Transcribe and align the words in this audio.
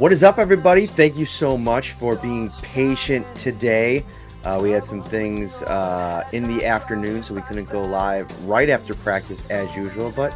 What 0.00 0.12
is 0.12 0.22
up, 0.22 0.38
everybody? 0.38 0.86
Thank 0.86 1.18
you 1.18 1.26
so 1.26 1.58
much 1.58 1.92
for 1.92 2.16
being 2.16 2.48
patient 2.62 3.26
today. 3.36 4.02
Uh, 4.44 4.58
we 4.62 4.70
had 4.70 4.86
some 4.86 5.02
things 5.02 5.60
uh, 5.64 6.26
in 6.32 6.44
the 6.44 6.64
afternoon, 6.64 7.22
so 7.22 7.34
we 7.34 7.42
couldn't 7.42 7.68
go 7.68 7.84
live 7.84 8.26
right 8.46 8.70
after 8.70 8.94
practice 8.94 9.50
as 9.50 9.76
usual. 9.76 10.10
But 10.16 10.34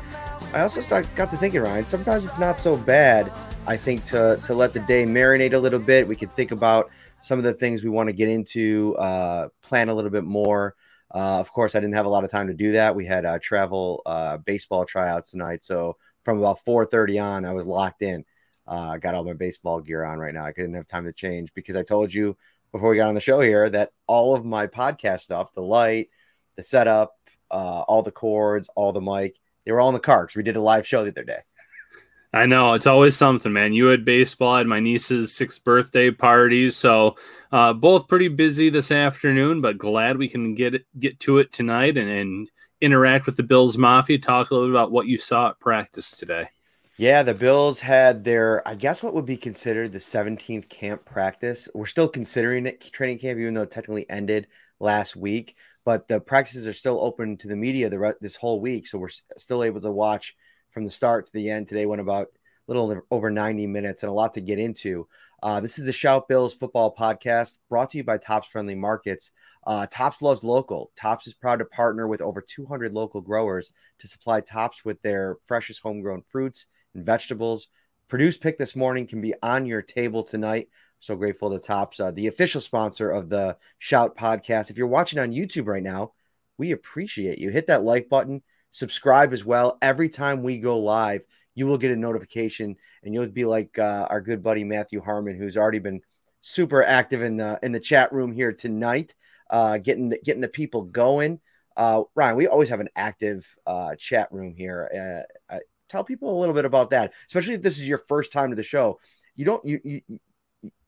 I 0.52 0.60
also 0.60 0.82
start, 0.82 1.08
got 1.16 1.30
to 1.30 1.38
thinking, 1.38 1.62
Ryan, 1.62 1.86
sometimes 1.86 2.26
it's 2.26 2.38
not 2.38 2.58
so 2.58 2.76
bad, 2.76 3.32
I 3.66 3.78
think, 3.78 4.04
to, 4.08 4.38
to 4.44 4.52
let 4.52 4.74
the 4.74 4.80
day 4.80 5.04
marinate 5.04 5.54
a 5.54 5.58
little 5.58 5.80
bit. 5.80 6.06
We 6.06 6.14
can 6.14 6.28
think 6.28 6.50
about 6.50 6.90
some 7.22 7.38
of 7.38 7.44
the 7.46 7.54
things 7.54 7.82
we 7.82 7.88
want 7.88 8.10
to 8.10 8.14
get 8.14 8.28
into, 8.28 8.94
uh, 8.96 9.48
plan 9.62 9.88
a 9.88 9.94
little 9.94 10.10
bit 10.10 10.24
more. 10.24 10.74
Uh, 11.14 11.40
of 11.40 11.50
course, 11.50 11.74
I 11.74 11.80
didn't 11.80 11.94
have 11.94 12.04
a 12.04 12.10
lot 12.10 12.22
of 12.22 12.30
time 12.30 12.48
to 12.48 12.54
do 12.54 12.72
that. 12.72 12.94
We 12.94 13.06
had 13.06 13.24
uh, 13.24 13.38
travel 13.40 14.02
uh, 14.04 14.36
baseball 14.36 14.84
tryouts 14.84 15.30
tonight, 15.30 15.64
so 15.64 15.96
from 16.22 16.36
about 16.36 16.58
4:30 16.62 17.24
on, 17.24 17.44
I 17.46 17.52
was 17.52 17.64
locked 17.64 18.02
in. 18.02 18.26
Uh, 18.66 18.88
I 18.92 18.98
got 18.98 19.14
all 19.14 19.24
my 19.24 19.32
baseball 19.34 19.80
gear 19.80 20.04
on 20.04 20.18
right 20.18 20.34
now. 20.34 20.44
I 20.44 20.52
couldn't 20.52 20.74
have 20.74 20.88
time 20.88 21.04
to 21.04 21.12
change 21.12 21.52
because 21.54 21.76
I 21.76 21.82
told 21.82 22.12
you 22.12 22.36
before 22.72 22.90
we 22.90 22.96
got 22.96 23.08
on 23.08 23.14
the 23.14 23.20
show 23.20 23.40
here 23.40 23.68
that 23.70 23.92
all 24.06 24.34
of 24.34 24.44
my 24.44 24.66
podcast 24.66 25.20
stuff, 25.20 25.52
the 25.52 25.62
light, 25.62 26.08
the 26.56 26.62
setup, 26.62 27.16
uh, 27.50 27.82
all 27.86 28.02
the 28.02 28.10
cords, 28.10 28.68
all 28.74 28.92
the 28.92 29.00
mic, 29.00 29.36
they 29.64 29.72
were 29.72 29.80
all 29.80 29.88
in 29.88 29.94
the 29.94 30.00
car 30.00 30.24
because 30.24 30.36
we 30.36 30.42
did 30.42 30.56
a 30.56 30.60
live 30.60 30.86
show 30.86 31.04
the 31.04 31.10
other 31.10 31.24
day. 31.24 31.40
I 32.32 32.46
know 32.46 32.72
it's 32.72 32.88
always 32.88 33.16
something, 33.16 33.52
man. 33.52 33.72
You 33.72 33.86
had 33.86 34.04
baseball 34.04 34.56
at 34.56 34.66
my 34.66 34.80
niece's 34.80 35.36
sixth 35.36 35.62
birthday 35.62 36.10
party, 36.10 36.68
so 36.70 37.14
uh, 37.52 37.72
both 37.72 38.08
pretty 38.08 38.26
busy 38.26 38.70
this 38.70 38.90
afternoon. 38.90 39.60
But 39.60 39.78
glad 39.78 40.16
we 40.18 40.28
can 40.28 40.56
get 40.56 40.74
it, 40.74 40.84
get 40.98 41.20
to 41.20 41.38
it 41.38 41.52
tonight 41.52 41.96
and, 41.96 42.10
and 42.10 42.50
interact 42.80 43.26
with 43.26 43.36
the 43.36 43.44
Bills 43.44 43.78
Mafia. 43.78 44.18
Talk 44.18 44.50
a 44.50 44.54
little 44.54 44.68
bit 44.68 44.74
about 44.74 44.90
what 44.90 45.06
you 45.06 45.16
saw 45.16 45.50
at 45.50 45.60
practice 45.60 46.10
today. 46.10 46.48
Yeah, 46.96 47.24
the 47.24 47.34
Bills 47.34 47.80
had 47.80 48.22
their, 48.22 48.66
I 48.68 48.76
guess, 48.76 49.02
what 49.02 49.14
would 49.14 49.26
be 49.26 49.36
considered 49.36 49.90
the 49.90 49.98
17th 50.00 50.68
camp 50.68 51.04
practice. 51.04 51.68
We're 51.74 51.86
still 51.86 52.08
considering 52.08 52.66
it 52.66 52.80
training 52.92 53.18
camp, 53.18 53.40
even 53.40 53.54
though 53.54 53.62
it 53.62 53.72
technically 53.72 54.08
ended 54.08 54.46
last 54.78 55.16
week. 55.16 55.56
But 55.84 56.06
the 56.06 56.20
practices 56.20 56.68
are 56.68 56.72
still 56.72 57.00
open 57.00 57.36
to 57.38 57.48
the 57.48 57.56
media 57.56 57.90
the 57.90 57.98
re- 57.98 58.14
this 58.20 58.36
whole 58.36 58.60
week, 58.60 58.86
so 58.86 58.98
we're 58.98 59.08
still 59.36 59.64
able 59.64 59.80
to 59.80 59.90
watch 59.90 60.36
from 60.70 60.84
the 60.84 60.90
start 60.90 61.26
to 61.26 61.32
the 61.32 61.50
end. 61.50 61.66
Today 61.66 61.84
went 61.84 62.00
about 62.00 62.28
a 62.28 62.72
little 62.72 63.02
over 63.10 63.28
90 63.28 63.66
minutes 63.66 64.04
and 64.04 64.10
a 64.10 64.14
lot 64.14 64.32
to 64.34 64.40
get 64.40 64.60
into. 64.60 65.08
Uh, 65.42 65.58
this 65.58 65.80
is 65.80 65.84
the 65.84 65.92
Shout 65.92 66.28
Bills 66.28 66.54
football 66.54 66.94
podcast 66.94 67.58
brought 67.68 67.90
to 67.90 67.98
you 67.98 68.04
by 68.04 68.18
Tops 68.18 68.46
Friendly 68.46 68.76
Markets. 68.76 69.32
Uh, 69.66 69.84
Tops 69.90 70.22
loves 70.22 70.44
local. 70.44 70.92
Tops 70.96 71.26
is 71.26 71.34
proud 71.34 71.58
to 71.58 71.64
partner 71.64 72.06
with 72.06 72.22
over 72.22 72.40
200 72.40 72.92
local 72.92 73.20
growers 73.20 73.72
to 73.98 74.06
supply 74.06 74.40
Tops 74.40 74.84
with 74.84 75.02
their 75.02 75.38
freshest 75.44 75.82
homegrown 75.82 76.22
fruits 76.22 76.66
and 76.94 77.04
vegetables. 77.04 77.68
Produce 78.08 78.36
pick 78.36 78.58
this 78.58 78.76
morning 78.76 79.06
can 79.06 79.20
be 79.20 79.34
on 79.42 79.66
your 79.66 79.82
table 79.82 80.22
tonight. 80.22 80.68
So 81.00 81.16
grateful 81.16 81.50
to 81.50 81.58
Tops, 81.58 82.00
uh, 82.00 82.10
the 82.12 82.28
official 82.28 82.60
sponsor 82.60 83.10
of 83.10 83.28
the 83.28 83.56
Shout 83.78 84.16
podcast. 84.16 84.70
If 84.70 84.78
you're 84.78 84.86
watching 84.86 85.18
on 85.18 85.32
YouTube 85.32 85.66
right 85.66 85.82
now, 85.82 86.12
we 86.56 86.72
appreciate 86.72 87.38
you. 87.38 87.50
Hit 87.50 87.66
that 87.66 87.82
like 87.84 88.08
button, 88.08 88.42
subscribe 88.70 89.32
as 89.32 89.44
well. 89.44 89.76
Every 89.82 90.08
time 90.08 90.42
we 90.42 90.58
go 90.58 90.78
live, 90.78 91.22
you 91.54 91.66
will 91.66 91.78
get 91.78 91.90
a 91.90 91.96
notification, 91.96 92.76
and 93.02 93.14
you'll 93.14 93.28
be 93.28 93.44
like 93.44 93.78
uh, 93.78 94.06
our 94.10 94.20
good 94.20 94.42
buddy 94.42 94.64
Matthew 94.64 95.00
Harmon, 95.00 95.36
who's 95.36 95.56
already 95.56 95.78
been 95.78 96.00
super 96.40 96.82
active 96.82 97.22
in 97.22 97.36
the 97.36 97.58
in 97.62 97.72
the 97.72 97.80
chat 97.80 98.12
room 98.12 98.32
here 98.32 98.52
tonight, 98.52 99.14
uh, 99.50 99.78
getting 99.78 100.12
getting 100.24 100.40
the 100.40 100.48
people 100.48 100.82
going. 100.82 101.40
Uh, 101.76 102.02
Ryan, 102.14 102.36
we 102.36 102.46
always 102.46 102.68
have 102.68 102.80
an 102.80 102.88
active 102.96 103.46
uh, 103.66 103.94
chat 103.96 104.28
room 104.30 104.54
here. 104.56 105.24
Uh, 105.50 105.58
tell 105.88 106.04
people 106.04 106.36
a 106.36 106.40
little 106.40 106.54
bit 106.54 106.64
about 106.64 106.90
that, 106.90 107.12
especially 107.26 107.54
if 107.54 107.62
this 107.62 107.78
is 107.78 107.88
your 107.88 108.02
first 108.08 108.32
time 108.32 108.50
to 108.50 108.56
the 108.56 108.62
show. 108.62 108.98
You 109.36 109.44
don't 109.44 109.64
you, 109.64 109.80
you 109.84 110.20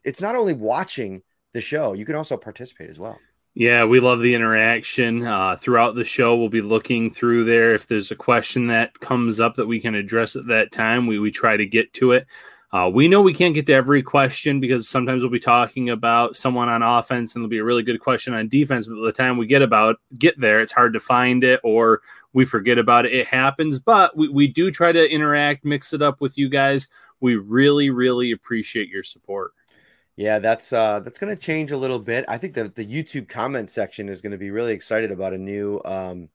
it's 0.05 0.21
not 0.21 0.37
only 0.37 0.55
watching 0.55 1.23
the 1.53 1.61
show, 1.61 1.93
you 1.93 2.05
can 2.05 2.15
also 2.15 2.37
participate 2.37 2.91
as 2.91 2.99
well. 2.99 3.19
Yeah, 3.55 3.85
we 3.87 4.01
love 4.01 4.21
the 4.21 4.35
interaction. 4.35 5.27
Uh, 5.27 5.57
throughout 5.57 5.95
the 5.95 6.05
show, 6.05 6.37
we'll 6.37 6.51
be 6.51 6.61
looking 6.61 7.11
through 7.11 7.47
there. 7.47 7.75
If 7.75 7.87
there's 7.87 8.11
a 8.11 8.17
question 8.17 8.67
that 8.67 9.01
comes 9.01 9.41
up 9.41 9.55
that 9.55 9.67
we 9.67 9.81
can 9.81 9.95
address 9.95 10.37
at 10.37 10.47
that 10.49 10.73
time, 10.73 11.07
we, 11.07 11.19
we 11.19 11.31
try 11.31 11.57
to 11.57 11.65
get 11.65 11.93
to 11.95 12.13
it. 12.13 12.27
Uh, 12.71 12.91
we 12.93 13.09
know 13.09 13.23
we 13.23 13.33
can't 13.33 13.55
get 13.55 13.65
to 13.65 13.73
every 13.73 14.03
question 14.03 14.61
because 14.61 14.89
sometimes 14.89 15.23
we'll 15.23 15.31
be 15.31 15.41
talking 15.41 15.89
about 15.89 16.37
someone 16.37 16.69
on 16.69 16.83
offense 16.83 17.35
and 17.35 17.43
it'll 17.43 17.49
be 17.49 17.57
a 17.57 17.65
really 17.65 17.83
good 17.83 18.01
question 18.01 18.35
on 18.35 18.49
defense. 18.49 18.87
But 18.87 18.97
by 18.97 19.07
the 19.07 19.13
time 19.13 19.39
we 19.39 19.47
get 19.47 19.63
about 19.63 19.97
get 20.19 20.39
there, 20.39 20.61
it's 20.61 20.73
hard 20.73 20.93
to 20.93 21.01
find 21.01 21.43
it 21.43 21.59
or 21.65 22.03
we 22.37 22.45
forget 22.45 22.77
about 22.77 23.07
it. 23.07 23.15
It 23.15 23.27
happens, 23.27 23.79
but 23.79 24.15
we, 24.15 24.29
we 24.29 24.47
do 24.47 24.71
try 24.71 24.93
to 24.93 25.11
interact, 25.11 25.65
mix 25.65 25.95
it 25.95 26.03
up 26.03 26.21
with 26.21 26.37
you 26.37 26.51
guys. 26.51 26.87
We 27.19 27.37
really, 27.37 27.89
really 27.89 28.33
appreciate 28.33 28.91
your 28.91 29.03
support. 29.03 29.53
Yeah, 30.17 30.39
that's 30.39 30.71
uh 30.71 31.01
that's 31.01 31.19
going 31.19 31.35
to 31.35 31.43
change 31.43 31.71
a 31.71 31.79
little 31.79 31.99
bit. 31.99 32.27
I 32.29 32.37
think 32.37 32.53
that 32.53 32.75
the 32.75 32.85
YouTube 32.85 33.27
comment 33.27 33.71
section 33.71 34.11
is 34.11 34.21
going 34.21 34.33
to 34.33 34.39
be 34.39 34.51
really 34.51 34.75
excited 34.75 35.13
about 35.13 35.33
a 35.33 35.39
new 35.39 35.81
um 35.87 36.29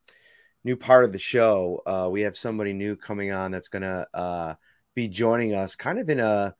new 0.63 0.75
part 0.75 1.05
of 1.05 1.11
the 1.11 1.19
show. 1.19 1.83
Uh 1.85 2.09
we 2.09 2.21
have 2.21 2.35
somebody 2.35 2.73
new 2.73 2.95
coming 2.95 3.31
on 3.31 3.51
that's 3.51 3.67
going 3.67 3.83
to 3.83 4.07
uh 4.15 4.55
be 4.95 5.07
joining 5.07 5.53
us 5.53 5.75
kind 5.75 5.99
of 5.99 6.09
in 6.09 6.19
a 6.19 6.55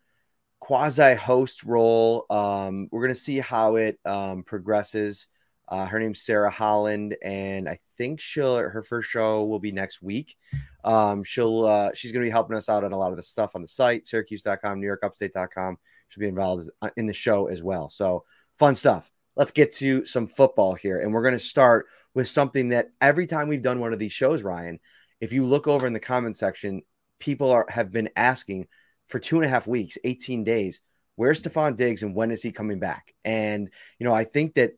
quasi 0.59 1.15
host 1.15 1.63
role. 1.63 2.27
Um 2.29 2.89
we're 2.91 3.01
going 3.01 3.15
to 3.15 3.19
see 3.19 3.39
how 3.39 3.77
it 3.77 3.99
um 4.05 4.43
progresses. 4.43 5.25
Uh, 5.71 5.85
her 5.85 5.99
name's 5.99 6.21
Sarah 6.21 6.51
Holland, 6.51 7.15
and 7.23 7.69
I 7.69 7.79
think 7.97 8.19
she'll 8.19 8.57
her 8.57 8.83
first 8.83 9.09
show 9.09 9.45
will 9.45 9.59
be 9.59 9.71
next 9.71 10.01
week. 10.01 10.35
Um, 10.83 11.23
she'll 11.23 11.65
uh, 11.65 11.91
she's 11.93 12.11
going 12.11 12.21
to 12.23 12.27
be 12.27 12.31
helping 12.31 12.57
us 12.57 12.67
out 12.67 12.83
on 12.83 12.91
a 12.91 12.97
lot 12.97 13.11
of 13.11 13.17
the 13.17 13.23
stuff 13.23 13.55
on 13.55 13.61
the 13.61 13.69
site, 13.69 14.05
Syracuse.com, 14.05 14.81
NewYorkUpstate.com. 14.81 15.77
She'll 16.09 16.21
be 16.21 16.27
involved 16.27 16.69
uh, 16.81 16.89
in 16.97 17.07
the 17.07 17.13
show 17.13 17.47
as 17.47 17.63
well. 17.63 17.89
So 17.89 18.25
fun 18.59 18.75
stuff. 18.75 19.09
Let's 19.37 19.51
get 19.51 19.73
to 19.75 20.03
some 20.03 20.27
football 20.27 20.73
here, 20.73 20.99
and 20.99 21.13
we're 21.13 21.23
going 21.23 21.35
to 21.35 21.39
start 21.39 21.85
with 22.13 22.27
something 22.27 22.69
that 22.69 22.89
every 22.99 23.25
time 23.25 23.47
we've 23.47 23.61
done 23.61 23.79
one 23.79 23.93
of 23.93 23.99
these 23.99 24.11
shows, 24.11 24.43
Ryan, 24.43 24.77
if 25.21 25.31
you 25.31 25.45
look 25.45 25.69
over 25.69 25.87
in 25.87 25.93
the 25.93 26.01
comment 26.01 26.35
section, 26.35 26.81
people 27.19 27.49
are 27.49 27.65
have 27.69 27.93
been 27.93 28.09
asking 28.17 28.67
for 29.07 29.19
two 29.19 29.37
and 29.37 29.45
a 29.45 29.49
half 29.49 29.67
weeks, 29.67 29.97
18 30.03 30.43
days 30.43 30.81
where's 31.15 31.41
Stefon 31.41 31.75
Diggs 31.75 32.03
and 32.03 32.15
when 32.15 32.31
is 32.31 32.41
he 32.41 32.51
coming 32.51 32.79
back? 32.79 33.13
And, 33.23 33.69
you 33.99 34.05
know, 34.05 34.13
I 34.13 34.23
think 34.23 34.55
that 34.55 34.71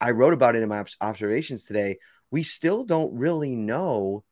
I 0.00 0.10
wrote 0.12 0.32
about 0.32 0.56
it 0.56 0.62
in 0.62 0.68
my 0.68 0.84
observations 1.00 1.66
today. 1.66 1.98
We 2.30 2.42
still 2.42 2.84
don't 2.84 3.14
really 3.14 3.54
know 3.56 4.24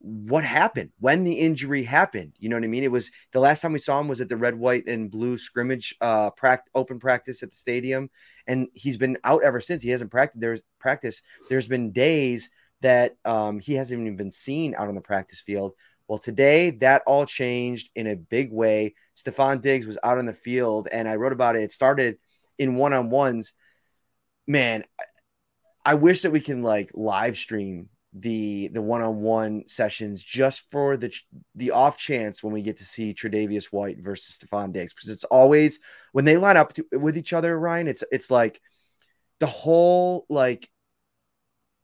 what 0.00 0.44
happened 0.44 0.90
when 1.00 1.24
the 1.24 1.34
injury 1.40 1.82
happened. 1.82 2.32
You 2.38 2.48
know 2.48 2.56
what 2.56 2.64
I 2.64 2.68
mean? 2.68 2.84
It 2.84 2.92
was 2.92 3.10
the 3.32 3.40
last 3.40 3.60
time 3.60 3.72
we 3.72 3.80
saw 3.80 3.98
him 3.98 4.06
was 4.06 4.20
at 4.20 4.28
the 4.28 4.36
red, 4.36 4.54
white, 4.54 4.86
and 4.86 5.10
blue 5.10 5.36
scrimmage 5.36 5.96
uh 6.00 6.30
pract- 6.30 6.68
open 6.74 7.00
practice 7.00 7.42
at 7.42 7.50
the 7.50 7.56
stadium. 7.56 8.10
And 8.46 8.68
he's 8.72 8.96
been 8.96 9.16
out 9.24 9.42
ever 9.42 9.60
since. 9.60 9.82
He 9.82 9.90
hasn't 9.90 10.12
practiced 10.12 10.40
there's 10.40 10.60
practice. 10.78 11.22
There's 11.48 11.66
been 11.66 11.90
days 11.90 12.50
that 12.82 13.16
um 13.24 13.58
he 13.58 13.74
hasn't 13.74 14.00
even 14.00 14.16
been 14.16 14.30
seen 14.30 14.74
out 14.76 14.88
on 14.88 14.94
the 14.94 15.00
practice 15.00 15.40
field. 15.40 15.72
Well, 16.08 16.18
today 16.18 16.70
that 16.70 17.02
all 17.06 17.26
changed 17.26 17.90
in 17.94 18.06
a 18.06 18.16
big 18.16 18.52
way. 18.52 18.94
Stefon 19.16 19.60
Diggs 19.60 19.86
was 19.86 19.98
out 20.04 20.18
on 20.18 20.26
the 20.26 20.32
field, 20.32 20.88
and 20.92 21.08
I 21.08 21.16
wrote 21.16 21.32
about 21.32 21.56
it. 21.56 21.62
It 21.62 21.72
started 21.72 22.18
in 22.58 22.76
one 22.76 22.92
on 22.92 23.10
ones. 23.10 23.54
Man, 24.46 24.84
I 25.84 25.94
wish 25.94 26.22
that 26.22 26.30
we 26.30 26.40
can 26.40 26.62
like 26.62 26.90
live 26.94 27.36
stream 27.36 27.88
the 28.18 28.68
the 28.68 28.80
one 28.80 29.02
on 29.02 29.20
one 29.20 29.66
sessions 29.66 30.22
just 30.22 30.70
for 30.70 30.96
the 30.96 31.12
the 31.54 31.72
off 31.72 31.98
chance 31.98 32.42
when 32.42 32.52
we 32.52 32.62
get 32.62 32.78
to 32.78 32.84
see 32.84 33.12
Tre'Davious 33.12 33.66
White 33.66 33.98
versus 34.00 34.38
Stefon 34.38 34.72
Diggs 34.72 34.94
because 34.94 35.10
it's 35.10 35.24
always 35.24 35.80
when 36.12 36.24
they 36.24 36.36
line 36.36 36.56
up 36.56 36.72
to, 36.74 36.86
with 36.92 37.18
each 37.18 37.32
other, 37.32 37.58
Ryan. 37.58 37.88
It's 37.88 38.04
it's 38.10 38.30
like 38.30 38.60
the 39.38 39.46
whole 39.46 40.24
like 40.30 40.68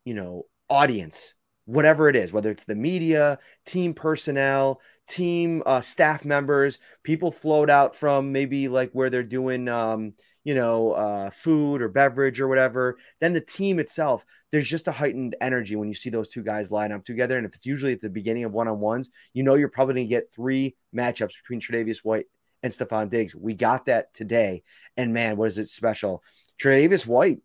you 0.05 0.14
know 0.14 0.47
audience 0.70 1.35
whatever 1.73 2.09
it 2.11 2.17
is, 2.17 2.33
whether 2.33 2.51
it's 2.51 2.65
the 2.65 2.75
media, 2.75 3.39
team 3.65 3.95
personnel, 3.95 4.81
team 5.09 5.63
uh, 5.65 5.81
staff 5.81 6.23
members, 6.23 6.79
people 7.03 7.33
float 7.33 7.71
out 7.71 7.97
from 7.97 8.31
maybe 8.31 8.69
like 8.69 8.91
where 8.93 9.09
they're 9.09 9.23
doing, 9.23 9.69
um, 9.69 10.13
you 10.45 10.55
know, 10.55 10.93
uh, 10.93 11.31
food 11.31 11.81
or 11.81 11.89
beverage 11.89 12.41
or 12.41 12.49
whatever, 12.49 12.99
then 13.21 13.33
the 13.33 13.41
team 13.41 13.79
itself, 13.79 14.25
there's 14.51 14.69
just 14.69 14.87
a 14.87 14.93
heightened 14.93 15.35
energy 15.41 15.75
when 15.75 15.89
you 15.89 15.95
see 15.95 16.11
those 16.11 16.29
two 16.29 16.43
guys 16.43 16.71
line 16.71 16.93
up 16.93 17.07
together. 17.07 17.39
And 17.39 17.47
if 17.47 17.55
it's 17.55 17.65
usually 17.65 17.93
at 17.93 18.03
the 18.03 18.11
beginning 18.11 18.45
of 18.45 18.53
one 18.53 18.69
on 18.69 18.79
ones, 18.79 19.09
you 19.33 19.43
know, 19.43 19.55
you're 19.55 19.69
probably 19.69 19.95
going 19.95 20.09
to 20.09 20.15
get 20.15 20.33
three 20.35 20.77
matchups 20.95 21.33
between 21.43 21.61
Tre'Davious 21.61 22.05
White 22.05 22.27
and 22.63 22.71
Stefon 22.71 23.09
Diggs. 23.09 23.35
We 23.35 23.55
got 23.55 23.87
that 23.87 24.13
today. 24.13 24.63
And 24.99 25.15
man, 25.15 25.39
what 25.39 25.47
is 25.47 25.57
it 25.57 25.69
special? 25.69 26.23
Tre'Davious 26.61 27.07
White 27.07 27.39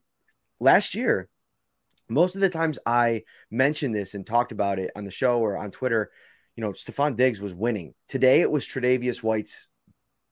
last 0.60 0.96
year, 0.96 1.30
most 2.10 2.36
of 2.36 2.42
the 2.42 2.50
times 2.50 2.80
I 2.86 3.24
mentioned 3.52 3.94
this 3.94 4.14
and 4.14 4.26
talked 4.26 4.52
about 4.52 4.80
it 4.80 4.92
on 4.96 5.06
the 5.06 5.12
show 5.12 5.40
or 5.40 5.58
on 5.58 5.72
Twitter, 5.72 6.12
you 6.56 6.62
know, 6.62 6.72
Stefon 6.72 7.16
Diggs 7.16 7.42
was 7.42 7.54
winning. 7.54 7.94
Today 8.08 8.42
it 8.42 8.52
was 8.52 8.68
Tre'Davious 8.68 9.22
White's 9.22 9.68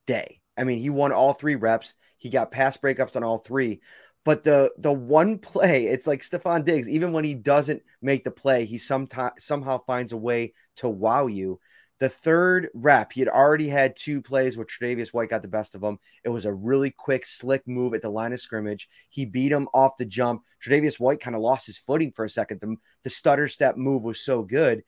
day. 0.06 0.40
I 0.56 0.64
mean, 0.64 0.78
he 0.78 0.90
won 0.90 1.12
all 1.12 1.34
three 1.34 1.54
reps. 1.54 1.94
He 2.18 2.30
got 2.30 2.50
pass 2.50 2.76
breakups 2.76 3.16
on 3.16 3.24
all 3.24 3.38
three. 3.38 3.80
But 4.24 4.42
the 4.42 4.72
the 4.78 4.92
one 4.92 5.38
play, 5.38 5.86
it's 5.86 6.06
like 6.06 6.22
Stefon 6.22 6.64
Diggs, 6.64 6.88
even 6.88 7.12
when 7.12 7.24
he 7.24 7.34
doesn't 7.34 7.82
make 8.02 8.24
the 8.24 8.30
play, 8.30 8.64
he 8.64 8.78
sometimes 8.78 9.44
somehow 9.44 9.82
finds 9.86 10.12
a 10.12 10.16
way 10.16 10.54
to 10.76 10.88
wow 10.88 11.26
you. 11.26 11.60
The 11.98 12.08
third 12.10 12.68
rep, 12.74 13.12
he 13.12 13.20
had 13.20 13.28
already 13.28 13.68
had 13.68 13.96
two 13.96 14.20
plays 14.20 14.56
where 14.56 14.66
Tre'Davious 14.66 15.14
White 15.14 15.30
got 15.30 15.40
the 15.40 15.48
best 15.48 15.74
of 15.74 15.82
him. 15.82 15.98
It 16.24 16.28
was 16.28 16.44
a 16.44 16.52
really 16.52 16.90
quick, 16.90 17.24
slick 17.24 17.66
move 17.66 17.94
at 17.94 18.02
the 18.02 18.10
line 18.10 18.34
of 18.34 18.40
scrimmage. 18.40 18.88
He 19.08 19.24
beat 19.24 19.50
him 19.50 19.66
off 19.72 19.96
the 19.96 20.04
jump. 20.04 20.42
Tre'Davious 20.62 21.00
White 21.00 21.20
kind 21.20 21.34
of 21.34 21.40
lost 21.40 21.66
his 21.66 21.78
footing 21.78 22.12
for 22.12 22.26
a 22.26 22.30
second. 22.30 22.60
The, 22.60 22.76
the 23.04 23.10
stutter 23.10 23.48
step 23.48 23.76
move 23.76 24.02
was 24.02 24.20
so 24.20 24.42
good. 24.42 24.82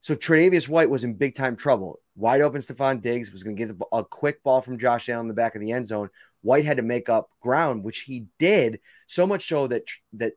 So 0.00 0.14
Tre'Davious 0.14 0.68
White 0.68 0.88
was 0.88 1.04
in 1.04 1.14
big 1.14 1.34
time 1.34 1.54
trouble. 1.54 2.00
Wide 2.16 2.40
open 2.40 2.62
Stefon 2.62 3.02
Diggs 3.02 3.30
was 3.30 3.42
going 3.42 3.56
to 3.56 3.66
get 3.66 3.76
a 3.92 4.04
quick 4.04 4.42
ball 4.42 4.62
from 4.62 4.78
Josh 4.78 5.08
Allen 5.08 5.24
in 5.24 5.28
the 5.28 5.34
back 5.34 5.54
of 5.54 5.60
the 5.60 5.72
end 5.72 5.86
zone. 5.86 6.08
White 6.40 6.64
had 6.64 6.78
to 6.78 6.82
make 6.82 7.08
up 7.08 7.28
ground, 7.40 7.84
which 7.84 8.00
he 8.00 8.26
did 8.38 8.80
so 9.06 9.26
much 9.26 9.48
so 9.48 9.66
that 9.66 9.82
that 10.14 10.32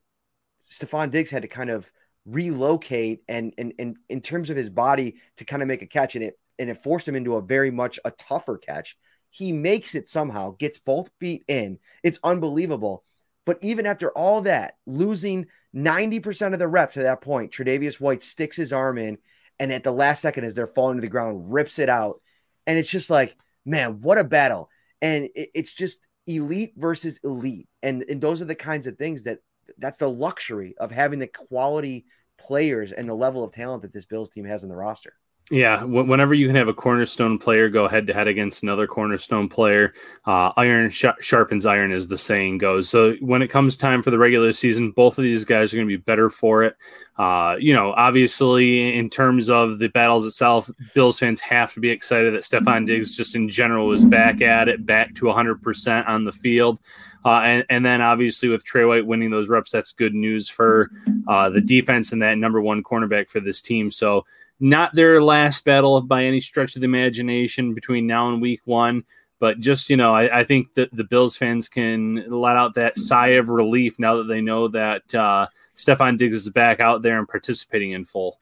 Stefon 0.70 1.12
Diggs 1.12 1.30
had 1.30 1.44
to 1.44 1.48
kind 1.48 1.70
of 1.70 1.92
relocate 2.26 3.24
and 3.28 3.54
and, 3.58 3.74
and 3.80 3.98
in 4.10 4.22
terms 4.22 4.50
of 4.50 4.58
his 4.58 4.70
body 4.70 5.16
to 5.38 5.46
kind 5.46 5.62
of 5.62 5.68
make 5.68 5.82
a 5.82 5.88
catch 5.88 6.16
and 6.16 6.24
it 6.24 6.40
and 6.60 6.70
it 6.70 6.78
forced 6.78 7.08
him 7.08 7.16
into 7.16 7.36
a 7.36 7.42
very 7.42 7.72
much 7.72 8.00
a 8.06 8.12
tougher 8.12 8.58
catch. 8.58 8.96
He 9.32 9.52
makes 9.52 9.96
it 9.96 10.08
somehow, 10.08 10.52
gets 10.52 10.78
both 10.78 11.10
feet 11.20 11.44
in. 11.48 11.80
It's 12.04 12.20
unbelievable. 12.24 13.04
But 13.46 13.58
even 13.62 13.86
after 13.86 14.12
all 14.12 14.42
that, 14.42 14.76
losing 14.86 15.48
90% 15.76 16.54
of 16.54 16.60
the 16.60 16.68
reps 16.68 16.98
at 16.98 17.04
that 17.04 17.22
point, 17.22 17.52
Tre'Davious 17.52 18.00
White 18.00 18.22
sticks 18.22 18.58
his 18.58 18.74
arm 18.74 18.98
in 18.98 19.18
and 19.60 19.72
at 19.72 19.84
the 19.84 19.92
last 19.92 20.22
second 20.22 20.44
as 20.44 20.54
they're 20.54 20.68
falling 20.68 20.98
to 20.98 21.02
the 21.02 21.08
ground, 21.08 21.52
rips 21.52 21.80
it 21.80 21.90
out. 21.90 22.22
And 22.68 22.78
it's 22.78 22.90
just 22.90 23.10
like, 23.10 23.36
man, 23.66 24.02
what 24.02 24.18
a 24.18 24.24
battle. 24.24 24.70
And 25.02 25.30
it, 25.36 25.50
it's 25.56 25.74
just 25.74 26.00
elite 26.28 26.74
versus 26.78 27.20
elite. 27.24 27.68
And, 27.82 28.04
and 28.08 28.22
those 28.22 28.42
are 28.42 28.46
the 28.46 28.56
kinds 28.56 28.86
of 28.86 28.98
things 28.98 29.24
that 29.24 29.40
that's 29.78 29.98
the 29.98 30.10
luxury 30.10 30.76
of 30.78 30.92
having 30.92 31.20
the 31.20 31.28
quality 31.28 32.06
players 32.38 32.92
and 32.92 33.08
the 33.08 33.14
level 33.14 33.44
of 33.44 33.52
talent 33.52 33.84
that 33.84 33.94
this 33.94 34.06
Bills 34.06 34.30
team 34.30 34.46
has 34.46 34.64
in 34.64 34.70
the 34.70 34.76
roster. 34.76 35.14
Yeah, 35.52 35.84
whenever 35.84 36.34
you 36.34 36.48
can 36.48 36.56
have 36.56 36.70
a 36.70 36.74
cornerstone 36.74 37.38
player 37.38 37.68
go 37.68 37.86
head 37.90 38.08
to 38.08 38.14
head 38.14 38.28
against 38.28 38.64
another 38.64 38.88
cornerstone 38.88 39.50
player, 39.50 39.94
uh, 40.26 40.54
iron 40.56 40.90
sh- 40.90 41.08
sharpens 41.20 41.66
iron, 41.66 41.92
as 41.92 42.08
the 42.08 42.18
saying 42.18 42.60
goes. 42.60 42.88
So 42.88 43.16
when 43.16 43.42
it 43.42 43.50
comes 43.50 43.76
time 43.76 44.02
for 44.02 44.12
the 44.12 44.18
regular 44.18 44.54
season, 44.54 44.92
both 44.92 45.18
of 45.18 45.26
these 45.26 45.44
guys 45.44 45.74
are 45.74 45.76
going 45.76 45.90
to 45.90 45.98
be 45.98 46.02
better 46.02 46.30
for 46.30 46.64
it. 46.64 46.78
Uh, 47.18 47.58
you 47.60 47.74
know, 47.74 47.92
obviously, 47.98 48.98
in 48.98 49.10
terms 49.10 49.50
of 49.50 49.80
the 49.80 49.90
battles 49.90 50.26
itself, 50.26 50.72
Bills 50.96 51.20
fans 51.20 51.42
have 51.42 51.74
to 51.74 51.82
be 51.82 51.90
excited 51.90 52.34
that 52.34 52.44
Stefon 52.44 52.88
Diggs, 52.88 53.18
just 53.18 53.36
in 53.36 53.50
general, 53.50 53.92
is 53.92 54.06
back 54.06 54.40
at 54.40 54.70
it, 54.70 54.86
back 54.86 55.14
to 55.16 55.26
100% 55.26 56.08
on 56.08 56.24
the 56.24 56.32
field. 56.32 56.80
Uh, 57.26 57.42
and, 57.42 57.66
and 57.70 57.86
then 57.86 58.00
obviously 58.00 58.48
with 58.48 58.64
Tre 58.64 58.86
White 58.86 59.06
winning 59.06 59.30
those 59.30 59.50
reps, 59.50 59.70
that's 59.70 59.92
good 59.92 60.16
news 60.16 60.48
for 60.48 60.90
uh, 61.28 61.50
the 61.50 61.62
defense 61.62 62.14
and 62.14 62.22
that 62.22 62.38
number 62.38 62.62
one 62.62 62.82
cornerback 62.82 63.28
for 63.28 63.42
this 63.42 63.62
team. 63.62 63.92
So 63.92 64.26
not 64.62 64.94
their 64.94 65.22
last 65.22 65.66
battle 65.66 66.00
by 66.02 66.24
any 66.24 66.40
stretch 66.40 66.76
of 66.76 66.82
the 66.82 66.86
imagination 66.86 67.74
between 67.74 68.08
now 68.08 68.30
and 68.30 68.42
week 68.42 68.62
one. 68.66 69.04
But 69.40 69.60
just, 69.60 69.90
you 69.90 69.98
know, 69.98 70.14
I, 70.14 70.42
I 70.42 70.44
think 70.44 70.76
that 70.76 70.96
the 70.96 71.04
Bills 71.04 71.36
fans 71.36 71.68
can 71.68 72.30
let 72.30 72.56
out 72.56 72.76
that 72.76 72.96
sigh 72.96 73.30
of 73.30 73.50
relief 73.50 73.98
now 73.98 74.18
that 74.18 74.28
they 74.28 74.40
know 74.40 74.68
that 74.68 75.16
uh, 75.16 75.48
Stefon 75.76 76.16
Diggs 76.16 76.36
is 76.36 76.50
back 76.50 76.80
out 76.80 77.02
there 77.02 77.18
and 77.18 77.28
participating 77.28 77.94
in 77.94 78.06
full. 78.06 78.38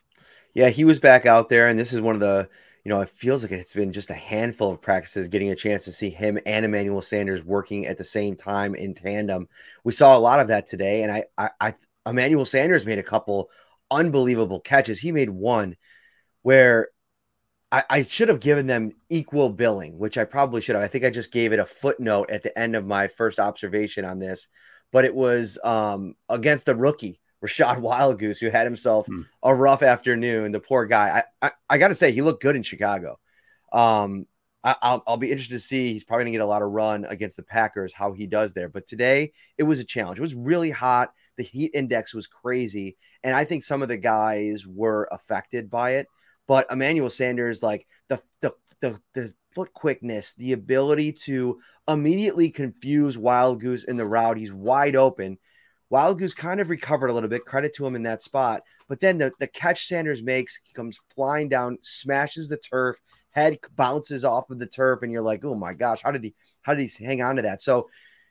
Yeah, 0.54 0.68
he 0.68 0.84
was 0.84 1.00
back 1.00 1.26
out 1.26 1.48
there. 1.48 1.70
And 1.70 1.80
this 1.80 1.94
is 1.94 2.02
one 2.02 2.16
of 2.16 2.20
the, 2.20 2.50
you 2.84 2.90
know, 2.90 3.00
it 3.00 3.08
feels 3.08 3.44
like 3.44 3.54
it's 3.54 3.74
been 3.74 3.94
just 3.94 4.10
a 4.10 4.16
handful 4.16 4.72
of 4.72 4.82
practices 4.82 5.30
getting 5.30 5.52
a 5.52 5.56
chance 5.56 5.86
to 5.86 5.94
see 5.94 6.10
him 6.10 6.38
and 6.46 6.66
Emmanuel 6.66 7.02
Sanders 7.02 7.46
working 7.46 7.86
at 7.88 7.98
the 7.98 8.04
same 8.04 8.36
time 8.36 8.76
in 8.76 8.94
tandem. 8.94 9.48
We 9.86 9.94
saw 9.94 10.18
a 10.18 10.20
lot 10.20 10.42
of 10.42 10.50
that 10.50 10.68
today. 10.68 11.04
And 11.04 11.14
I, 11.14 11.24
I, 11.38 11.50
I 11.62 11.74
Emmanuel 12.06 12.44
Sanders 12.44 12.86
made 12.86 13.00
a 13.00 13.04
couple 13.04 13.50
unbelievable 13.90 14.60
catches. 14.60 15.00
He 15.00 15.14
made 15.14 15.30
one 15.30 15.78
where 16.42 16.90
I, 17.72 17.84
I, 17.90 18.02
should 18.02 18.30
have 18.30 18.40
given 18.40 18.68
them 18.68 18.92
equal 19.10 19.50
billing, 19.50 19.98
which 19.98 20.18
I 20.18 20.24
probably 20.24 20.62
should 20.62 20.76
have. 20.76 20.84
I 20.84 20.88
think 20.88 21.06
I 21.06 21.10
just 21.10 21.32
gave 21.32 21.54
it 21.54 21.60
a 21.60 21.66
footnote 21.66 22.32
at 22.32 22.44
the 22.44 22.58
end 22.58 22.76
of 22.76 22.86
my 22.86 23.08
first 23.08 23.40
observation 23.40 24.06
on 24.06 24.20
this, 24.20 24.48
but 24.92 25.06
it 25.06 25.14
was 25.14 25.60
um, 25.64 26.16
against 26.30 26.66
the 26.66 26.76
rookie 26.76 27.20
Rachad 27.44 27.78
Wildgoose, 27.82 28.40
who 28.40 28.50
had 28.50 28.66
himself 28.66 29.08
hmm. 29.08 29.22
a 29.44 29.54
rough 29.54 29.84
afternoon. 29.84 30.52
The 30.52 30.60
poor 30.60 30.86
guy. 30.86 31.24
I 31.42 31.48
I, 31.48 31.52
I 31.70 31.78
got 31.78 31.90
to 31.90 31.96
say, 31.96 32.12
he 32.12 32.22
looked 32.22 32.42
good 32.42 32.56
in 32.56 32.64
Chicago. 32.64 33.20
Um, 33.72 34.26
I, 34.64 34.76
will 34.84 35.04
I'll 35.08 35.18
be 35.18 35.32
interested 35.32 35.56
to 35.56 35.60
see. 35.60 35.94
He's 35.94 36.04
probably 36.04 36.26
going 36.26 36.34
to 36.34 36.38
get 36.40 36.44
a 36.44 36.48
lot 36.48 36.62
of 36.62 36.72
run 36.72 37.06
against 37.06 37.38
the 37.38 37.44
Packers, 37.44 37.94
how 37.94 38.12
he 38.12 38.28
does 38.28 38.54
there. 38.54 38.68
But 38.68 38.88
today, 38.88 39.32
it 39.58 39.64
was 39.64 39.80
a 39.80 39.86
challenge. 39.86 40.20
It 40.20 40.24
was 40.24 40.36
really 40.36 40.72
hot. 40.72 41.14
The 41.38 41.44
heat 41.44 41.72
index 41.74 42.14
was 42.14 42.28
crazy, 42.28 42.98
and 43.24 43.34
I 43.34 43.46
think 43.46 43.64
some 43.64 43.82
of 43.82 43.88
the 43.88 43.98
guys 43.98 44.68
were 44.68 45.08
affected 45.12 45.70
by 45.70 45.92
it. 45.92 46.08
But 46.50 46.66
Emmanuel 46.72 47.12
Sanders, 47.12 47.62
like 47.62 47.86
the 48.08 48.20
the 48.42 48.54
the, 48.82 49.00
the 49.14 49.34
foot 49.54 49.72
quickness, 49.72 50.34
the 50.34 50.54
ability 50.54 51.12
to 51.12 51.60
immediately 51.88 52.50
confuse 52.50 53.18
Wildgoose 53.18 53.86
in 53.86 53.98
the 53.98 54.06
route. 54.08 54.40
He's 54.40 54.52
wide 54.52 54.96
open. 54.96 55.38
Wildgoose 55.94 56.36
kind 56.36 56.60
of 56.60 56.72
recovered 56.72 57.12
a 57.12 57.14
little 57.14 57.30
bit. 57.30 57.46
Credit 57.46 57.72
to 57.76 57.86
him 57.86 57.96
in 57.96 58.02
that 58.04 58.24
spot. 58.24 58.64
But 58.88 59.00
then 59.00 59.20
the, 59.20 59.32
the 59.40 59.46
catch 59.46 59.86
Sanders 59.86 60.24
makes, 60.24 60.60
he 60.64 60.74
comes 60.74 61.00
flying 61.14 61.50
down, 61.50 61.78
smashes 61.84 62.48
the 62.48 62.58
turf, 62.58 62.98
head 63.30 63.60
bounces 63.76 64.26
off 64.26 64.50
of 64.50 64.58
the 64.58 64.66
turf, 64.66 65.04
and 65.04 65.12
you're 65.12 65.22
like, 65.22 65.46
oh 65.46 65.54
my 65.54 65.74
gosh, 65.74 66.02
how 66.02 66.10
did 66.10 66.24
he 66.24 66.34
how 66.64 66.74
did 66.74 66.90
he 66.90 67.06
hang 67.06 67.22
on 67.22 67.36
to 67.36 67.44
that? 67.44 67.62
So 67.62 67.90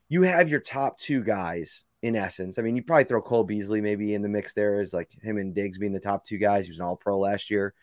you 0.08 0.22
have 0.22 0.48
your 0.48 0.60
top 0.60 0.98
two 0.98 1.22
guys 1.22 1.84
in 2.02 2.16
essence. 2.16 2.58
I 2.58 2.62
mean, 2.62 2.74
you 2.74 2.82
probably 2.82 3.04
throw 3.04 3.22
Cole 3.22 3.44
Beasley 3.44 3.80
maybe 3.80 4.14
in 4.14 4.22
the 4.22 4.28
mix 4.28 4.54
there 4.54 4.80
as 4.80 4.92
like 4.92 5.10
him 5.22 5.38
and 5.38 5.54
Diggs 5.54 5.78
being 5.78 5.92
the 5.92 6.00
top 6.00 6.24
two 6.24 6.38
guys. 6.38 6.64
He 6.64 6.72
was 6.72 6.80
an 6.80 6.84
all 6.84 6.96
pro 6.96 7.16
last 7.16 7.48
year. 7.48 7.74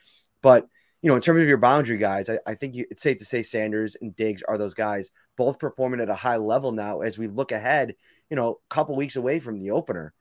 But 0.45 0.67
you 1.01 1.09
know, 1.09 1.15
in 1.15 1.23
terms 1.23 1.41
of 1.41 1.47
your 1.47 1.57
boundary 1.57 1.97
guys, 1.97 2.29
I, 2.29 2.37
I 2.45 2.53
think 2.53 2.75
you, 2.75 2.85
it's 2.91 3.01
safe 3.01 3.17
to 3.17 3.25
say 3.25 3.41
Sanders 3.41 3.97
and 3.99 4.15
Diggs 4.15 4.43
are 4.43 4.59
those 4.59 4.75
guys, 4.75 5.09
both 5.37 5.57
performing 5.57 6.01
at 6.01 6.09
a 6.09 6.13
high 6.13 6.37
level 6.37 6.71
now 6.71 7.01
as 7.01 7.17
we 7.17 7.25
look 7.25 7.51
ahead. 7.51 7.95
You 8.29 8.35
know, 8.35 8.51
a 8.51 8.73
couple 8.73 8.95
weeks 8.95 9.15
away 9.15 9.39
from 9.39 9.59
the 9.59 9.71
opener. 9.71 10.13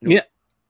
You 0.00 0.08
know, 0.08 0.14
yeah. 0.14 0.22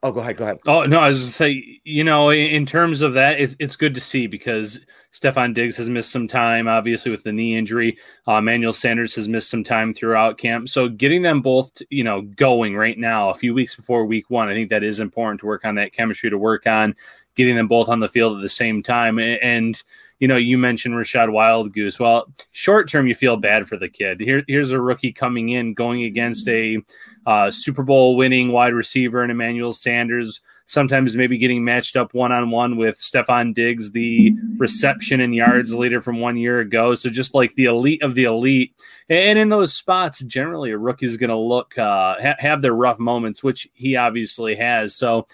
Oh, 0.02 0.12
go 0.12 0.20
ahead. 0.20 0.38
Go 0.38 0.44
ahead. 0.44 0.56
Oh 0.66 0.86
no, 0.86 1.00
I 1.00 1.08
was 1.08 1.20
gonna 1.20 1.32
say, 1.32 1.80
you 1.84 2.02
know, 2.02 2.30
in 2.30 2.64
terms 2.64 3.02
of 3.02 3.12
that, 3.12 3.38
it, 3.38 3.56
it's 3.58 3.76
good 3.76 3.94
to 3.94 4.00
see 4.00 4.26
because 4.26 4.80
Stefon 5.12 5.52
Diggs 5.52 5.76
has 5.76 5.90
missed 5.90 6.10
some 6.10 6.26
time, 6.26 6.66
obviously 6.66 7.10
with 7.10 7.22
the 7.22 7.32
knee 7.32 7.58
injury. 7.58 7.98
Uh, 8.26 8.40
Manuel 8.40 8.72
Sanders 8.72 9.14
has 9.16 9.28
missed 9.28 9.50
some 9.50 9.64
time 9.64 9.92
throughout 9.92 10.38
camp. 10.38 10.70
So 10.70 10.88
getting 10.88 11.20
them 11.20 11.42
both, 11.42 11.82
you 11.90 12.04
know, 12.04 12.22
going 12.22 12.74
right 12.74 12.96
now, 12.96 13.28
a 13.28 13.34
few 13.34 13.52
weeks 13.52 13.74
before 13.74 14.06
week 14.06 14.30
one, 14.30 14.48
I 14.48 14.54
think 14.54 14.70
that 14.70 14.82
is 14.82 15.00
important 15.00 15.40
to 15.40 15.46
work 15.46 15.66
on 15.66 15.74
that 15.74 15.92
chemistry, 15.92 16.30
to 16.30 16.38
work 16.38 16.66
on 16.66 16.96
getting 17.40 17.56
them 17.56 17.68
both 17.68 17.88
on 17.88 18.00
the 18.00 18.08
field 18.08 18.36
at 18.36 18.42
the 18.42 18.48
same 18.48 18.82
time. 18.82 19.18
And 19.18 19.82
you 20.20 20.28
know, 20.28 20.36
you 20.36 20.58
mentioned 20.58 20.94
Rachad 20.94 21.28
Wildgoose. 21.30 21.98
Well, 21.98 22.30
short 22.52 22.90
term, 22.90 23.06
you 23.06 23.14
feel 23.14 23.38
bad 23.38 23.66
for 23.66 23.78
the 23.78 23.88
kid. 23.88 24.20
Here, 24.20 24.44
here's 24.46 24.70
a 24.70 24.80
rookie 24.80 25.12
coming 25.12 25.48
in, 25.48 25.72
going 25.72 26.04
against 26.04 26.46
a 26.46 26.82
uh, 27.24 27.50
Super 27.50 27.82
Bowl 27.82 28.16
winning 28.16 28.52
wide 28.52 28.74
receiver 28.74 29.22
and 29.22 29.32
Emmanuel 29.32 29.72
Sanders. 29.72 30.42
Sometimes 30.66 31.16
maybe 31.16 31.38
getting 31.38 31.64
matched 31.64 31.96
up 31.96 32.12
one 32.12 32.32
on 32.32 32.50
one 32.50 32.76
with 32.76 33.00
Stefon 33.00 33.54
Diggs, 33.54 33.90
the 33.92 34.36
reception 34.58 35.20
and 35.20 35.34
yards 35.34 35.74
leader 35.74 36.00
from 36.02 36.20
one 36.20 36.36
year 36.36 36.60
ago. 36.60 36.94
So 36.94 37.08
just 37.08 37.34
like 37.34 37.54
the 37.54 37.64
elite 37.64 38.02
of 38.02 38.14
the 38.14 38.24
elite. 38.24 38.74
And 39.08 39.38
in 39.38 39.48
those 39.48 39.72
spots, 39.72 40.20
generally 40.20 40.70
a 40.70 40.78
rookie 40.78 41.06
is 41.06 41.16
going 41.16 41.30
to 41.30 41.36
look 41.36 41.76
uh, 41.76 42.16
ha- 42.20 42.36
have 42.38 42.62
their 42.62 42.74
rough 42.74 43.00
moments, 43.00 43.42
which 43.42 43.68
he 43.72 43.96
obviously 43.96 44.54
has. 44.54 44.94
So 44.94 45.26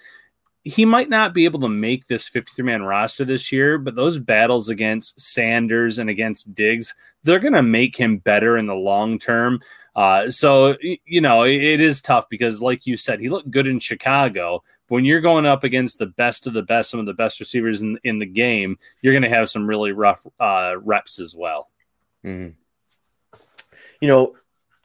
he 0.66 0.84
might 0.84 1.08
not 1.08 1.32
be 1.32 1.44
able 1.44 1.60
to 1.60 1.68
make 1.68 2.08
this 2.08 2.26
53 2.26 2.64
man 2.64 2.82
roster 2.82 3.24
this 3.24 3.52
year, 3.52 3.78
but 3.78 3.94
those 3.94 4.18
battles 4.18 4.68
against 4.68 5.20
Sanders 5.20 6.00
and 6.00 6.10
against 6.10 6.56
Diggs, 6.56 6.92
they're 7.22 7.38
going 7.38 7.52
to 7.52 7.62
make 7.62 7.94
him 7.94 8.18
better 8.18 8.58
in 8.58 8.66
the 8.66 8.74
long 8.74 9.20
term. 9.20 9.60
Uh, 9.94 10.28
so, 10.28 10.76
you 10.80 11.20
know, 11.20 11.44
it, 11.44 11.80
is 11.80 12.00
tough 12.00 12.28
because, 12.28 12.60
like 12.60 12.84
you 12.84 12.96
said, 12.96 13.20
he 13.20 13.28
looked 13.28 13.48
good 13.52 13.68
in 13.68 13.78
Chicago. 13.78 14.64
But 14.88 14.96
When 14.96 15.04
you're 15.04 15.20
going 15.20 15.46
up 15.46 15.62
against 15.62 16.00
the 16.00 16.06
best 16.06 16.48
of 16.48 16.52
the 16.52 16.62
best, 16.62 16.90
some 16.90 16.98
of 16.98 17.06
the 17.06 17.14
best 17.14 17.38
receivers 17.38 17.84
in, 17.84 17.96
in 18.02 18.18
the 18.18 18.26
game, 18.26 18.76
you're 19.02 19.14
going 19.14 19.22
to 19.22 19.28
have 19.28 19.48
some 19.48 19.68
really 19.68 19.92
rough 19.92 20.26
uh, 20.40 20.74
reps 20.82 21.20
as 21.20 21.36
well. 21.36 21.70
Mm-hmm. 22.24 23.38
You 24.00 24.08
know, 24.08 24.34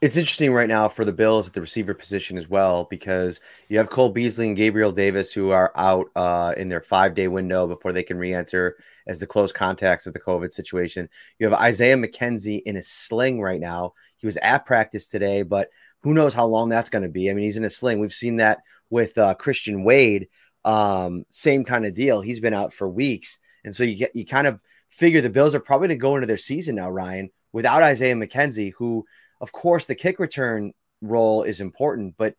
It's 0.02 0.18
interesting 0.18 0.52
right 0.52 0.68
now 0.68 0.90
for 0.90 1.06
the 1.06 1.14
Bills 1.14 1.46
at 1.46 1.54
the 1.54 1.62
receiver 1.62 1.94
position 1.94 2.36
as 2.36 2.50
well 2.50 2.86
because 2.86 3.40
you 3.70 3.78
have 3.78 3.92
Cole 3.92 4.10
Beasley 4.10 4.48
and 4.48 4.58
Gabriel 4.58 4.92
Davis 4.92 5.32
who 5.32 5.52
are 5.52 5.72
out 5.76 6.10
uh, 6.16 6.56
in 6.58 6.70
their 6.70 6.82
five 6.82 7.14
day 7.14 7.28
window 7.28 7.68
before 7.68 7.92
they 7.92 8.02
can 8.02 8.18
re 8.18 8.34
enter 8.34 8.78
as 9.06 9.20
the 9.20 9.28
close 9.28 9.52
contacts 9.52 10.08
of 10.08 10.14
the 10.14 10.20
COVID 10.20 10.54
situation. 10.54 11.08
You 11.38 11.48
have 11.48 11.60
Isaiah 11.60 11.98
McKenzie 11.98 12.64
in 12.66 12.78
a 12.78 12.84
sling 12.84 13.42
right 13.42 13.60
now. 13.60 13.94
He 14.18 14.26
was 14.26 14.38
at 14.38 14.66
practice 14.66 15.08
today, 15.08 15.44
but 15.44 15.70
who 16.02 16.16
knows 16.16 16.34
how 16.34 16.48
long 16.48 16.70
that's 16.70 16.90
going 16.90 17.04
to 17.04 17.10
be? 17.10 17.30
I 17.30 17.36
mean, 17.36 17.46
he's 17.46 17.58
in 17.58 17.64
a 17.64 17.70
sling. 17.70 18.00
We've 18.00 18.12
seen 18.12 18.38
that 18.38 18.64
with 18.90 19.16
uh, 19.20 19.36
Christian 19.36 19.84
Wade. 19.84 20.30
Um, 20.66 21.26
same 21.30 21.64
kind 21.64 21.86
of 21.86 21.94
deal. 21.94 22.22
He's 22.22 22.40
been 22.40 22.56
out 22.56 22.74
for 22.74 22.90
weeks, 22.90 23.38
and 23.64 23.76
so 23.76 23.84
you 23.84 23.98
get 23.98 24.16
you 24.16 24.26
kind 24.26 24.48
of 24.48 24.64
figure 24.90 25.22
the 25.22 25.30
Bills 25.30 25.54
are 25.54 25.60
probably 25.60 25.90
going 25.90 26.00
to 26.00 26.02
go 26.02 26.16
into 26.16 26.26
their 26.28 26.38
season 26.38 26.74
now, 26.74 26.90
Ryan, 26.90 27.30
without 27.54 27.84
Isaiah 27.84 28.16
McKenzie, 28.16 28.74
who, 28.76 29.06
of 29.42 29.52
course, 29.52 29.88
the 29.88 29.96
kick 29.96 30.20
return 30.20 30.72
role 31.02 31.44
is 31.44 31.60
important, 31.60 32.16
but 32.18 32.36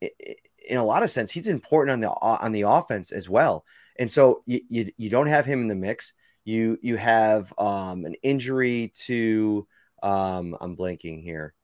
in 0.00 0.76
a 0.76 0.84
lot 0.84 1.02
of 1.02 1.10
sense, 1.10 1.30
he's 1.30 1.48
important 1.48 1.92
on 1.92 2.00
the 2.00 2.10
on 2.10 2.52
the 2.52 2.62
offense 2.62 3.10
as 3.10 3.28
well. 3.28 3.64
And 3.98 4.10
so 4.10 4.42
you, 4.46 4.60
you, 4.68 4.92
you 4.96 5.10
don't 5.10 5.26
have 5.26 5.46
him 5.46 5.62
in 5.62 5.68
the 5.68 5.74
mix. 5.74 6.12
You 6.44 6.78
you 6.82 6.96
have 6.96 7.52
um, 7.58 8.04
an 8.04 8.14
injury 8.22 8.92
to 9.06 9.66
um, 10.02 10.56
I'm 10.60 10.76
blanking 10.76 11.22
here. 11.22 11.54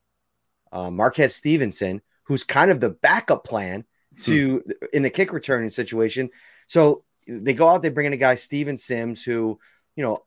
Uh, 0.71 0.89
Marquez 0.89 1.35
Stevenson, 1.35 2.01
who's 2.23 2.43
kind 2.43 2.71
of 2.71 2.79
the 2.79 2.89
backup 2.89 3.43
plan 3.43 3.85
to 4.21 4.59
hmm. 4.59 4.71
in 4.93 5.03
the 5.03 5.09
kick 5.09 5.31
returning 5.31 5.69
situation. 5.69 6.29
So 6.67 7.03
they 7.27 7.53
go 7.53 7.67
out, 7.67 7.83
they 7.83 7.89
bring 7.89 8.07
in 8.07 8.13
a 8.13 8.17
guy, 8.17 8.35
Steven 8.35 8.77
Sims, 8.77 9.23
who, 9.23 9.59
you 9.95 10.03
know, 10.03 10.23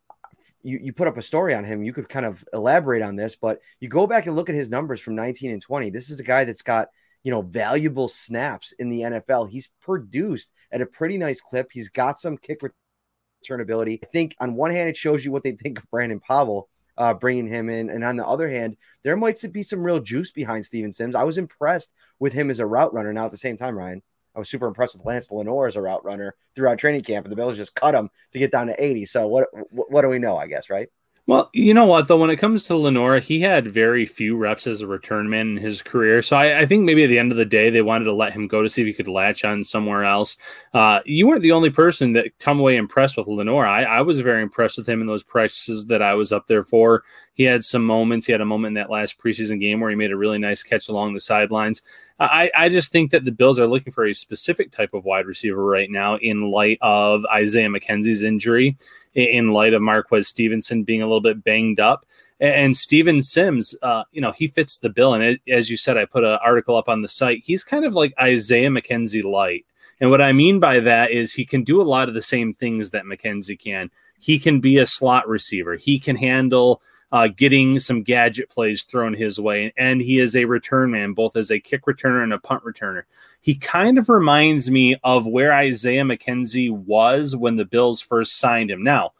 you, 0.65 0.81
you 0.83 0.93
put 0.93 1.07
up 1.07 1.17
a 1.17 1.23
story 1.23 1.55
on 1.55 1.63
him. 1.63 1.85
You 1.85 1.93
could 1.93 2.09
kind 2.09 2.27
of 2.27 2.45
elaborate 2.53 3.03
on 3.03 3.15
this, 3.15 3.37
but 3.37 3.61
you 3.81 3.89
go 3.89 4.07
back 4.07 4.27
and 4.27 4.35
look 4.35 4.49
at 4.49 4.55
his 4.55 4.71
numbers 4.71 5.01
from 5.01 5.15
19 5.15 5.53
and 5.53 5.63
20. 5.63 5.91
This 5.91 6.11
is 6.11 6.19
a 6.19 6.25
guy 6.25 6.45
that's 6.45 6.63
got, 6.63 6.89
you 7.23 7.31
know, 7.31 7.43
valuable 7.43 8.09
snaps 8.09 8.73
in 8.73 8.89
the 8.89 9.01
NFL. 9.01 9.51
He's 9.51 9.71
produced 9.81 10.53
at 10.73 10.81
a 10.81 10.87
pretty 10.87 11.19
nice 11.19 11.41
clip. 11.41 11.71
He's 11.71 11.91
got 11.91 12.19
some 12.19 12.39
kick 12.39 12.63
return 12.63 13.61
ability. 13.61 14.01
I 14.03 14.07
think 14.07 14.35
on 14.41 14.55
one 14.55 14.73
hand, 14.73 14.89
it 14.89 14.97
shows 14.97 15.25
you 15.25 15.31
what 15.31 15.43
they 15.43 15.53
think 15.53 15.79
of 15.79 15.91
Brandon 15.91 16.19
Powell 16.19 16.69
uh, 16.97 17.13
bringing 17.13 17.47
him 17.47 17.69
in. 17.69 17.91
And 17.91 18.05
on 18.05 18.17
the 18.17 18.27
other 18.27 18.49
hand, 18.49 18.77
there 19.03 19.17
might 19.17 19.43
be 19.53 19.63
some 19.63 19.83
real 19.83 20.01
juice 20.01 20.33
behind 20.33 20.65
Steven 20.65 20.93
Sims. 20.93 21.15
I 21.15 21.25
was 21.25 21.39
impressed 21.39 21.93
with 22.19 22.33
him 22.33 22.51
as 22.51 22.61
a 22.61 22.67
route 22.67 22.95
runner. 22.95 23.13
Now, 23.13 23.27
at 23.27 23.31
the 23.31 23.37
same 23.37 23.57
time, 23.57 23.77
Ryan, 23.77 24.03
I 24.35 24.39
was 24.39 24.49
super 24.49 24.67
impressed 24.67 24.97
with 24.97 25.07
Lance 25.07 25.31
Lenoir 25.31 25.67
as 25.67 25.77
a 25.77 25.83
route 25.83 26.05
runner 26.05 26.35
throughout 26.55 26.79
training 26.79 27.03
camp, 27.03 27.27
and 27.27 27.33
the 27.33 27.37
Bills 27.37 27.57
just 27.57 27.75
cut 27.75 27.95
him 27.95 28.11
to 28.33 28.39
get 28.39 28.51
down 28.51 28.67
to 28.67 28.85
80. 28.85 29.07
So, 29.07 29.29
what, 29.29 29.49
what 29.71 30.03
do 30.03 30.09
we 30.09 30.19
know, 30.19 30.37
I 30.37 30.47
guess, 30.47 30.71
right? 30.71 30.89
Well, 31.27 31.49
you 31.55 31.73
know 31.73 31.87
what 31.87 32.07
though, 32.07 32.19
when 32.19 32.29
it 32.29 32.37
comes 32.37 32.65
to 32.65 32.77
Lenoir, 32.77 33.19
he 33.19 33.41
had 33.41 33.67
very 33.67 34.05
few 34.05 34.37
reps 34.37 34.67
as 34.67 34.83
a 34.83 34.87
return 34.87 35.31
man 35.31 35.49
in 35.49 35.57
his 35.57 35.81
career. 35.81 36.21
So 36.21 36.37
I, 36.37 36.61
I, 36.61 36.67
think 36.67 36.85
maybe 36.85 37.03
at 37.03 37.07
the 37.07 37.19
end 37.19 37.33
of 37.33 37.39
the 37.39 37.47
day, 37.47 37.71
they 37.71 37.81
wanted 37.81 38.05
to 38.05 38.13
let 38.13 38.35
him 38.35 38.47
go 38.47 38.63
to 38.63 38.69
see 38.69 38.83
if 38.83 38.87
he 38.87 38.93
could 38.93 39.09
latch 39.09 39.43
on 39.43 39.65
somewhere 39.65 40.05
else. 40.05 40.37
Uh, 40.75 41.01
you 41.07 41.27
weren't 41.27 41.41
the 41.41 41.53
only 41.53 41.71
person 41.71 42.13
that 42.13 42.39
come 42.41 42.61
away 42.61 42.77
impressed 42.77 43.17
with 43.17 43.27
Lenoir. 43.27 43.67
I, 43.67 43.85
I, 43.85 44.03
was 44.03 44.21
very 44.21 44.43
impressed 44.43 44.77
with 44.77 44.87
him 44.87 45.01
in 45.01 45.07
those 45.07 45.25
practices 45.25 45.87
that 45.87 46.03
I 46.03 46.13
was 46.13 46.31
up 46.31 46.47
there 46.47 46.63
for. 46.63 47.05
He 47.35 47.43
had 47.43 47.65
some 47.65 47.85
moments. 47.85 48.27
He 48.27 48.33
had 48.33 48.41
a 48.41 48.47
moment 48.47 48.71
in 48.71 48.75
that 48.75 48.91
last 48.91 49.19
preseason 49.19 49.61
game 49.61 49.81
where 49.81 49.91
he 49.91 49.97
made 49.97 50.13
a 50.13 50.17
really 50.17 50.39
nice 50.39 50.63
catch 50.63 50.89
along 50.89 51.13
the 51.13 51.21
sidelines. 51.21 51.83
I, 52.19 52.51
I 52.57 52.69
just 52.69 52.93
think 52.93 53.11
that 53.11 53.25
the 53.25 53.33
Bills 53.33 53.59
are 53.59 53.67
looking 53.67 53.93
for 53.93 54.07
a 54.07 54.13
specific 54.13 54.71
type 54.71 54.95
of 54.95 55.05
wide 55.05 55.27
receiver 55.27 55.65
right 55.65 55.91
now 55.91 56.17
in 56.17 56.51
light 56.51 56.79
of 56.81 57.27
Isaiah 57.27 57.69
McKenzie's 57.69 58.23
injury, 58.23 58.77
in 59.15 59.49
light 59.49 59.75
of 59.75 59.83
Marquez 59.83 60.29
Stevenson 60.29 60.85
being 60.85 61.03
a 61.03 61.07
little 61.07 61.21
bit 61.21 61.43
banged 61.43 61.81
up. 61.81 62.07
And 62.39 62.77
Steven 62.77 63.21
Sims, 63.21 63.75
uh, 63.83 64.05
you 64.13 64.21
know, 64.21 64.33
he 64.33 64.47
fits 64.47 64.79
the 64.79 64.91
bill. 64.91 65.15
And 65.15 65.39
as 65.49 65.71
you 65.71 65.77
said, 65.77 65.97
I 65.97 66.05
put 66.05 66.25
an 66.25 66.39
article 66.45 66.77
up 66.77 66.89
on 66.89 67.03
the 67.03 67.09
site. 67.09 67.43
He's 67.45 67.65
kind 67.65 67.85
of 67.85 67.95
like 67.95 68.15
Isaiah 68.21 68.71
McKenzie 68.71 69.25
light. 69.25 69.67
And 70.01 70.11
what 70.11 70.21
I 70.21 70.33
mean 70.33 70.61
by 70.61 70.81
that 70.81 71.11
is 71.11 71.33
he 71.33 71.45
can 71.45 71.65
do 71.65 71.81
a 71.81 71.83
lot 71.83 72.09
of 72.09 72.15
the 72.15 72.23
same 72.23 72.53
things 72.53 72.91
that 72.91 73.05
McKenzie 73.05 73.59
can. 73.59 73.91
He 74.19 74.39
can 74.39 74.61
be 74.61 74.79
a 74.79 74.87
slot 74.87 75.29
receiver. 75.29 75.77
He 75.77 75.99
can 75.99 76.17
handle 76.17 76.83
uh, 77.15 77.29
getting 77.29 77.79
some 77.79 78.03
gadget 78.03 78.51
plays 78.51 78.83
thrown 78.83 79.15
his 79.15 79.39
way. 79.39 79.73
And 79.77 80.03
he 80.03 80.19
is 80.19 80.35
a 80.35 80.47
return 80.47 80.91
man, 80.91 81.13
both 81.13 81.37
as 81.37 81.53
a 81.53 81.61
kick 81.61 81.85
returner 81.85 82.25
and 82.25 82.33
a 82.33 82.41
punt 82.41 82.65
returner. 82.65 83.05
He 83.41 83.55
kind 83.55 83.99
of 83.99 84.09
reminds 84.09 84.69
me 84.69 84.97
of 85.05 85.25
where 85.25 85.53
Isaiah 85.53 86.03
McKenzie 86.03 86.73
was 86.73 87.37
when 87.37 87.55
the 87.55 87.65
Bills 87.65 88.01
first 88.01 88.41
signed 88.41 88.69
him. 88.69 88.83
Now, 88.83 89.13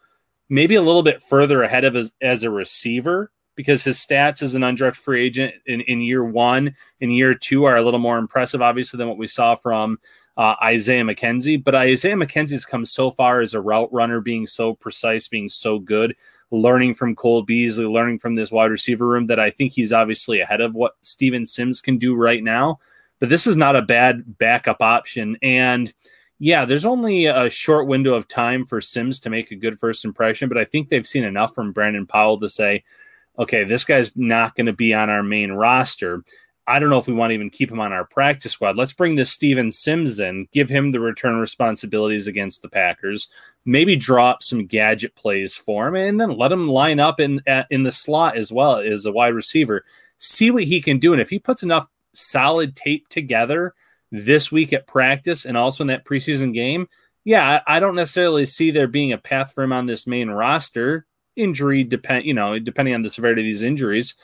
maybe 0.49 0.75
a 0.75 0.81
little 0.81 1.03
bit 1.03 1.23
further 1.23 1.63
ahead 1.63 1.85
of 1.85 1.93
his, 1.93 2.11
as 2.21 2.43
a 2.43 2.51
receiver 2.51 3.31
because 3.55 3.85
his 3.85 3.97
stats 3.97 4.43
as 4.43 4.55
an 4.55 4.63
undrafted 4.63 4.97
free 4.97 5.25
agent 5.25 5.53
in, 5.65 5.79
in 5.79 6.01
year 6.01 6.25
one 6.25 6.75
and 6.99 7.13
year 7.13 7.33
two 7.33 7.63
are 7.63 7.77
a 7.77 7.81
little 7.81 8.01
more 8.01 8.17
impressive, 8.17 8.61
obviously, 8.61 8.97
than 8.97 9.07
what 9.07 9.17
we 9.17 9.27
saw 9.27 9.55
from 9.55 9.99
uh, 10.35 10.55
Isaiah 10.61 11.05
McKenzie. 11.05 11.63
But 11.63 11.75
Isaiah 11.75 12.17
McKenzie's 12.17 12.65
come 12.65 12.83
so 12.83 13.09
far 13.09 13.39
as 13.39 13.53
a 13.53 13.61
route 13.61 13.93
runner, 13.93 14.19
being 14.19 14.47
so 14.47 14.73
precise, 14.73 15.29
being 15.29 15.47
so 15.47 15.79
good 15.79 16.13
learning 16.51 16.93
from 16.93 17.15
Cole 17.15 17.41
Beasley, 17.41 17.85
learning 17.85 18.19
from 18.19 18.35
this 18.35 18.51
wide 18.51 18.71
receiver 18.71 19.05
room 19.05 19.25
that 19.25 19.39
I 19.39 19.49
think 19.49 19.73
he's 19.73 19.93
obviously 19.93 20.39
ahead 20.39 20.61
of 20.61 20.75
what 20.75 20.95
Steven 21.01 21.45
Sims 21.45 21.81
can 21.81 21.97
do 21.97 22.15
right 22.15 22.43
now. 22.43 22.79
But 23.19 23.29
this 23.29 23.47
is 23.47 23.55
not 23.55 23.75
a 23.75 23.81
bad 23.81 24.37
backup 24.37 24.81
option. 24.81 25.37
And 25.41 25.93
yeah, 26.39 26.65
there's 26.65 26.85
only 26.85 27.27
a 27.27 27.49
short 27.49 27.87
window 27.87 28.13
of 28.13 28.27
time 28.27 28.65
for 28.65 28.81
Sims 28.81 29.19
to 29.21 29.29
make 29.29 29.51
a 29.51 29.55
good 29.55 29.79
first 29.79 30.03
impression, 30.03 30.49
but 30.49 30.57
I 30.57 30.65
think 30.65 30.89
they've 30.89 31.07
seen 31.07 31.23
enough 31.23 31.55
from 31.55 31.71
Brandon 31.71 32.05
Powell 32.05 32.39
to 32.41 32.49
say, 32.49 32.83
okay, 33.39 33.63
this 33.63 33.85
guy's 33.85 34.11
not 34.15 34.55
going 34.55 34.65
to 34.65 34.73
be 34.73 34.93
on 34.93 35.09
our 35.09 35.23
main 35.23 35.51
roster. 35.51 36.23
I 36.67 36.79
don't 36.79 36.89
know 36.89 36.97
if 36.97 37.07
we 37.07 37.13
want 37.13 37.29
to 37.29 37.35
even 37.35 37.49
keep 37.49 37.71
him 37.71 37.79
on 37.79 37.93
our 37.93 38.05
practice 38.05 38.53
squad. 38.53 38.75
Let's 38.75 38.93
bring 38.93 39.15
this 39.15 39.31
Steven 39.31 39.69
Sims 39.71 40.19
in, 40.19 40.47
give 40.51 40.69
him 40.69 40.91
the 40.91 40.99
return 40.99 41.37
responsibilities 41.39 42.27
against 42.27 42.61
the 42.61 42.69
Packers, 42.69 43.29
maybe 43.65 43.95
drop 43.95 44.41
some 44.41 44.65
gadget 44.65 45.15
plays 45.15 45.55
for 45.55 45.87
him, 45.87 45.95
and 45.95 46.19
then 46.19 46.37
let 46.37 46.51
him 46.51 46.67
line 46.67 46.99
up 46.99 47.19
in 47.19 47.41
uh, 47.47 47.63
in 47.69 47.83
the 47.83 47.91
slot 47.91 48.35
as 48.35 48.51
well 48.51 48.77
as 48.77 49.05
a 49.05 49.11
wide 49.11 49.35
receiver. 49.35 49.83
See 50.17 50.49
what 50.49 50.63
he 50.63 50.81
can 50.81 50.97
do, 50.97 51.13
and 51.13 51.21
if 51.21 51.29
he 51.29 51.39
puts 51.39 51.61
enough 51.63 51.87
solid 52.13 52.75
tape 52.75 53.07
together 53.09 53.73
this 54.11 54.51
week 54.51 54.73
at 54.73 54.87
practice 54.87 55.45
and 55.45 55.57
also 55.57 55.83
in 55.83 55.87
that 55.87 56.05
preseason 56.05 56.53
game, 56.53 56.87
yeah, 57.25 57.61
I, 57.67 57.77
I 57.77 57.79
don't 57.79 57.95
necessarily 57.95 58.45
see 58.45 58.71
there 58.71 58.87
being 58.87 59.13
a 59.13 59.17
path 59.17 59.53
for 59.53 59.63
him 59.63 59.73
on 59.73 59.85
this 59.85 60.07
main 60.07 60.29
roster. 60.29 61.05
Injury 61.35 61.83
depend, 61.83 62.25
you 62.25 62.33
know, 62.33 62.57
depending 62.59 62.93
on 62.95 63.01
the 63.01 63.09
severity 63.09 63.41
of 63.41 63.45
these 63.45 63.63
injuries. 63.63 64.15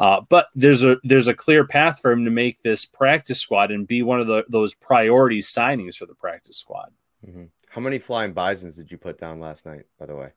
Uh, 0.00 0.22
but 0.30 0.46
there's 0.54 0.82
a 0.82 0.96
there's 1.04 1.28
a 1.28 1.34
clear 1.34 1.66
path 1.66 2.00
for 2.00 2.10
him 2.10 2.24
to 2.24 2.30
make 2.30 2.62
this 2.62 2.86
practice 2.86 3.38
squad 3.38 3.70
and 3.70 3.86
be 3.86 4.02
one 4.02 4.18
of 4.18 4.26
the, 4.26 4.42
those 4.48 4.72
priority 4.74 5.40
signings 5.40 5.94
for 5.94 6.06
the 6.06 6.14
practice 6.14 6.56
squad. 6.56 6.90
Mm-hmm. 7.24 7.44
How 7.68 7.82
many 7.82 7.98
flying 7.98 8.32
bisons 8.32 8.76
did 8.76 8.90
you 8.90 8.96
put 8.96 9.20
down 9.20 9.40
last 9.40 9.66
night? 9.66 9.84
By 9.98 10.06
the 10.06 10.16
way, 10.16 10.32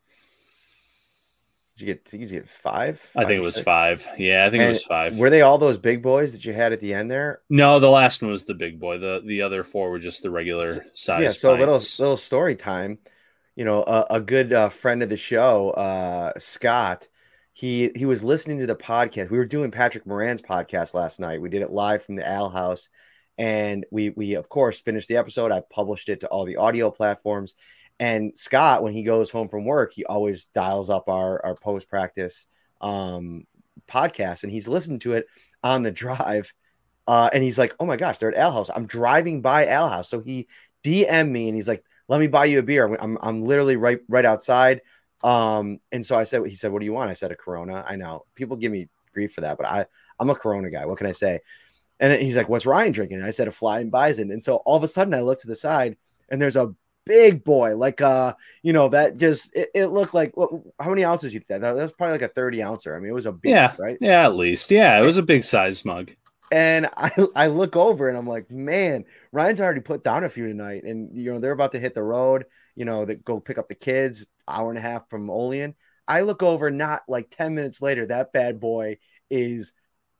did 1.77 1.87
you 1.87 1.93
get 1.93 2.03
did 2.03 2.19
you 2.19 2.27
get 2.27 2.49
five? 2.49 2.99
five 2.99 3.23
I 3.23 3.27
think 3.27 3.41
it 3.41 3.45
was 3.45 3.55
six? 3.55 3.63
five. 3.63 4.05
Yeah, 4.17 4.45
I 4.45 4.49
think 4.49 4.61
and 4.61 4.67
it 4.67 4.73
was 4.73 4.83
five. 4.83 5.17
Were 5.17 5.29
they 5.29 5.43
all 5.43 5.57
those 5.57 5.77
big 5.77 6.03
boys 6.03 6.33
that 6.33 6.43
you 6.43 6.51
had 6.51 6.73
at 6.73 6.81
the 6.81 6.93
end 6.93 7.09
there? 7.09 7.41
No, 7.49 7.79
the 7.79 7.89
last 7.89 8.21
one 8.21 8.31
was 8.31 8.43
the 8.43 8.53
big 8.53 8.81
boy. 8.81 8.97
The 8.97 9.21
the 9.25 9.43
other 9.43 9.63
four 9.63 9.89
were 9.91 9.99
just 9.99 10.23
the 10.23 10.29
regular 10.29 10.85
size. 10.93 11.23
Yeah, 11.23 11.29
so 11.29 11.55
little 11.55 11.75
little 11.75 12.17
story 12.17 12.57
time. 12.57 12.99
You 13.55 13.63
know, 13.63 13.83
a, 13.83 14.07
a 14.09 14.19
good 14.19 14.51
uh, 14.51 14.67
friend 14.67 15.01
of 15.03 15.09
the 15.09 15.15
show, 15.15 15.69
uh, 15.69 16.33
Scott 16.37 17.07
he 17.53 17.91
he 17.95 18.05
was 18.05 18.23
listening 18.23 18.59
to 18.59 18.65
the 18.65 18.75
podcast. 18.75 19.29
We 19.29 19.37
were 19.37 19.45
doing 19.45 19.69
Patrick 19.69 20.07
Moran's 20.07 20.41
podcast 20.41 20.95
last 20.95 21.19
night. 21.19 21.39
We 21.39 21.49
did 21.49 21.61
it 21.61 21.71
live 21.71 22.03
from 22.03 22.15
the 22.15 22.27
Al 22.27 22.49
House, 22.49 22.89
and 23.37 23.85
we 23.91 24.09
we 24.09 24.33
of 24.33 24.49
course 24.49 24.81
finished 24.81 25.07
the 25.07 25.17
episode. 25.17 25.51
I 25.51 25.61
published 25.69 26.09
it 26.09 26.21
to 26.21 26.27
all 26.27 26.45
the 26.45 26.57
audio 26.57 26.89
platforms. 26.89 27.53
And 27.99 28.35
Scott, 28.35 28.81
when 28.81 28.91
he 28.91 29.03
goes 29.03 29.29
home 29.29 29.49
from 29.49 29.65
work, 29.65 29.93
he 29.93 30.03
always 30.03 30.47
dials 30.47 30.89
up 30.89 31.07
our 31.07 31.45
our 31.45 31.55
post 31.55 31.87
practice 31.87 32.47
um, 32.81 33.45
podcast, 33.87 34.43
and 34.43 34.51
he's 34.51 34.67
listening 34.67 34.99
to 34.99 35.13
it 35.13 35.27
on 35.63 35.83
the 35.83 35.91
drive. 35.91 36.51
Uh, 37.07 37.29
and 37.33 37.43
he's 37.43 37.59
like, 37.59 37.75
"Oh 37.79 37.85
my 37.85 37.97
gosh, 37.97 38.17
they're 38.17 38.31
at 38.31 38.37
Al 38.37 38.51
House. 38.51 38.71
I'm 38.73 38.87
driving 38.87 39.41
by 39.43 39.67
Al 39.67 39.89
House." 39.89 40.09
So 40.09 40.21
he 40.21 40.47
DM 40.83 41.29
me, 41.29 41.49
and 41.49 41.55
he's 41.55 41.67
like, 41.67 41.83
"Let 42.07 42.19
me 42.19 42.27
buy 42.27 42.45
you 42.45 42.57
a 42.59 42.63
beer. 42.63 42.97
I'm 42.99 43.19
I'm 43.21 43.41
literally 43.41 43.75
right 43.75 43.99
right 44.09 44.25
outside." 44.25 44.81
Um, 45.23 45.79
and 45.91 46.05
so 46.05 46.17
I 46.17 46.25
said, 46.25 46.45
he 46.45 46.55
said, 46.55 46.71
what 46.71 46.79
do 46.79 46.85
you 46.85 46.93
want? 46.93 47.09
I 47.09 47.13
said 47.13 47.31
a 47.31 47.35
Corona. 47.35 47.83
I 47.87 47.95
know 47.95 48.25
people 48.35 48.57
give 48.57 48.71
me 48.71 48.89
grief 49.13 49.33
for 49.33 49.41
that, 49.41 49.57
but 49.57 49.67
I, 49.67 49.85
I'm 50.19 50.29
a 50.29 50.35
Corona 50.35 50.69
guy. 50.69 50.85
What 50.85 50.97
can 50.97 51.07
I 51.07 51.13
say? 51.13 51.39
And 51.99 52.21
he's 52.21 52.35
like, 52.35 52.49
what's 52.49 52.65
Ryan 52.65 52.91
drinking? 52.91 53.17
And 53.19 53.25
I 53.25 53.31
said 53.31 53.47
a 53.47 53.51
flying 53.51 53.89
bison. 53.89 54.31
And 54.31 54.43
so 54.43 54.57
all 54.57 54.75
of 54.75 54.83
a 54.83 54.87
sudden 54.87 55.13
I 55.13 55.21
look 55.21 55.39
to 55.39 55.47
the 55.47 55.55
side 55.55 55.95
and 56.29 56.41
there's 56.41 56.57
a 56.57 56.75
big 57.05 57.43
boy, 57.43 57.77
like, 57.77 58.01
uh, 58.01 58.33
you 58.61 58.73
know, 58.73 58.89
that 58.89 59.17
just, 59.17 59.55
it, 59.55 59.69
it 59.73 59.87
looked 59.87 60.13
like, 60.13 60.35
what, 60.35 60.49
how 60.79 60.89
many 60.89 61.05
ounces 61.05 61.33
you 61.33 61.39
think 61.39 61.61
that? 61.61 61.75
That 61.75 61.75
was 61.75 61.93
probably 61.93 62.13
like 62.13 62.21
a 62.23 62.27
30 62.27 62.63
ouncer. 62.63 62.95
I 62.95 62.99
mean, 62.99 63.09
it 63.09 63.13
was 63.13 63.25
a 63.25 63.31
big, 63.31 63.51
yeah, 63.51 63.75
right? 63.79 63.97
Yeah, 64.01 64.25
at 64.25 64.35
least. 64.35 64.71
Yeah. 64.71 64.99
It 64.99 65.05
was 65.05 65.17
a 65.17 65.23
big 65.23 65.43
size 65.43 65.85
mug. 65.85 66.11
And 66.51 66.87
I, 66.97 67.11
I 67.35 67.47
look 67.47 67.75
over 67.75 68.09
and 68.09 68.17
I'm 68.17 68.27
like, 68.27 68.51
man, 68.51 69.05
Ryan's 69.31 69.61
already 69.61 69.81
put 69.81 70.03
down 70.03 70.23
a 70.23 70.29
few 70.29 70.47
tonight. 70.47 70.83
And, 70.83 71.17
you 71.17 71.31
know, 71.31 71.39
they're 71.39 71.51
about 71.51 71.71
to 71.73 71.79
hit 71.79 71.93
the 71.93 72.03
road, 72.03 72.45
you 72.75 72.85
know, 72.85 73.05
that 73.05 73.23
go 73.23 73.39
pick 73.39 73.57
up 73.57 73.69
the 73.69 73.75
kids 73.75 74.27
hour 74.47 74.69
and 74.69 74.77
a 74.77 74.81
half 74.81 75.09
from 75.09 75.29
Olean. 75.29 75.75
I 76.07 76.21
look 76.21 76.43
over, 76.43 76.69
not 76.69 77.03
like 77.07 77.29
10 77.29 77.55
minutes 77.55 77.81
later, 77.81 78.05
that 78.07 78.33
bad 78.33 78.59
boy 78.59 78.97
is 79.29 79.73